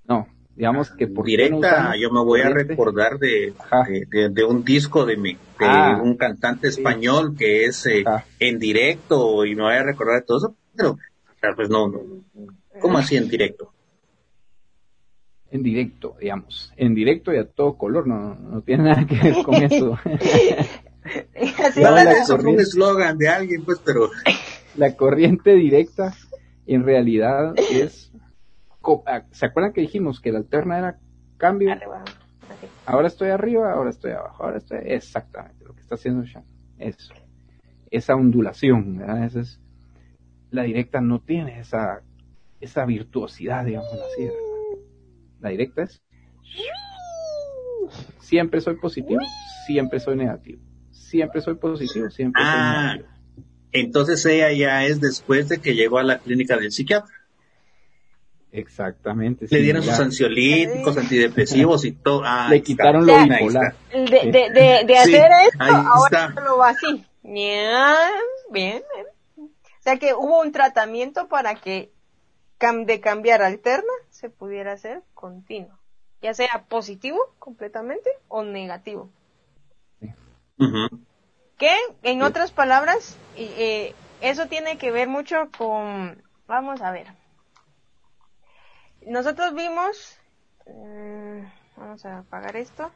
No, 0.06 0.26
digamos 0.56 0.90
que 0.90 1.06
por 1.06 1.24
directa 1.24 1.94
yo 2.00 2.10
me 2.10 2.20
voy 2.20 2.40
a 2.40 2.50
recordar 2.50 3.18
de, 3.18 3.54
de, 4.30 4.44
un 4.44 4.64
disco 4.64 5.06
de, 5.06 5.16
mi, 5.16 5.34
de 5.34 5.38
ah, 5.60 6.00
un 6.02 6.16
cantante 6.16 6.68
español 6.68 7.36
que 7.38 7.64
es 7.66 7.86
eh, 7.86 8.04
en 8.40 8.58
directo 8.58 9.44
y 9.44 9.54
me 9.54 9.62
voy 9.62 9.74
a 9.74 9.82
recordar 9.84 10.20
de 10.20 10.26
todo 10.26 10.38
eso 10.38 10.56
pero 11.40 11.54
pues 11.54 11.68
no, 11.68 11.88
no, 11.88 12.00
¿cómo 12.80 12.98
así 12.98 13.16
en 13.16 13.28
directo? 13.28 13.72
En 15.50 15.62
directo, 15.62 16.16
digamos, 16.20 16.72
en 16.76 16.94
directo 16.94 17.32
y 17.32 17.38
a 17.38 17.44
todo 17.44 17.78
color, 17.78 18.06
no, 18.06 18.34
no 18.34 18.60
tiene 18.60 18.84
nada 18.84 19.06
que 19.06 19.16
ver 19.16 19.42
con 19.44 19.54
eso. 19.62 19.98
así 21.64 21.80
es 21.80 22.30
un 22.30 22.60
eslogan 22.60 23.16
de 23.16 23.28
alguien, 23.28 23.64
pues, 23.64 23.78
pero... 23.84 24.10
La 24.78 24.96
corriente 24.96 25.54
directa 25.54 26.14
en 26.66 26.84
realidad 26.84 27.54
es... 27.70 28.12
Ah, 29.06 29.24
¿Se 29.32 29.44
acuerdan 29.44 29.74
que 29.74 29.82
dijimos 29.82 30.20
que 30.20 30.32
la 30.32 30.38
alterna 30.38 30.78
era 30.78 30.98
cambio? 31.36 31.74
Ahora 32.86 33.08
estoy 33.08 33.28
arriba, 33.28 33.72
ahora 33.72 33.90
estoy 33.90 34.12
abajo, 34.12 34.44
ahora 34.44 34.58
estoy... 34.58 34.78
Exactamente, 34.84 35.64
lo 35.64 35.74
que 35.74 35.82
está 35.82 35.96
haciendo 35.96 36.26
Sean. 36.26 36.44
Eso. 36.78 37.12
Esa 37.90 38.14
ondulación, 38.14 38.96
¿verdad? 38.96 39.24
Esa 39.24 39.40
es 39.40 39.60
la 40.50 40.62
directa 40.62 41.00
no 41.00 41.20
tiene 41.20 41.60
esa, 41.60 42.02
esa 42.60 42.84
virtuosidad, 42.86 43.64
digamos 43.64 43.92
así. 43.92 44.28
La 45.40 45.50
directa 45.50 45.82
es 45.82 46.02
siempre 48.20 48.60
soy 48.60 48.76
positivo, 48.76 49.20
siempre 49.66 50.00
soy 50.00 50.16
negativo. 50.16 50.62
Siempre 50.90 51.40
soy 51.40 51.54
positivo, 51.54 52.10
siempre 52.10 52.42
soy 52.42 52.52
ah, 52.52 52.92
negativo. 52.94 53.17
Entonces 53.72 54.24
ella 54.26 54.52
ya 54.52 54.84
es 54.84 55.00
después 55.00 55.48
de 55.48 55.58
que 55.58 55.74
llegó 55.74 55.98
a 55.98 56.02
la 56.02 56.18
clínica 56.18 56.56
del 56.56 56.72
psiquiatra. 56.72 57.14
Exactamente. 58.50 59.46
Le 59.50 59.60
dieron 59.60 59.82
sus 59.82 59.98
ansiolíticos, 59.98 60.96
antidepresivos 60.96 61.84
y 61.84 61.92
todo. 61.92 62.22
Ah, 62.24 62.48
Le 62.48 62.62
quitaron 62.62 63.06
lo 63.06 63.12
bipolar. 63.22 63.74
De, 63.92 64.00
de, 64.00 64.50
de, 64.50 64.84
de 64.86 64.98
hacer 64.98 65.30
esto, 65.46 65.62
ahora 65.62 66.34
lo 66.44 66.58
va 66.58 66.70
así. 66.70 67.04
Bien, 67.22 67.70
bien 68.50 68.82
sea 69.88 69.98
que 69.98 70.12
hubo 70.14 70.42
un 70.42 70.52
tratamiento 70.52 71.28
para 71.28 71.54
que 71.54 71.90
de 72.84 73.00
cambiar 73.00 73.40
alterna 73.40 73.92
se 74.10 74.28
pudiera 74.28 74.72
hacer 74.72 75.02
continuo, 75.14 75.78
ya 76.20 76.34
sea 76.34 76.66
positivo 76.68 77.18
completamente 77.38 78.10
o 78.26 78.42
negativo. 78.42 79.10
Que, 81.58 81.74
en 82.02 82.22
otras 82.22 82.52
palabras, 82.52 83.16
eh, 83.36 83.94
eso 84.20 84.46
tiene 84.46 84.78
que 84.78 84.90
ver 84.90 85.08
mucho 85.08 85.50
con, 85.56 86.22
vamos 86.46 86.80
a 86.80 86.92
ver, 86.92 87.08
nosotros 89.06 89.54
vimos, 89.54 90.18
mm, 90.66 91.40
vamos 91.76 92.04
a 92.04 92.18
apagar 92.18 92.56
esto, 92.56 92.92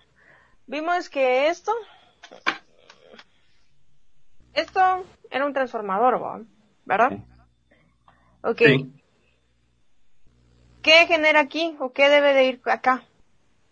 vimos 0.67 1.09
que 1.09 1.49
esto, 1.49 1.73
esto 4.55 5.05
era 5.31 5.47
un 5.47 5.53
transformador. 5.53 6.47
¿verdad? 6.85 7.13
Ok. 8.43 8.63
¿Qué 10.83 11.07
genera 11.07 11.41
aquí 11.41 11.77
o 11.79 11.93
qué 11.93 12.09
debe 12.09 12.35
de 12.35 12.45
ir 12.45 12.61
acá? 12.65 13.05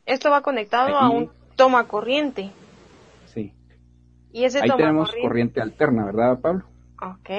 Esto 0.06 0.30
va 0.30 0.42
conectado 0.42 0.96
a 0.96 1.08
un 1.10 1.30
toma 1.56 1.88
corriente. 1.88 2.52
Y 4.32 4.44
ese 4.44 4.60
Ahí 4.62 4.70
tenemos 4.76 5.12
corriente. 5.20 5.60
alterna, 5.60 6.04
¿verdad, 6.06 6.38
Pablo? 6.40 6.64
Ok. 7.02 7.30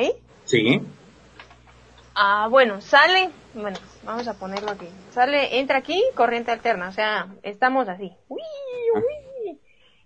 Sí. 0.46 0.82
Ah, 2.14 2.48
bueno, 2.50 2.82
sale, 2.82 3.30
bueno, 3.54 3.78
vamos 4.04 4.28
a 4.28 4.34
ponerlo 4.34 4.72
aquí. 4.72 4.88
Sale, 5.12 5.60
entra 5.60 5.78
aquí, 5.78 6.04
corriente 6.16 6.52
alterna, 6.52 6.90
o 6.90 6.92
sea, 6.92 7.28
estamos 7.44 7.88
así. 7.88 8.12
Uy, 8.28 8.42
uy. 8.96 9.60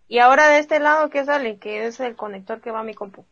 Y 0.08 0.20
ahora 0.20 0.48
de 0.50 0.60
este 0.60 0.80
lado, 0.80 1.10
¿qué 1.10 1.26
sale? 1.26 1.58
Que 1.58 1.88
es 1.88 2.00
el 2.00 2.16
conector 2.16 2.62
que 2.62 2.70
va 2.72 2.82
a 2.82 2.84
mi 2.84 2.94
compu. 2.94 3.26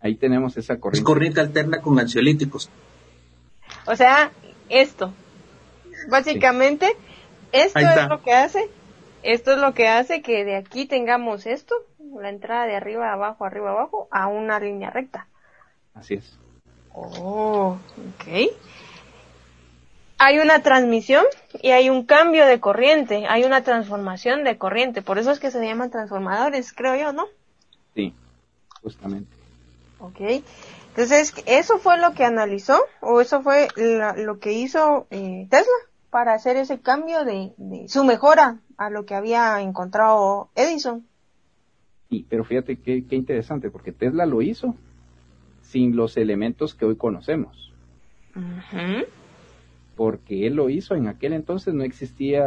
Ahí 0.00 0.16
tenemos 0.16 0.56
esa 0.56 0.72
Es 0.74 0.80
corriente. 0.80 1.04
corriente 1.06 1.40
alterna 1.40 1.80
con 1.80 1.98
ansiolíticos. 2.00 2.68
O 3.86 3.94
sea, 3.94 4.32
esto. 4.68 5.12
Básicamente, 6.08 6.96
esto 7.52 7.78
es 7.78 8.08
lo 8.08 8.20
que 8.22 8.32
hace, 8.32 8.68
esto 9.22 9.52
es 9.52 9.58
lo 9.58 9.74
que 9.74 9.88
hace 9.88 10.22
que 10.22 10.44
de 10.44 10.56
aquí 10.56 10.86
tengamos 10.86 11.46
esto, 11.46 11.74
la 12.20 12.28
entrada 12.28 12.66
de 12.66 12.76
arriba 12.76 13.10
a 13.10 13.14
abajo, 13.14 13.44
arriba 13.44 13.70
a 13.70 13.72
abajo, 13.72 14.08
a 14.10 14.26
una 14.28 14.58
línea 14.60 14.90
recta. 14.90 15.26
Así 15.94 16.14
es. 16.14 16.38
Oh, 16.94 17.78
ok. 18.18 18.52
Hay 20.18 20.38
una 20.38 20.62
transmisión 20.62 21.24
y 21.62 21.70
hay 21.72 21.90
un 21.90 22.04
cambio 22.04 22.46
de 22.46 22.60
corriente, 22.60 23.26
hay 23.28 23.42
una 23.44 23.62
transformación 23.64 24.44
de 24.44 24.56
corriente, 24.56 25.02
por 25.02 25.18
eso 25.18 25.32
es 25.32 25.40
que 25.40 25.50
se 25.50 25.64
llaman 25.64 25.90
transformadores, 25.90 26.72
creo 26.72 26.94
yo, 26.96 27.12
¿no? 27.12 27.26
Sí, 27.94 28.14
justamente. 28.82 29.30
Ok. 29.98 30.20
Entonces, 30.90 31.34
¿eso 31.46 31.78
fue 31.78 31.98
lo 31.98 32.12
que 32.12 32.24
analizó 32.24 32.78
o 33.00 33.20
eso 33.20 33.42
fue 33.42 33.68
la- 33.76 34.12
lo 34.12 34.38
que 34.38 34.52
hizo 34.52 35.06
eh, 35.10 35.46
Tesla 35.50 35.72
para 36.10 36.34
hacer 36.34 36.56
ese 36.56 36.80
cambio 36.80 37.24
de, 37.24 37.52
de 37.56 37.88
su 37.88 38.04
mejora 38.04 38.58
a 38.86 38.90
lo 38.90 39.04
que 39.06 39.14
había 39.14 39.60
encontrado 39.60 40.50
Edison? 40.54 41.06
Y, 42.10 42.24
pero 42.24 42.44
fíjate 42.44 42.76
qué, 42.76 43.04
qué 43.06 43.16
interesante, 43.16 43.70
porque 43.70 43.92
Tesla 43.92 44.26
lo 44.26 44.42
hizo 44.42 44.74
sin 45.62 45.96
los 45.96 46.16
elementos 46.16 46.74
que 46.74 46.84
hoy 46.84 46.96
conocemos. 46.96 47.72
Ujú. 48.36 49.06
Porque 49.96 50.46
él 50.46 50.54
lo 50.54 50.68
hizo 50.70 50.94
en 50.94 51.06
aquel 51.06 51.32
entonces 51.32 51.74
no 51.74 51.84
existía 51.84 52.44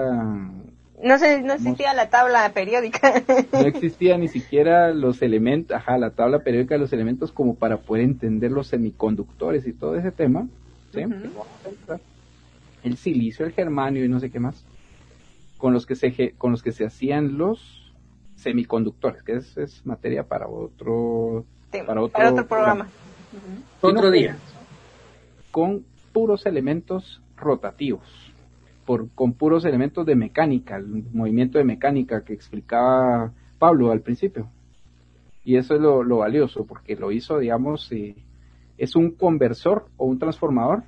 No 1.04 1.18
sé, 1.18 1.42
no 1.42 1.54
existía 1.54 1.94
la 1.94 2.10
tabla 2.10 2.52
periódica. 2.54 3.24
no 3.52 3.60
existía 3.66 4.18
ni 4.18 4.28
siquiera 4.28 4.94
los 4.94 5.22
elementos, 5.22 5.76
ajá, 5.76 5.98
la 5.98 6.12
tabla 6.12 6.40
periódica 6.40 6.76
de 6.76 6.82
los 6.82 6.94
elementos 6.94 7.32
como 7.32 7.56
para 7.56 7.78
poder 7.78 8.04
entender 8.04 8.52
los 8.52 8.68
semiconductores 8.68 9.66
y 9.68 9.74
todo 9.74 9.96
ese 9.96 10.12
tema. 10.12 10.48
¿sí? 10.94 11.02
El 12.84 12.98
silicio, 12.98 13.46
el 13.46 13.54
germanio 13.54 14.06
y 14.06 14.10
no 14.10 14.20
sé 14.20 14.30
qué 14.30 14.40
más, 14.40 14.64
con 15.58 15.74
los 15.74 15.86
que 15.86 15.96
se 15.96 16.32
con 16.38 16.52
los 16.52 16.62
que 16.62 16.72
se 16.72 16.86
hacían 16.86 17.38
los 17.38 17.94
semiconductores, 18.36 19.24
que 19.24 19.38
es, 19.38 19.58
es 19.58 19.86
materia 19.86 20.24
para 20.24 20.48
otro 20.48 21.46
para 21.72 22.02
otro 22.02 22.12
para 22.12 22.32
otro 22.32 22.48
programa. 22.48 22.88
Otro 23.82 24.12
día. 24.12 24.38
con 25.52 25.86
puros 26.14 26.46
elementos 26.46 27.22
rotativos, 27.36 28.08
por, 28.86 29.10
con 29.10 29.34
puros 29.34 29.66
elementos 29.66 30.06
de 30.06 30.16
mecánica, 30.16 30.78
el 30.78 31.04
movimiento 31.12 31.58
de 31.58 31.66
mecánica 31.66 32.24
que 32.24 32.34
explicaba 32.34 33.34
Pablo 33.60 33.92
al 33.92 34.02
principio. 34.02 34.50
Y 35.44 35.58
eso 35.58 35.76
es 35.76 35.82
lo, 35.82 36.04
lo 36.04 36.18
valioso, 36.18 36.66
porque 36.66 36.96
lo 36.96 37.12
hizo, 37.12 37.38
digamos, 37.40 37.92
eh, 37.92 38.16
es 38.78 38.96
un 38.96 39.12
conversor 39.12 39.88
o 39.98 40.06
un 40.06 40.18
transformador, 40.18 40.84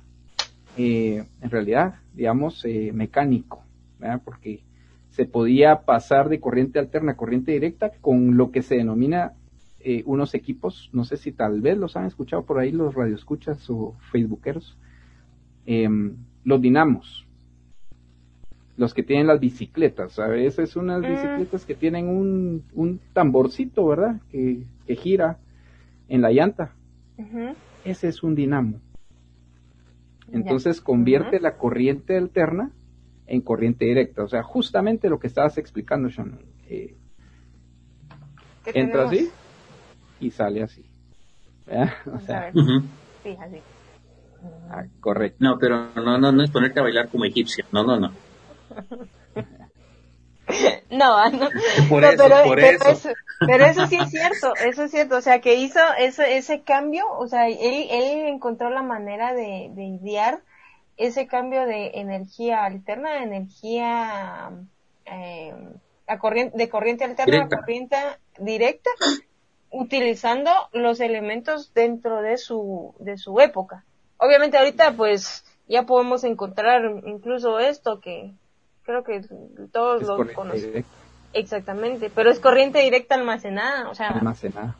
eh, 0.76 1.24
en 1.40 1.50
realidad, 1.50 1.96
digamos, 2.14 2.64
eh, 2.64 2.90
mecánico, 2.92 3.62
¿verdad? 3.98 4.22
porque 4.24 4.62
se 5.10 5.24
podía 5.24 5.82
pasar 5.84 6.28
de 6.28 6.40
corriente 6.40 6.78
alterna 6.78 7.12
a 7.12 7.16
corriente 7.16 7.52
directa 7.52 7.90
con 8.00 8.36
lo 8.36 8.50
que 8.50 8.62
se 8.62 8.76
denomina 8.76 9.32
eh, 9.80 10.02
unos 10.06 10.34
equipos, 10.34 10.90
no 10.92 11.04
sé 11.04 11.16
si 11.16 11.32
tal 11.32 11.60
vez 11.60 11.78
los 11.78 11.96
han 11.96 12.06
escuchado 12.06 12.44
por 12.44 12.58
ahí 12.58 12.72
los 12.72 12.94
radioescuchas 12.94 13.68
o 13.70 13.94
facebookeros, 14.10 14.76
em, 15.66 16.16
los 16.44 16.60
dinamos, 16.60 17.26
los 18.76 18.94
que 18.94 19.02
tienen 19.02 19.26
las 19.26 19.40
bicicletas, 19.40 20.18
a 20.18 20.28
veces 20.28 20.76
unas 20.76 21.00
Mm. 21.02 21.06
bicicletas 21.06 21.64
que 21.64 21.74
tienen 21.74 22.08
un, 22.08 22.62
un 22.74 23.00
tamborcito, 23.12 23.86
¿verdad? 23.86 24.20
Que, 24.30 24.62
que 24.86 24.96
gira 24.96 25.38
en 26.08 26.22
la 26.22 26.30
llanta, 26.30 26.72
ese 27.84 28.08
es 28.08 28.22
un 28.22 28.34
dinamo. 28.34 28.80
Entonces 30.32 30.80
convierte 30.80 31.40
la 31.40 31.56
corriente 31.56 32.16
alterna 32.16 32.70
en 33.28 33.42
corriente 33.42 33.84
directa, 33.86 34.24
o 34.24 34.28
sea, 34.28 34.42
justamente 34.42 35.08
lo 35.10 35.18
que 35.20 35.28
estabas 35.28 35.58
explicando, 35.58 36.08
Shannon. 36.10 36.40
eh, 36.64 36.98
¿Qué 38.62 38.72
entra 38.72 39.04
tenemos? 39.04 39.04
así 39.04 39.36
y 40.18 40.30
sale 40.32 40.62
así. 40.62 40.90
¿verdad? 41.66 41.92
O 42.06 42.20
sea. 42.20 42.50
Sí, 43.22 43.36
así. 43.40 43.64
ah, 44.68 44.84
correcto. 45.00 45.36
No, 45.40 45.58
pero 45.58 45.92
no, 45.94 46.18
no, 46.18 46.32
no 46.32 46.42
es 46.44 46.50
ponerte 46.50 46.80
a 46.80 46.82
bailar 46.84 47.08
como 47.10 47.24
egipcio. 47.24 47.64
No, 47.72 47.84
no, 47.84 47.98
no. 47.98 48.18
No, 50.90 51.30
no. 51.30 51.50
Por 51.88 52.04
No, 52.04 52.08
eso, 52.08 52.16
pero, 52.16 52.36
por 52.42 52.58
pero 52.58 52.78
eso. 52.84 53.10
pero 53.44 53.64
eso 53.66 53.86
sí 53.86 53.96
es 53.98 54.10
cierto, 54.10 54.56
eso 54.58 54.84
es 54.84 54.90
cierto, 54.90 55.16
o 55.16 55.20
sea, 55.20 55.40
que 55.40 55.54
hizo 55.56 55.80
ese, 55.98 56.36
ese 56.38 56.62
cambio, 56.64 57.04
o 57.18 57.26
sea, 57.28 57.48
él, 57.48 57.56
él 57.90 58.26
encontró 58.28 58.70
la 58.70 58.82
manera 58.82 59.32
de, 59.34 59.70
de 59.74 59.84
idear 59.84 60.42
ese 60.98 61.26
cambio 61.26 61.64
de 61.64 61.92
energía 61.94 62.64
alterna 62.64 63.22
energía 63.22 64.50
eh, 65.06 65.54
a 66.06 66.18
corriente, 66.18 66.56
de 66.58 66.68
corriente 66.68 67.04
alterna 67.04 67.32
Directa. 67.32 67.56
a 67.56 67.60
corriente 67.60 67.96
directa, 68.38 68.90
utilizando 69.70 70.50
los 70.72 71.00
elementos 71.00 71.72
dentro 71.74 72.20
de 72.22 72.36
su, 72.36 72.94
de 72.98 73.16
su 73.16 73.40
época. 73.40 73.84
Obviamente 74.18 74.58
ahorita 74.58 74.92
pues 74.96 75.44
ya 75.68 75.84
podemos 75.84 76.24
encontrar 76.24 76.82
incluso 77.06 77.58
esto 77.58 78.00
que 78.00 78.32
creo 78.84 79.04
que 79.04 79.22
todos 79.72 80.02
Es 80.02 80.08
lo 80.08 80.16
conocen. 80.34 80.62
directa, 80.66 80.90
Exactamente, 81.34 82.10
pero 82.14 82.30
es 82.30 82.40
corriente 82.40 82.78
directa 82.80 83.14
almacenada, 83.14 83.90
o 83.90 83.94
sea, 83.94 84.08
almacenada 84.08 84.76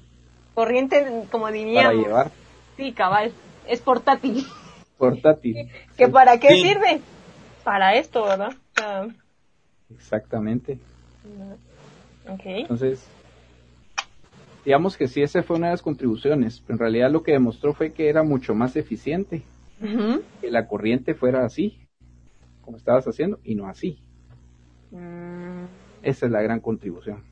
corriente 0.54 1.06
como 1.30 1.44
para 1.44 1.54
diríamos. 1.56 1.94
llevar 2.06 2.30
Sí, 2.76 2.92
cabal, 2.92 3.32
es 3.66 3.80
portátil. 3.80 4.46
Portátil. 4.98 5.70
¿Que 5.96 6.08
para 6.08 6.38
qué 6.38 6.48
Sí. 6.50 6.62
sirve? 6.62 7.00
Para 7.64 7.94
esto, 7.94 8.24
¿verdad? 8.24 8.50
O 8.52 8.74
sea, 8.74 9.06
Exactamente. 9.94 10.78
ok. 12.28 12.40
Entonces, 12.44 13.06
digamos 14.64 14.96
que 14.96 15.08
sí, 15.08 15.22
esa 15.22 15.42
fue 15.42 15.56
una 15.56 15.68
de 15.68 15.72
las 15.74 15.82
contribuciones, 15.82 16.60
pero 16.60 16.74
en 16.74 16.80
realidad 16.80 17.10
lo 17.10 17.22
que 17.22 17.32
demostró 17.32 17.72
fue 17.74 17.92
que 17.92 18.08
era 18.08 18.22
mucho 18.22 18.54
más 18.54 18.76
eficiente 18.76 19.42
que 20.40 20.50
la 20.50 20.66
corriente 20.66 21.14
fuera 21.14 21.44
así, 21.44 21.78
como 22.62 22.76
estabas 22.76 23.06
haciendo, 23.06 23.38
y 23.44 23.54
no 23.54 23.68
así. 23.68 24.02
Mm, 24.90 25.64
Esa 26.02 26.26
es 26.26 26.32
la 26.32 26.42
gran 26.42 26.60
contribución, 26.60 27.22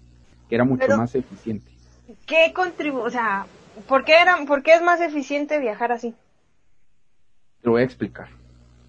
que 0.49 0.55
era 0.55 0.64
mucho 0.64 0.87
Pero- 0.87 0.97
más 0.99 1.14
eficiente. 1.14 1.71
¿Qué 2.27 2.53
contribu 2.55 2.99
o 3.01 3.11
sea, 3.11 3.47
¿por 3.89 4.05
qué, 4.05 4.21
era, 4.21 4.37
¿por 4.47 4.62
qué 4.62 4.75
es 4.75 4.83
más 4.83 5.01
eficiente 5.01 5.59
viajar 5.59 5.91
así? 5.93 6.14
Lo 7.67 7.73
voy 7.73 7.83
a 7.83 7.85
explicar. 7.85 8.29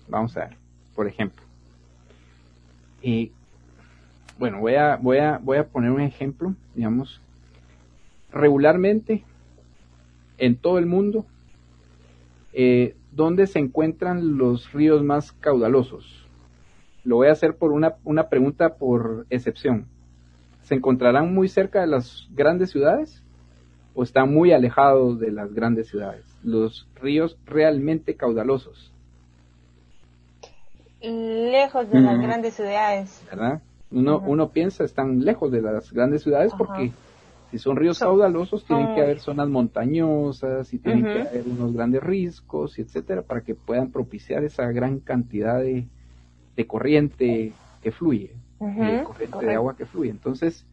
Vamos 0.07 0.37
a 0.37 0.41
ver, 0.41 0.55
por 0.93 1.07
ejemplo. 1.07 1.43
Y, 3.01 3.31
bueno, 4.37 4.59
voy 4.59 4.75
a, 4.75 4.97
voy, 4.97 5.17
a, 5.17 5.39
voy 5.39 5.57
a 5.57 5.67
poner 5.67 5.89
un 5.89 6.01
ejemplo, 6.01 6.53
digamos. 6.75 7.19
Regularmente, 8.31 9.23
en 10.37 10.57
todo 10.57 10.77
el 10.77 10.85
mundo, 10.85 11.25
eh, 12.53 12.95
¿dónde 13.11 13.47
se 13.47 13.57
encuentran 13.57 14.37
los 14.37 14.71
ríos 14.73 15.03
más 15.03 15.31
caudalosos? 15.31 16.27
Lo 17.03 17.15
voy 17.15 17.29
a 17.29 17.31
hacer 17.31 17.55
por 17.55 17.71
una, 17.71 17.95
una 18.03 18.29
pregunta 18.29 18.75
por 18.75 19.25
excepción. 19.31 19.87
¿Se 20.61 20.75
encontrarán 20.75 21.33
muy 21.33 21.47
cerca 21.47 21.81
de 21.81 21.87
las 21.87 22.29
grandes 22.35 22.69
ciudades 22.69 23.23
o 23.97 24.03
están 24.03 24.31
muy 24.33 24.51
alejados 24.53 25.19
de 25.19 25.31
las 25.31 25.53
grandes 25.53 25.87
ciudades? 25.89 26.37
Los 26.43 26.87
ríos 26.95 27.37
realmente 27.45 28.15
caudalosos, 28.15 28.93
Lejos 31.01 31.89
de 31.89 32.01
las 32.01 32.17
Mm. 32.17 32.21
grandes 32.21 32.53
ciudades. 32.55 33.23
¿verdad? 33.29 33.61
Uno, 33.91 34.21
uno 34.25 34.51
piensa 34.51 34.83
están 34.83 35.21
lejos 35.25 35.51
de 35.51 35.61
las 35.61 35.91
grandes 35.91 36.23
ciudades 36.23 36.53
porque 36.53 36.91
si 37.51 37.57
son 37.59 37.77
ríos 37.77 37.99
caudalosos 37.99 38.65
tienen 38.65 38.87
que 38.89 39.01
haber 39.01 39.19
zonas 39.19 39.49
montañonas 39.49 40.73
y 40.73 40.79
tienen 40.79 41.03
que 41.07 41.21
haber 41.21 41.47
unos 41.47 41.73
grandes 41.73 42.03
riscos 42.03 42.77
y 42.77 42.81
etcétera 42.81 43.23
para 43.23 43.41
que 43.43 43.55
puedan 43.55 43.91
propiciar 43.91 44.43
esa 44.43 44.71
gran 44.71 44.99
cantidad 44.99 45.59
de, 45.59 45.89
de 46.55 46.67
corriente 46.67 47.55
que 47.81 47.91
fluye, 47.91 48.35
de 48.77 49.01
corriente 49.01 49.45
de 49.45 49.55
agua 49.55 49.75
que 49.77 49.85
fluye. 49.85 50.09
Entonces, 50.11 50.65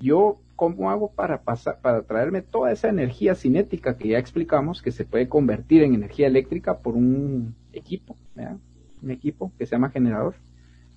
yo 0.00 0.40
cómo 0.56 0.90
hago 0.90 1.12
para 1.12 1.42
pasar, 1.42 1.80
para 1.80 2.02
traerme 2.02 2.42
toda 2.42 2.72
esa 2.72 2.88
energía 2.88 3.34
cinética 3.34 3.96
que 3.96 4.08
ya 4.08 4.18
explicamos 4.18 4.82
que 4.82 4.92
se 4.92 5.04
puede 5.04 5.28
convertir 5.28 5.82
en 5.82 5.94
energía 5.94 6.26
eléctrica 6.26 6.78
por 6.78 6.96
un 6.96 7.54
equipo, 7.72 8.16
un 9.02 9.10
equipo 9.10 9.52
que 9.58 9.66
se 9.66 9.72
llama 9.72 9.90
generador. 9.90 10.34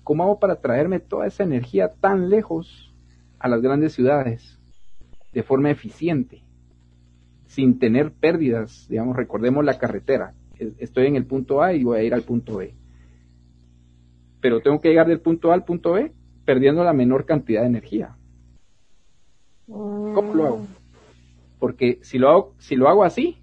¿Cómo 0.02 0.24
hago 0.24 0.38
para 0.38 0.56
traerme 0.56 1.00
toda 1.00 1.26
esa 1.26 1.44
energía 1.44 1.88
tan 1.88 2.28
lejos 2.28 2.94
a 3.38 3.48
las 3.48 3.62
grandes 3.62 3.94
ciudades 3.94 4.58
de 5.32 5.42
forma 5.42 5.70
eficiente? 5.70 6.44
sin 7.54 7.78
tener 7.78 8.10
pérdidas, 8.10 8.86
digamos, 8.88 9.14
recordemos 9.14 9.64
la 9.64 9.78
carretera. 9.78 10.34
Estoy 10.78 11.06
en 11.06 11.14
el 11.14 11.24
punto 11.24 11.62
A 11.62 11.72
y 11.72 11.84
voy 11.84 11.98
a 11.98 12.02
ir 12.02 12.12
al 12.12 12.22
punto 12.22 12.56
B. 12.56 12.74
Pero 14.40 14.60
tengo 14.60 14.80
que 14.80 14.88
llegar 14.88 15.06
del 15.06 15.20
punto 15.20 15.52
A 15.52 15.54
al 15.54 15.64
punto 15.64 15.92
B 15.92 16.10
perdiendo 16.44 16.82
la 16.82 16.92
menor 16.92 17.26
cantidad 17.26 17.60
de 17.60 17.68
energía. 17.68 18.16
¿Cómo 19.66 20.34
lo 20.34 20.46
hago? 20.46 20.66
Porque 21.58 21.98
si 22.02 22.18
lo 22.18 22.28
hago, 22.28 22.54
si 22.58 22.76
lo 22.76 22.88
hago 22.88 23.04
así, 23.04 23.42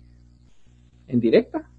en 1.08 1.20
directa, 1.20 1.70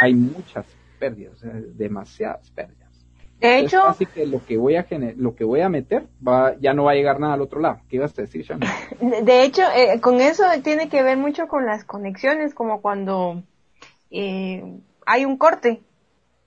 hay 0.00 0.14
muchas 0.14 0.66
pérdidas, 0.98 1.40
demasiadas 1.76 2.50
pérdidas. 2.50 2.82
De 3.40 3.58
hecho, 3.58 3.82
así 3.82 4.06
que 4.06 4.24
lo 4.24 4.44
que 4.46 4.56
voy 4.56 4.76
a 4.76 4.86
lo 5.16 5.34
que 5.34 5.42
voy 5.42 5.62
a 5.62 5.68
meter 5.68 6.06
va, 6.26 6.54
ya 6.60 6.74
no 6.74 6.84
va 6.84 6.92
a 6.92 6.94
llegar 6.94 7.18
nada 7.18 7.34
al 7.34 7.40
otro 7.40 7.60
lado. 7.60 7.80
¿Qué 7.88 7.96
ibas 7.96 8.16
a 8.16 8.22
decir, 8.22 8.44
Shana? 8.44 8.66
De 9.24 9.42
hecho, 9.42 9.62
eh, 9.74 10.00
con 10.00 10.20
eso 10.20 10.44
tiene 10.62 10.88
que 10.88 11.02
ver 11.02 11.16
mucho 11.16 11.48
con 11.48 11.66
las 11.66 11.82
conexiones, 11.84 12.54
como 12.54 12.80
cuando 12.80 13.42
eh, 14.12 14.62
hay 15.06 15.24
un 15.24 15.38
corte 15.38 15.82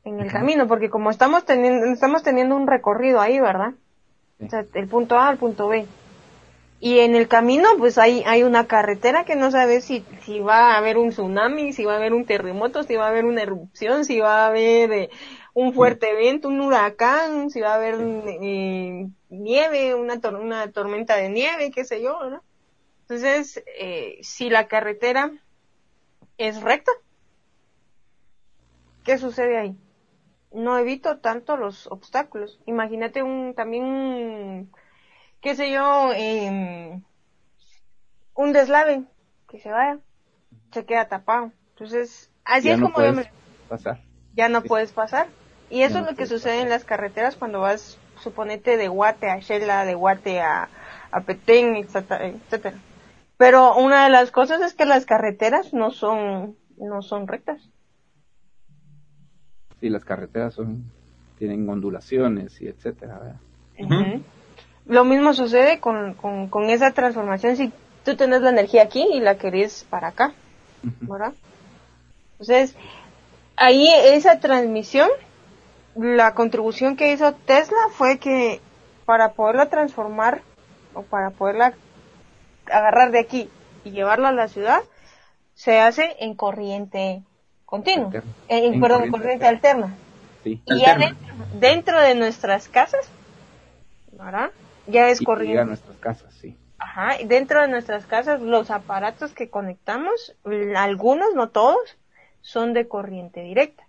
en 0.05 0.21
el 0.21 0.31
camino, 0.31 0.67
porque 0.67 0.89
como 0.89 1.09
estamos 1.09 1.45
teniendo, 1.45 1.87
estamos 1.87 2.23
teniendo 2.23 2.55
un 2.55 2.65
recorrido 2.65 3.19
ahí, 3.19 3.41
¿verdad? 3.41 3.73
O 4.39 4.49
sea, 4.49 4.65
el 4.73 4.87
punto 4.87 5.17
A 5.17 5.27
al 5.27 5.37
punto 5.37 5.67
B. 5.67 5.85
Y 6.79 6.99
en 6.99 7.15
el 7.15 7.27
camino, 7.27 7.69
pues 7.77 7.97
hay, 7.97 8.23
hay 8.25 8.43
una 8.43 8.67
carretera 8.67 9.23
que 9.23 9.35
no 9.35 9.49
sabe 9.49 9.81
si, 9.81 10.05
si 10.23 10.39
va 10.39 10.73
a 10.73 10.77
haber 10.77 10.97
un 10.97 11.09
tsunami, 11.09 11.73
si 11.73 11.85
va 11.85 11.93
a 11.93 11.97
haber 11.97 12.13
un 12.13 12.25
terremoto, 12.25 12.83
si 12.83 12.95
va 12.95 13.05
a 13.05 13.09
haber 13.09 13.25
una 13.25 13.41
erupción, 13.41 14.05
si 14.05 14.19
va 14.19 14.43
a 14.43 14.47
haber 14.47 14.91
eh, 14.91 15.09
un 15.53 15.73
fuerte 15.73 16.15
viento, 16.15 16.49
un 16.49 16.59
huracán, 16.59 17.49
si 17.49 17.61
va 17.61 17.71
a 17.71 17.75
haber 17.75 17.95
eh, 17.99 19.07
nieve, 19.29 19.95
una, 19.95 20.19
una 20.37 20.71
tormenta 20.71 21.15
de 21.15 21.29
nieve, 21.29 21.71
qué 21.71 21.85
sé 21.85 22.01
yo, 22.01 22.29
¿no? 22.29 22.43
Entonces, 23.01 23.63
eh, 23.79 24.17
si 24.21 24.49
la 24.49 24.67
carretera 24.67 25.31
es 26.37 26.61
recta, 26.61 26.91
¿qué 29.03 29.17
sucede 29.17 29.57
ahí? 29.57 29.77
No 30.51 30.77
evito 30.77 31.19
tanto 31.19 31.55
los 31.55 31.87
obstáculos. 31.87 32.59
Imagínate 32.65 33.23
un, 33.23 33.53
también 33.53 34.71
qué 35.45 35.55
sé 35.55 35.71
yo, 35.71 36.11
eh, 36.15 36.99
un 38.33 38.51
deslave 38.51 39.03
que 39.47 39.59
se 39.59 39.69
vaya, 39.69 39.99
se 40.71 40.85
queda 40.85 41.07
tapado. 41.07 41.51
Entonces, 41.69 42.31
así 42.43 42.71
es 42.71 42.81
como 42.81 42.99
yo 42.99 43.13
me... 43.13 43.29
pasar. 43.69 44.01
Ya 44.35 44.49
no 44.49 44.63
puedes 44.63 44.91
pasar. 44.91 45.27
Y 45.69 45.83
eso 45.83 45.99
es 45.99 46.07
lo 46.07 46.15
que 46.15 46.25
sucede 46.25 46.61
en 46.61 46.69
las 46.69 46.83
carreteras 46.83 47.35
cuando 47.35 47.59
vas, 47.59 47.99
suponete, 48.23 48.75
de 48.75 48.87
Guate 48.87 49.29
a 49.29 49.37
Shela, 49.37 49.85
de 49.85 49.93
Guate 49.93 50.41
a, 50.41 50.67
a 51.11 51.21
Petén, 51.21 51.75
etcétera, 51.75 52.79
Pero 53.37 53.77
una 53.77 54.05
de 54.05 54.09
las 54.09 54.31
cosas 54.31 54.61
es 54.61 54.73
que 54.73 54.85
las 54.85 55.05
carreteras 55.05 55.73
no 55.73 55.91
son, 55.91 56.55
no 56.77 57.03
son 57.03 57.27
rectas. 57.27 57.69
Sí, 59.79 59.89
las 59.89 60.05
carreteras 60.05 60.55
son, 60.55 60.91
tienen 61.37 61.69
ondulaciones 61.69 62.59
y 62.63 62.67
etcétera. 62.67 63.39
Lo 64.87 65.03
mismo 65.03 65.33
sucede 65.33 65.79
con, 65.79 66.13
con, 66.13 66.47
con, 66.47 66.69
esa 66.69 66.91
transformación 66.91 67.57
si 67.57 67.71
tú 68.03 68.15
tienes 68.15 68.41
la 68.41 68.51
energía 68.51 68.83
aquí 68.83 69.07
y 69.13 69.19
la 69.19 69.37
querés 69.37 69.85
para 69.89 70.09
acá, 70.09 70.33
¿verdad? 71.01 71.33
Entonces, 72.33 72.75
ahí 73.55 73.87
esa 74.13 74.39
transmisión 74.39 75.09
la 75.95 76.33
contribución 76.33 76.97
que 76.97 77.11
hizo 77.11 77.33
Tesla 77.33 77.77
fue 77.91 78.19
que 78.19 78.61
para 79.05 79.33
poderla 79.33 79.69
transformar 79.69 80.41
o 80.93 81.03
para 81.03 81.31
poderla 81.31 81.73
agarrar 82.65 83.11
de 83.11 83.19
aquí 83.19 83.49
y 83.83 83.91
llevarla 83.91 84.29
a 84.29 84.33
la 84.33 84.47
ciudad, 84.47 84.81
se 85.53 85.79
hace 85.79 86.15
en 86.19 86.35
corriente 86.35 87.23
continua, 87.65 88.11
en, 88.47 88.81
perdón, 88.81 89.09
corriente, 89.09 89.45
alterna. 89.45 89.95
y 90.43 90.59
ya 90.67 90.97
dentro, 91.59 91.99
de 91.99 92.15
nuestras 92.15 92.67
casas, 92.67 93.07
¿verdad? 94.11 94.51
Ya 94.87 95.09
es 95.09 95.21
corriente. 95.21 95.65
nuestras 95.65 95.97
casas, 95.97 96.33
sí. 96.35 96.55
Ajá, 96.77 97.17
dentro 97.25 97.61
de 97.61 97.67
nuestras 97.67 98.05
casas 98.05 98.41
los 98.41 98.69
aparatos 98.69 99.33
que 99.33 99.49
conectamos, 99.49 100.35
algunos, 100.75 101.33
no 101.35 101.49
todos, 101.49 101.97
son 102.41 102.73
de 102.73 102.87
corriente 102.87 103.41
directa 103.41 103.85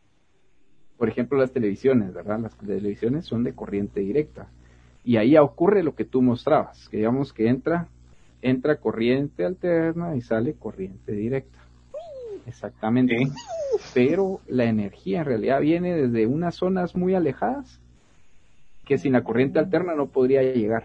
por 0.97 1.09
ejemplo, 1.09 1.38
las 1.38 1.53
televisiones, 1.53 2.12
¿verdad? 2.12 2.40
Las 2.40 2.57
televisiones 2.57 3.26
son 3.26 3.44
de 3.44 3.55
corriente 3.55 4.01
directa. 4.01 4.49
Y 5.05 5.18
ahí 5.18 5.36
ocurre 5.36 5.82
lo 5.82 5.94
que 5.94 6.05
tú 6.05 6.22
mostrabas, 6.22 6.88
que 6.88 6.99
digamos 6.99 7.32
que 7.32 7.49
entra, 7.49 7.88
entra 8.42 8.76
corriente 8.76 9.44
alterna 9.44 10.16
y 10.16 10.20
sale 10.20 10.55
corriente 10.55 11.12
directa. 11.12 11.59
Exactamente. 12.47 13.28
Pero 13.94 14.40
la 14.47 14.64
energía 14.64 15.20
en 15.20 15.26
realidad 15.26 15.61
viene 15.61 15.94
desde 15.94 16.26
unas 16.26 16.55
zonas 16.55 16.97
muy 16.97 17.14
alejadas 17.14 17.80
que 18.87 18.97
sin 18.97 19.12
la 19.12 19.24
corriente 19.24 19.59
alterna 19.59 19.95
no 19.95 20.07
podría 20.07 20.43
llegar. 20.43 20.84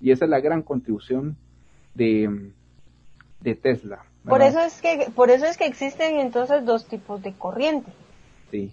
Y 0.00 0.10
esa 0.10 0.26
es 0.26 0.30
la 0.30 0.40
gran 0.40 0.62
contribución 0.62 1.36
de, 1.94 2.50
de 3.40 3.54
Tesla. 3.54 4.04
Por 4.24 4.42
eso 4.42 4.60
es 4.60 4.82
que 4.82 5.06
por 5.14 5.30
eso 5.30 5.46
es 5.46 5.56
que 5.56 5.66
existen 5.66 6.18
entonces 6.18 6.66
dos 6.66 6.86
tipos 6.86 7.22
de 7.22 7.32
corriente. 7.32 7.92
Sí. 8.50 8.72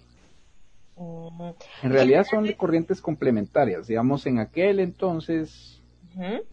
En 0.96 1.90
realidad 1.90 2.26
son 2.28 2.52
corrientes 2.52 3.00
complementarias. 3.00 3.86
Digamos, 3.86 4.26
en 4.26 4.38
aquel 4.38 4.80
entonces, 4.80 5.80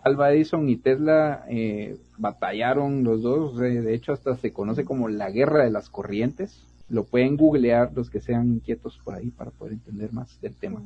Alba 0.04 0.32
Edison 0.32 0.70
y 0.70 0.78
Tesla 0.78 1.46
eh, 1.50 1.98
batallaron 2.18 3.04
los 3.04 3.22
dos. 3.22 3.58
De, 3.58 3.94
hecho, 3.94 4.14
hasta 4.14 4.36
se 4.36 4.54
conoce 4.54 4.86
como 4.86 5.10
la 5.10 5.30
guerra 5.30 5.64
de 5.64 5.72
las 5.72 5.90
corrientes. 5.90 6.64
Lo 6.90 7.04
pueden 7.06 7.38
googlear 7.38 7.92
los 7.94 8.10
que 8.10 8.20
sean 8.20 8.48
inquietos 8.48 9.00
por 9.04 9.16
ahí 9.16 9.30
para 9.30 9.52
poder 9.52 9.74
entender 9.74 10.12
más 10.12 10.40
del 10.42 10.56
tema. 10.56 10.82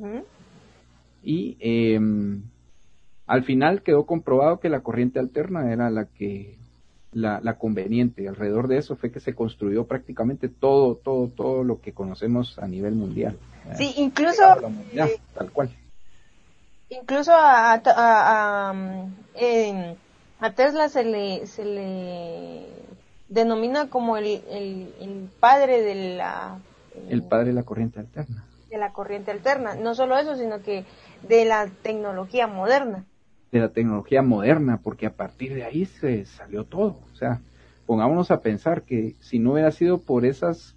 Y 1.26 1.58
em, 1.60 2.44
al 3.26 3.44
final 3.44 3.82
quedó 3.82 4.06
comprobado 4.06 4.60
que 4.60 4.70
la 4.70 4.82
corriente 4.82 5.20
alterna 5.20 5.74
era 5.74 5.90
la 5.90 6.06
que 6.06 6.56
la, 7.12 7.58
conveniente. 7.58 8.28
Alrededor 8.28 8.68
de 8.68 8.78
eso 8.78 8.96
fue 8.96 9.12
que 9.12 9.20
se 9.20 9.34
construyó 9.34 9.86
prácticamente 9.86 10.50
todo, 10.50 10.96
todo, 10.96 11.30
todo 11.30 11.64
lo 11.64 11.82
que 11.82 11.94
conocemos 11.94 12.60
a 12.60 12.68
nivel 12.68 12.94
mundial. 12.94 13.38
Sí, 13.76 13.94
incluso... 13.98 14.44
Eh, 14.94 15.20
tal 15.34 15.52
cual. 15.52 15.70
Incluso 16.90 17.32
a, 17.34 17.74
a, 17.74 18.74
a, 20.40 20.52
Tesla 20.52 20.90
se 20.90 21.04
le, 21.04 21.48
se 21.48 21.66
le 21.66 22.66
denomina 23.28 23.90
como 23.90 24.18
el, 24.18 24.42
el, 24.50 25.30
padre 25.40 25.82
de 25.82 26.18
la... 26.18 26.60
El 27.10 27.24
padre 27.24 27.48
de 27.48 27.54
la 27.54 27.64
corriente 27.64 28.00
alterna. 28.00 28.46
De 28.70 28.78
la 28.78 28.92
corriente 28.94 29.32
alterna. 29.32 29.76
No 29.76 29.96
solo 29.96 30.18
eso, 30.18 30.36
sino 30.36 30.62
que 30.62 30.86
de 31.28 31.46
la 31.46 31.68
tecnología 31.82 32.48
moderna 32.48 33.06
de 33.56 33.62
la 33.62 33.70
tecnología 33.70 34.22
moderna, 34.22 34.82
porque 34.84 35.06
a 35.06 35.16
partir 35.16 35.54
de 35.54 35.64
ahí 35.64 35.86
se 35.86 36.26
salió 36.26 36.66
todo. 36.66 37.00
O 37.14 37.16
sea, 37.16 37.42
pongámonos 37.86 38.30
a 38.30 38.42
pensar 38.42 38.84
que 38.84 39.16
si 39.20 39.40
no 39.40 39.54
hubiera 39.54 39.72
sido 39.72 40.00
por 40.02 40.26
esas 40.26 40.76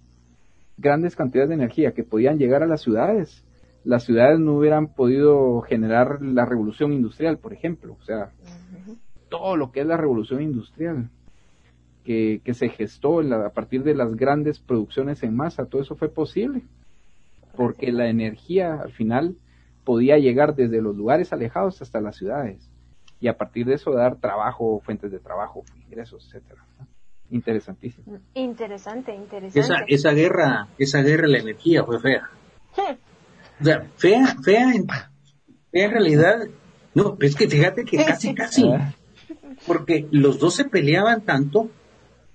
grandes 0.77 1.15
cantidades 1.15 1.49
de 1.49 1.55
energía 1.55 1.91
que 1.91 2.05
podían 2.05 2.37
llegar 2.37 2.63
a 2.63 2.67
las 2.67 2.81
ciudades, 2.81 3.43
las 3.83 4.05
ciudades 4.05 4.39
no 4.39 4.53
hubieran 4.53 4.93
podido 4.93 5.59
generar 5.61 6.21
la 6.21 6.45
revolución 6.45 6.93
industrial, 6.93 7.37
por 7.37 7.51
ejemplo. 7.51 7.97
O 7.99 8.03
sea, 8.05 8.31
todo 9.27 9.57
lo 9.57 9.71
que 9.71 9.81
es 9.81 9.85
la 9.85 9.97
revolución 9.97 10.41
industrial 10.41 11.09
que, 12.05 12.41
que 12.45 12.53
se 12.53 12.69
gestó 12.69 13.19
a 13.19 13.49
partir 13.49 13.83
de 13.83 13.93
las 13.93 14.15
grandes 14.15 14.59
producciones 14.59 15.21
en 15.23 15.35
masa, 15.35 15.65
todo 15.65 15.81
eso 15.81 15.95
fue 15.95 16.07
posible. 16.07 16.63
Porque 17.55 17.91
la 17.91 18.07
energía 18.09 18.75
al 18.75 18.91
final 18.91 19.35
podía 19.83 20.17
llegar 20.17 20.55
desde 20.55 20.81
los 20.81 20.95
lugares 20.95 21.33
alejados 21.33 21.81
hasta 21.81 21.99
las 21.99 22.15
ciudades 22.15 22.69
y 23.19 23.27
a 23.27 23.37
partir 23.37 23.65
de 23.65 23.75
eso 23.75 23.91
dar 23.91 24.17
trabajo, 24.17 24.81
fuentes 24.83 25.11
de 25.11 25.19
trabajo, 25.19 25.63
ingresos, 25.85 26.25
etcétera. 26.27 26.65
Interesantísimo. 27.31 28.19
Interesante, 28.33 29.13
interesante. 29.13 29.59
Esa, 29.59 29.75
esa 29.87 30.11
guerra, 30.11 30.67
esa 30.77 31.01
guerra 31.01 31.23
de 31.23 31.33
la 31.33 31.39
energía 31.39 31.83
fue 31.83 31.99
fea. 31.99 32.29
O 33.59 33.63
sea, 33.63 33.85
fea, 33.97 34.35
fea 34.41 34.73
en, 34.73 34.87
fea 34.87 35.85
en 35.85 35.91
realidad, 35.91 36.39
no, 36.95 37.17
es 37.19 37.35
que 37.35 37.47
fíjate 37.47 37.83
que 37.83 37.97
casi, 37.97 38.33
casi, 38.35 38.63
ah. 38.71 38.95
porque 39.67 40.07
los 40.11 40.39
dos 40.39 40.55
se 40.55 40.65
peleaban 40.65 41.21
tanto 41.21 41.69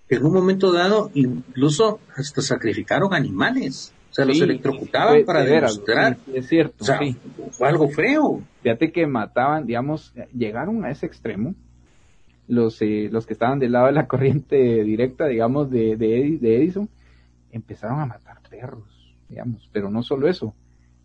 que 0.08 0.16
en 0.16 0.26
un 0.26 0.34
momento 0.34 0.70
dado 0.70 1.10
incluso 1.14 1.98
hasta 2.14 2.42
sacrificaron 2.42 3.14
animales. 3.14 3.93
O 4.14 4.16
sea, 4.16 4.26
los 4.26 4.40
electrocutaban 4.40 5.24
para 5.24 5.44
demostrar. 5.44 6.16
es 6.32 6.46
cierto, 6.46 6.76
o 6.82 6.84
sea, 6.84 7.00
Fue 7.50 7.66
algo 7.66 7.88
feo. 7.88 8.42
Fíjate 8.62 8.92
que 8.92 9.08
mataban, 9.08 9.66
digamos, 9.66 10.14
llegaron 10.32 10.84
a 10.84 10.92
ese 10.92 11.06
extremo. 11.06 11.56
Los, 12.46 12.80
eh, 12.80 13.08
los 13.10 13.26
que 13.26 13.32
estaban 13.32 13.58
del 13.58 13.72
lado 13.72 13.86
de 13.86 13.92
la 13.92 14.06
corriente 14.06 14.84
directa, 14.84 15.26
digamos, 15.26 15.68
de, 15.68 15.96
de, 15.96 16.56
Edison, 16.56 16.88
empezaron 17.50 17.98
a 17.98 18.06
matar 18.06 18.38
perros, 18.48 19.16
digamos. 19.28 19.68
Pero 19.72 19.90
no 19.90 20.04
solo 20.04 20.28
eso. 20.28 20.54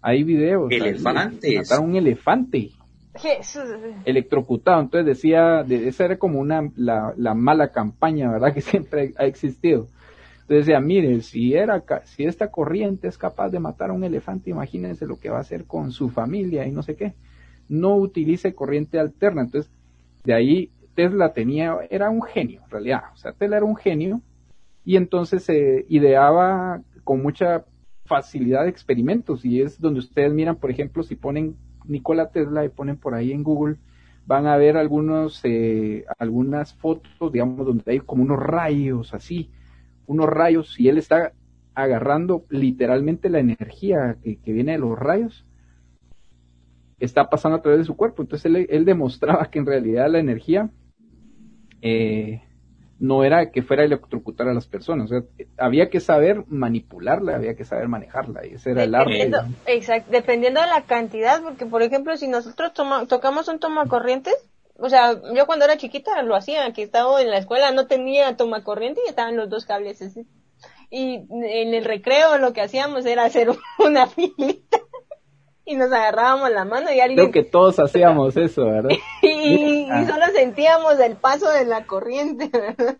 Hay 0.04 0.24
videos. 0.24 0.72
Elefantes. 0.72 1.56
mataron 1.56 1.90
un 1.90 1.96
elefante. 1.96 2.70
electrocutado. 4.06 4.82
Entonces 4.82 5.08
decía, 5.08 5.64
de, 5.64 5.88
esa 5.88 6.06
era 6.06 6.20
como 6.20 6.40
una, 6.40 6.70
la, 6.76 7.16
la 7.18 7.34
mala 7.34 7.72
campaña, 7.72 8.32
¿verdad? 8.32 8.54
Que 8.54 8.62
siempre 8.62 9.14
ha 9.18 9.26
existido. 9.26 9.88
Entonces 10.50 10.66
decía, 10.66 10.80
mire, 10.80 11.22
si, 11.22 11.54
era, 11.54 11.84
si 12.06 12.24
esta 12.24 12.50
corriente 12.50 13.08
es 13.08 13.20
capaz 13.20 13.50
de 13.50 13.60
matar 13.60 13.92
a 13.92 13.94
un 13.94 14.04
elefante, 14.04 14.50
imagínense 14.50 15.06
lo 15.06 15.20
que 15.20 15.30
va 15.30 15.38
a 15.38 15.42
hacer 15.42 15.66
con 15.66 15.92
su 15.92 16.10
familia 16.10 16.66
y 16.66 16.72
no 16.72 16.82
sé 16.82 16.96
qué. 16.96 17.14
No 17.68 17.96
utilice 17.98 18.56
corriente 18.56 18.98
alterna. 18.98 19.44
Entonces, 19.44 19.72
de 20.24 20.34
ahí 20.34 20.72
Tesla 20.96 21.34
tenía, 21.34 21.78
era 21.92 22.10
un 22.10 22.24
genio, 22.24 22.62
en 22.64 22.70
realidad. 22.72 23.02
O 23.14 23.18
sea, 23.18 23.32
Tesla 23.34 23.58
era 23.58 23.66
un 23.68 23.76
genio 23.76 24.22
y 24.84 24.96
entonces 24.96 25.44
se 25.44 25.86
ideaba 25.88 26.82
con 27.04 27.22
mucha 27.22 27.64
facilidad 28.06 28.64
de 28.64 28.70
experimentos 28.72 29.46
y 29.46 29.62
es 29.62 29.80
donde 29.80 30.00
ustedes 30.00 30.34
miran, 30.34 30.56
por 30.56 30.72
ejemplo, 30.72 31.04
si 31.04 31.16
ponen 31.16 31.58
Nikola 31.86 32.32
Tesla 32.32 32.66
y 32.66 32.70
ponen 32.70 32.98
por 32.98 33.14
ahí 33.14 33.34
en 33.34 33.44
Google, 33.44 33.76
van 34.26 34.48
a 34.48 34.58
ver 34.58 34.78
algunos, 34.78 35.42
eh, 35.44 36.06
algunas 36.18 36.74
fotos, 36.74 37.32
digamos, 37.32 37.68
donde 37.68 37.84
hay 37.92 38.00
como 38.00 38.24
unos 38.24 38.40
rayos 38.40 39.14
así, 39.14 39.52
unos 40.10 40.28
rayos, 40.28 40.80
y 40.80 40.90
él 40.90 40.98
está 40.98 41.34
agarrando 41.76 42.44
literalmente 42.50 43.30
la 43.30 43.40
energía 43.40 44.18
que, 44.24 44.52
viene 44.52 44.72
de 44.72 44.80
los 44.80 44.98
rayos, 44.98 45.46
está 47.00 47.30
pasando 47.30 47.60
a 47.60 47.62
través 47.62 47.82
de 47.82 47.86
su 47.86 47.96
cuerpo. 47.96 48.24
Entonces 48.24 48.48
él, 48.48 48.66
él 48.72 48.86
demostraba 48.86 49.52
que 49.52 49.60
en 49.60 49.68
realidad 49.68 50.10
la 50.10 50.18
energía 50.18 50.72
eh, 51.84 52.42
no 52.98 53.24
era 53.24 53.52
que 53.52 53.62
fuera 53.62 53.84
a 53.84 53.86
electrocutar 53.86 54.48
a 54.48 54.54
las 54.54 54.66
personas, 54.66 55.12
había 55.58 55.92
que 55.92 56.00
saber 56.00 56.44
manipularla, 56.48 57.36
había 57.36 57.56
que 57.56 57.64
saber 57.64 57.88
manejarla, 57.88 58.48
y 58.48 58.56
ese 58.56 58.72
era 58.72 58.84
el 58.84 58.96
arte. 58.96 59.32
Exacto, 59.68 60.12
dependiendo 60.12 60.60
de 60.60 60.68
la 60.68 60.82
cantidad, 60.82 61.42
porque 61.44 61.68
por 61.68 61.84
ejemplo, 61.84 62.18
si 62.18 62.28
nosotros 62.28 62.74
tocamos 63.08 63.48
un 63.48 63.60
tomacorrientes, 63.60 64.36
o 64.82 64.90
sea, 64.90 65.20
yo 65.34 65.46
cuando 65.46 65.66
era 65.66 65.78
chiquita 65.78 66.22
lo 66.24 66.36
hacía, 66.36 66.72
que 66.74 66.84
estaba 66.84 67.22
en 67.22 67.30
la 67.30 67.38
escuela, 67.38 67.72
no 67.72 67.88
tenía 67.88 68.36
tomacorriente 68.38 69.02
y 69.06 69.10
estaban 69.10 69.36
los 69.36 69.50
dos 69.50 69.66
cables 69.66 70.02
así. 70.02 70.26
Y 70.90 71.26
en 71.30 71.74
el 71.74 71.86
recreo 71.86 72.38
lo 72.38 72.54
que 72.54 72.62
hacíamos 72.62 73.06
era 73.06 73.26
hacer 73.26 73.50
una 73.80 74.08
filita 74.08 74.80
y 75.70 75.76
nos 75.76 75.92
agarrábamos 75.92 76.50
la 76.50 76.66
mano 76.66 76.92
y 76.92 77.00
alguien... 77.00 77.30
Creo 77.30 77.32
que 77.32 77.50
todos 77.50 77.80
hacíamos 77.80 78.36
eso, 78.38 78.66
¿verdad? 78.66 78.90
y, 79.22 79.88
solo 80.08 80.26
sentíamos 80.34 81.00
el 81.00 81.16
paso 81.16 81.50
de 81.52 81.66
la 81.66 81.86
corriente, 81.86 82.50
¿verdad? 82.52 82.98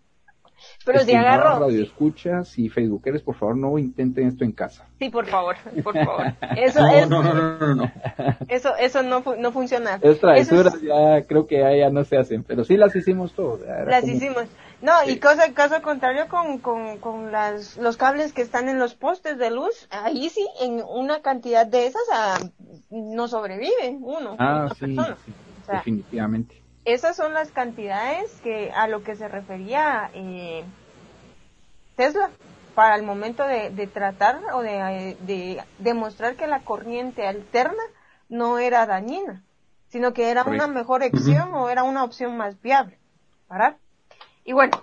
Pero 0.84 1.00
si 1.00 1.14
agarro... 1.14 1.60
Radio 1.60 1.82
escuchas 1.82 2.58
y 2.58 2.68
facebookeres, 2.68 3.22
por 3.22 3.34
favor, 3.34 3.56
no 3.56 3.78
intenten 3.78 4.28
esto 4.28 4.44
en 4.44 4.52
casa. 4.52 4.88
Sí, 4.98 5.10
por 5.10 5.26
favor, 5.26 5.56
por 5.82 5.94
favor. 5.94 6.32
Eso 6.56 6.86
es... 6.86 7.08
No, 7.08 7.22
no, 7.22 7.34
no, 7.34 7.74
no, 7.74 7.92
Eso, 8.48 8.74
eso 8.76 9.02
no, 9.02 9.22
no 9.38 9.52
funciona. 9.52 9.98
Es 10.00 10.20
travesuras 10.20 10.80
ya 10.80 11.22
creo 11.26 11.46
que 11.46 11.58
ya, 11.78 11.90
no 11.90 12.04
se 12.04 12.16
hacen, 12.16 12.44
pero 12.44 12.64
sí 12.64 12.76
las 12.76 12.96
hicimos 12.96 13.34
todos. 13.34 13.60
Las 13.86 14.06
hicimos. 14.06 14.46
No, 14.80 14.92
y 15.06 15.18
cosa, 15.18 15.52
caso 15.52 15.82
contrario 15.82 16.28
con, 16.28 16.58
con, 16.58 16.98
con 16.98 17.30
las, 17.30 17.76
los 17.76 17.98
cables 17.98 18.32
que 18.32 18.40
están 18.40 18.68
en 18.68 18.78
los 18.78 18.94
postes 18.94 19.36
de 19.38 19.50
luz, 19.50 19.86
ahí 19.90 20.30
sí, 20.30 20.46
en 20.62 20.82
una 20.88 21.20
cantidad 21.20 21.66
de 21.66 21.86
esas 21.86 22.02
ah, 22.12 22.38
no 22.90 23.28
sobrevive 23.28 23.98
uno. 24.00 24.36
Ah, 24.38 24.68
sí, 24.78 24.96
definitivamente. 25.70 26.59
Esas 26.84 27.16
son 27.16 27.34
las 27.34 27.50
cantidades 27.50 28.40
que 28.42 28.72
a 28.72 28.88
lo 28.88 29.02
que 29.02 29.14
se 29.14 29.28
refería 29.28 30.10
eh, 30.14 30.64
Tesla 31.96 32.30
para 32.74 32.96
el 32.96 33.02
momento 33.02 33.46
de, 33.46 33.70
de 33.70 33.86
tratar 33.86 34.40
o 34.54 34.62
de, 34.62 35.16
de, 35.20 35.62
demostrar 35.78 36.36
que 36.36 36.46
la 36.46 36.60
corriente 36.60 37.26
alterna 37.26 37.82
no 38.28 38.58
era 38.58 38.86
dañina, 38.86 39.42
sino 39.88 40.14
que 40.14 40.30
era 40.30 40.44
una 40.44 40.66
mejor 40.66 41.02
opción 41.02 41.52
o 41.52 41.68
era 41.68 41.82
una 41.82 42.04
opción 42.04 42.36
más 42.36 42.60
viable. 42.62 42.98
¿Verdad? 43.50 43.76
Y 44.44 44.52
bueno, 44.52 44.82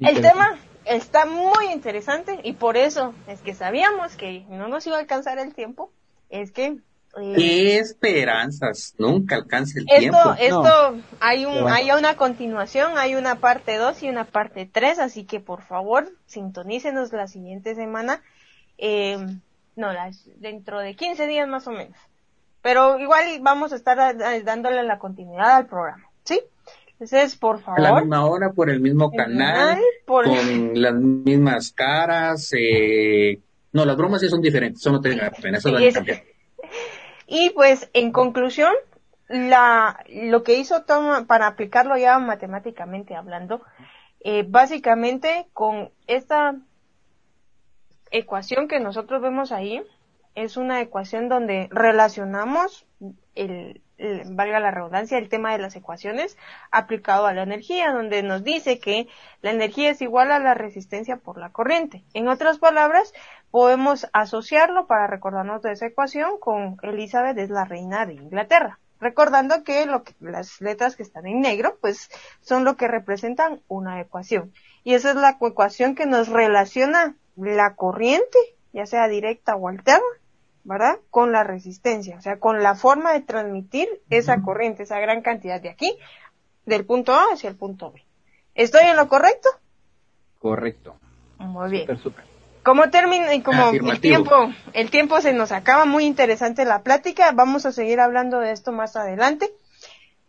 el 0.00 0.20
tema 0.20 0.58
está 0.84 1.24
muy 1.24 1.66
interesante 1.72 2.40
y 2.42 2.52
por 2.54 2.76
eso 2.76 3.14
es 3.28 3.40
que 3.40 3.54
sabíamos 3.54 4.16
que 4.16 4.44
no 4.48 4.68
nos 4.68 4.86
iba 4.86 4.96
a 4.96 5.00
alcanzar 5.00 5.38
el 5.38 5.54
tiempo. 5.54 5.92
Es 6.28 6.50
que 6.52 6.78
eh, 7.18 7.34
¿Qué 7.36 7.78
esperanzas? 7.78 8.94
Nunca 8.98 9.34
alcance 9.34 9.80
el 9.80 9.86
tiempo. 9.86 10.18
Esto, 10.38 10.96
hay 11.18 11.44
un, 11.44 11.68
hay 11.68 11.90
una 11.90 12.16
continuación, 12.16 12.92
hay 12.96 13.16
una 13.16 13.36
parte 13.36 13.76
2 13.76 14.02
y 14.04 14.08
una 14.08 14.24
parte 14.24 14.68
3, 14.70 15.00
así 15.00 15.24
que 15.24 15.40
por 15.40 15.62
favor, 15.62 16.08
sintonícenos 16.26 17.12
la 17.12 17.26
siguiente 17.26 17.74
semana, 17.74 18.22
eh, 18.78 19.18
no, 19.76 19.92
las, 19.92 20.28
dentro 20.36 20.78
de 20.78 20.94
15 20.94 21.26
días 21.26 21.48
más 21.48 21.66
o 21.66 21.72
menos. 21.72 21.96
Pero 22.62 22.98
igual 23.00 23.24
vamos 23.40 23.72
a 23.72 23.76
estar 23.76 24.16
dándole 24.44 24.82
la 24.82 24.98
continuidad 24.98 25.56
al 25.56 25.66
programa, 25.66 26.04
¿sí? 26.24 26.40
Entonces, 26.92 27.34
por 27.36 27.60
favor. 27.60 27.80
A 27.80 27.82
la 27.82 28.00
misma 28.00 28.26
hora, 28.26 28.52
por 28.52 28.68
el 28.68 28.80
mismo 28.80 29.10
canal, 29.10 29.80
con 30.06 30.80
las 30.80 30.94
mismas 30.94 31.72
caras. 31.72 32.50
Eh... 32.52 33.40
No, 33.72 33.84
las 33.84 33.96
bromas 33.96 34.20
sí 34.20 34.28
son 34.28 34.42
diferentes, 34.42 34.82
eso 34.82 34.92
no 34.92 35.00
tenga 35.00 35.30
pena, 35.30 35.58
eso 35.58 35.72
van 35.72 35.82
a 35.82 35.92
cambiar. 35.92 36.22
Y 37.32 37.50
pues, 37.50 37.88
en 37.92 38.10
conclusión, 38.10 38.74
la, 39.28 40.04
lo 40.08 40.42
que 40.42 40.58
hizo 40.58 40.82
Tom, 40.82 41.26
para 41.28 41.46
aplicarlo 41.46 41.96
ya 41.96 42.18
matemáticamente 42.18 43.14
hablando, 43.14 43.62
eh, 44.18 44.44
básicamente 44.48 45.46
con 45.52 45.92
esta 46.08 46.56
ecuación 48.10 48.66
que 48.66 48.80
nosotros 48.80 49.22
vemos 49.22 49.52
ahí, 49.52 49.80
es 50.34 50.56
una 50.56 50.80
ecuación 50.80 51.28
donde 51.28 51.68
relacionamos 51.70 52.84
el, 53.36 53.80
valga 54.26 54.60
la 54.60 54.70
redundancia, 54.70 55.18
el 55.18 55.28
tema 55.28 55.52
de 55.52 55.58
las 55.58 55.76
ecuaciones 55.76 56.36
aplicado 56.70 57.26
a 57.26 57.34
la 57.34 57.42
energía, 57.42 57.92
donde 57.92 58.22
nos 58.22 58.42
dice 58.42 58.80
que 58.80 59.08
la 59.42 59.50
energía 59.50 59.90
es 59.90 60.02
igual 60.02 60.32
a 60.32 60.38
la 60.38 60.54
resistencia 60.54 61.16
por 61.16 61.38
la 61.38 61.50
corriente. 61.50 62.04
En 62.14 62.28
otras 62.28 62.58
palabras, 62.58 63.12
podemos 63.50 64.06
asociarlo 64.12 64.86
para 64.86 65.06
recordarnos 65.06 65.62
de 65.62 65.72
esa 65.72 65.86
ecuación 65.86 66.38
con 66.38 66.76
Elizabeth 66.82 67.36
es 67.38 67.50
la 67.50 67.64
reina 67.64 68.06
de 68.06 68.14
Inglaterra. 68.14 68.78
Recordando 69.00 69.64
que, 69.64 69.86
lo 69.86 70.04
que 70.04 70.14
las 70.20 70.60
letras 70.60 70.94
que 70.94 71.02
están 71.02 71.26
en 71.26 71.40
negro, 71.40 71.78
pues 71.80 72.10
son 72.42 72.64
lo 72.64 72.76
que 72.76 72.86
representan 72.86 73.62
una 73.66 74.00
ecuación. 74.00 74.52
Y 74.84 74.94
esa 74.94 75.10
es 75.10 75.16
la 75.16 75.38
ecuación 75.40 75.94
que 75.94 76.06
nos 76.06 76.28
relaciona 76.28 77.16
la 77.36 77.74
corriente, 77.74 78.38
ya 78.72 78.84
sea 78.84 79.08
directa 79.08 79.56
o 79.56 79.68
alterna, 79.68 80.04
¿verdad? 80.64 80.98
Con 81.08 81.32
la 81.32 81.44
resistencia, 81.44 82.18
o 82.18 82.20
sea, 82.20 82.38
con 82.38 82.62
la 82.62 82.74
forma 82.74 83.12
de 83.14 83.22
transmitir 83.22 83.88
esa 84.10 84.42
corriente, 84.42 84.82
esa 84.82 85.00
gran 85.00 85.22
cantidad 85.22 85.60
de 85.60 85.70
aquí, 85.70 85.96
del 86.66 86.84
punto 86.84 87.14
A 87.14 87.32
hacia 87.32 87.48
el 87.48 87.56
punto 87.56 87.90
B. 87.90 88.04
¿Estoy 88.54 88.84
en 88.84 88.96
lo 88.96 89.08
correcto? 89.08 89.48
Correcto. 90.38 90.96
Muy 91.38 91.70
bien. 91.70 91.86
Como 92.62 92.90
termina 92.90 93.34
y 93.34 93.42
como 93.42 93.70
el 93.70 94.00
tiempo, 94.00 94.52
el 94.74 94.90
tiempo 94.90 95.20
se 95.20 95.32
nos 95.32 95.50
acaba, 95.50 95.86
muy 95.86 96.04
interesante 96.04 96.64
la 96.64 96.82
plática, 96.82 97.32
vamos 97.32 97.64
a 97.64 97.72
seguir 97.72 98.00
hablando 98.00 98.38
de 98.38 98.52
esto 98.52 98.70
más 98.70 98.96
adelante. 98.96 99.50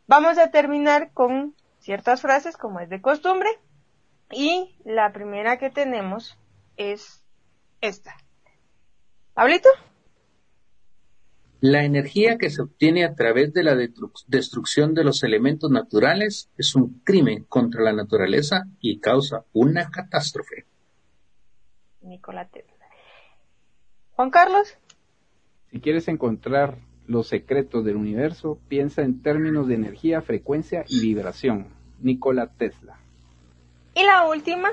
Vamos 0.08 0.38
a 0.38 0.50
terminar 0.50 1.12
con 1.14 1.56
ciertas 1.80 2.22
frases 2.22 2.56
como 2.56 2.80
es 2.80 2.90
de 2.90 3.02
costumbre 3.02 3.50
y 4.32 4.76
la 4.86 5.12
primera 5.12 5.58
que 5.58 5.70
tenemos 5.70 6.38
es 6.78 7.24
esta. 7.82 8.16
Pablito. 9.34 9.70
La 11.60 11.84
energía 11.84 12.38
que 12.38 12.50
se 12.50 12.62
obtiene 12.62 13.06
a 13.06 13.14
través 13.14 13.54
de 13.54 13.64
la 13.64 13.78
destrucción 14.28 14.94
de 14.94 15.04
los 15.04 15.24
elementos 15.24 15.70
naturales 15.70 16.50
es 16.58 16.76
un 16.76 17.02
crimen 17.04 17.44
contra 17.44 17.84
la 17.84 17.94
naturaleza 17.94 18.64
y 18.80 19.00
causa 19.00 19.46
una 19.54 19.92
catástrofe. 19.92 20.66
Nicolás 22.02 22.48
Juan 24.16 24.30
Carlos. 24.30 24.78
Si 25.72 25.80
quieres 25.80 26.08
encontrar 26.08 26.78
los 27.08 27.28
secretos 27.28 27.84
del 27.86 27.96
universo, 27.96 28.60
piensa 28.68 29.02
en 29.02 29.22
términos 29.22 29.68
de 29.68 29.76
energía, 29.76 30.22
frecuencia 30.22 30.86
y 30.88 31.02
vibración. 31.02 31.68
Nikola 32.00 32.48
Tesla. 32.48 32.98
Y 33.94 34.04
la 34.04 34.28
última, 34.28 34.70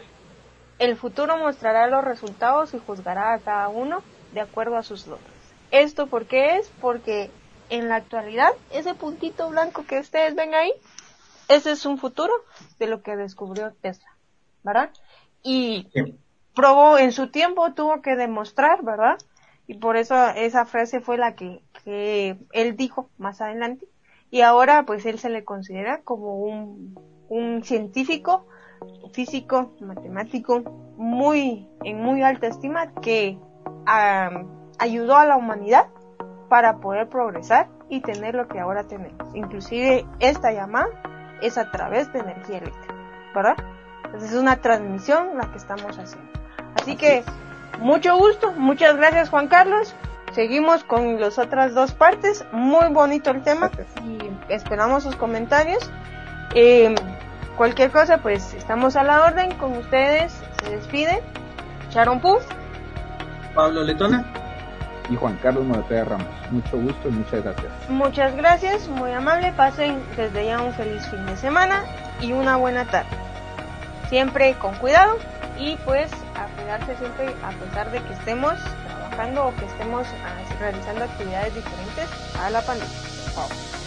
el 0.79 0.97
futuro 0.97 1.37
mostrará 1.39 1.89
los 1.89 2.05
resultados 2.05 2.75
y 2.75 2.79
juzgará 2.79 3.35
a 3.35 3.39
cada 3.39 3.69
uno 3.69 4.03
de 4.33 4.41
acuerdo 4.41 4.77
a 4.77 4.83
sus 4.83 5.07
logros. 5.07 5.27
¿Esto 5.71 6.07
por 6.07 6.27
qué 6.27 6.57
es? 6.57 6.71
Porque 6.81 7.31
en 7.71 7.89
la 7.89 7.97
actualidad, 7.97 8.51
ese 8.73 8.95
puntito 8.95 9.51
blanco 9.51 9.85
que 9.85 9.99
ustedes 9.99 10.35
ven 10.35 10.55
ahí, 10.55 10.73
ese 11.49 11.73
es 11.73 11.85
un 11.87 11.99
futuro 11.99 12.33
de 12.79 12.87
lo 12.87 13.03
que 13.03 13.17
descubrió 13.17 13.73
Tesla, 13.81 14.17
¿verdad? 14.63 14.91
Y 15.43 15.89
probó, 16.59 16.99
en 16.99 17.13
su 17.13 17.31
tiempo 17.31 17.73
tuvo 17.73 18.03
que 18.03 18.17
demostrar, 18.17 18.83
¿verdad? 18.83 19.17
Y 19.69 19.75
por 19.75 19.97
eso 19.97 20.17
esa 20.31 20.65
frase 20.65 21.01
fue 21.01 21.17
la 21.17 21.37
que, 21.37 21.63
él 22.53 22.77
dijo 22.77 23.11
más 23.17 23.41
adelante. 23.41 23.87
Y 24.33 24.41
ahora 24.41 24.83
pues 24.85 25.07
él 25.07 25.21
se 25.21 25.31
le 25.31 25.45
considera 25.45 26.03
como 26.03 26.41
un, 27.29 27.63
científico, 27.63 28.49
físico, 29.13 29.77
matemático, 29.81 30.63
muy, 30.97 31.69
en 31.85 32.03
muy 32.03 32.23
alta 32.23 32.49
estima, 32.49 32.93
que 33.03 33.39
ayudó 34.81 35.17
a 35.17 35.27
la 35.27 35.37
humanidad 35.37 35.87
para 36.49 36.79
poder 36.79 37.09
progresar 37.09 37.69
y 37.89 38.01
tener 38.01 38.35
lo 38.35 38.49
que 38.49 38.59
ahora 38.59 38.89
tenemos. 38.89 39.33
Inclusive 39.33 40.05
esta 40.19 40.51
llamada 40.51 40.89
es 41.41 41.57
a 41.57 41.71
través 41.71 42.13
de 42.13 42.19
energía 42.19 42.59
eléctrica, 42.59 42.95
¿verdad? 43.33 43.57
Entonces 44.07 44.33
es 44.33 44.37
una 44.37 44.57
transmisión 44.57 45.39
la 45.39 45.53
que 45.53 45.59
estamos 45.59 45.97
haciendo. 45.97 46.48
Así, 46.81 46.97
que 46.97 47.25
mucho 47.81 48.17
gusto, 48.17 48.53
muchas 48.53 48.97
gracias 48.97 49.31
Juan 49.31 49.49
Carlos. 49.49 49.95
Seguimos 50.33 50.85
con 50.85 51.21
las 51.21 51.39
otras 51.39 51.75
dos 51.75 51.93
partes. 51.93 52.45
Muy 52.53 52.89
bonito 52.93 53.31
el 53.31 53.43
tema 53.43 53.71
y 54.05 54.53
esperamos 54.53 55.03
sus 55.03 55.17
comentarios. 55.17 55.91
Eh, 56.55 56.95
cualquier 57.57 57.91
cosa, 57.91 58.19
pues 58.19 58.55
estamos 58.55 58.97
a 58.97 59.03
la 59.03 59.25
orden 59.25 59.55
con 59.55 59.77
ustedes. 59.77 60.33
Se 60.63 60.71
despide 60.71 61.23
Sharon 61.91 62.21
Puff, 62.21 62.45
Pablo 63.55 63.83
Letona 63.83 64.25
y 65.11 65.17
Juan 65.17 65.39
Carlos 65.43 65.65
Moratea 65.65 66.05
Ramos. 66.05 66.27
Mucho 66.51 66.79
gusto 66.79 67.09
y 67.09 67.13
muchas 67.13 67.43
gracias. 67.43 67.73
Muchas 67.89 68.37
gracias, 68.37 68.89
muy 68.89 69.13
amable. 69.13 69.53
Pasen 69.53 70.03
desde 70.17 70.47
ya 70.47 70.61
un 70.61 70.73
feliz 70.75 71.07
fin 71.09 71.25
de 71.27 71.37
semana 71.37 71.85
y 72.21 72.33
una 72.33 72.57
buena 72.57 72.85
tarde. 72.85 73.11
Siempre 74.09 74.55
con 74.55 74.75
cuidado 74.77 75.17
y 75.59 75.77
pues 75.85 76.11
cuidarse 76.59 76.97
siempre 76.97 77.35
a 77.43 77.51
pesar 77.51 77.91
de 77.91 78.03
que 78.03 78.13
estemos 78.13 78.55
trabajando 78.87 79.47
o 79.47 79.57
que 79.57 79.65
estemos 79.65 80.07
ah, 80.25 80.59
realizando 80.59 81.05
actividades 81.05 81.55
diferentes 81.55 82.09
a 82.41 82.51
la 82.51 82.61
pandemia. 82.63 82.95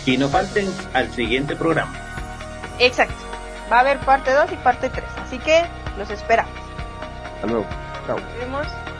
Y 0.05 0.17
no 0.17 0.29
falten 0.29 0.67
al 0.93 1.11
siguiente 1.11 1.55
programa. 1.55 1.93
Exacto. 2.79 3.13
Va 3.71 3.77
a 3.77 3.79
haber 3.81 3.99
parte 3.99 4.31
2 4.33 4.51
y 4.51 4.55
parte 4.57 4.89
3. 4.89 5.05
Así 5.23 5.37
que 5.37 5.63
los 5.97 6.09
esperamos. 6.09 6.53
Hasta 7.35 7.47
luego. 7.47 7.65
Chao. 8.07 8.17
Nos 8.17 8.37
vemos. 8.37 8.90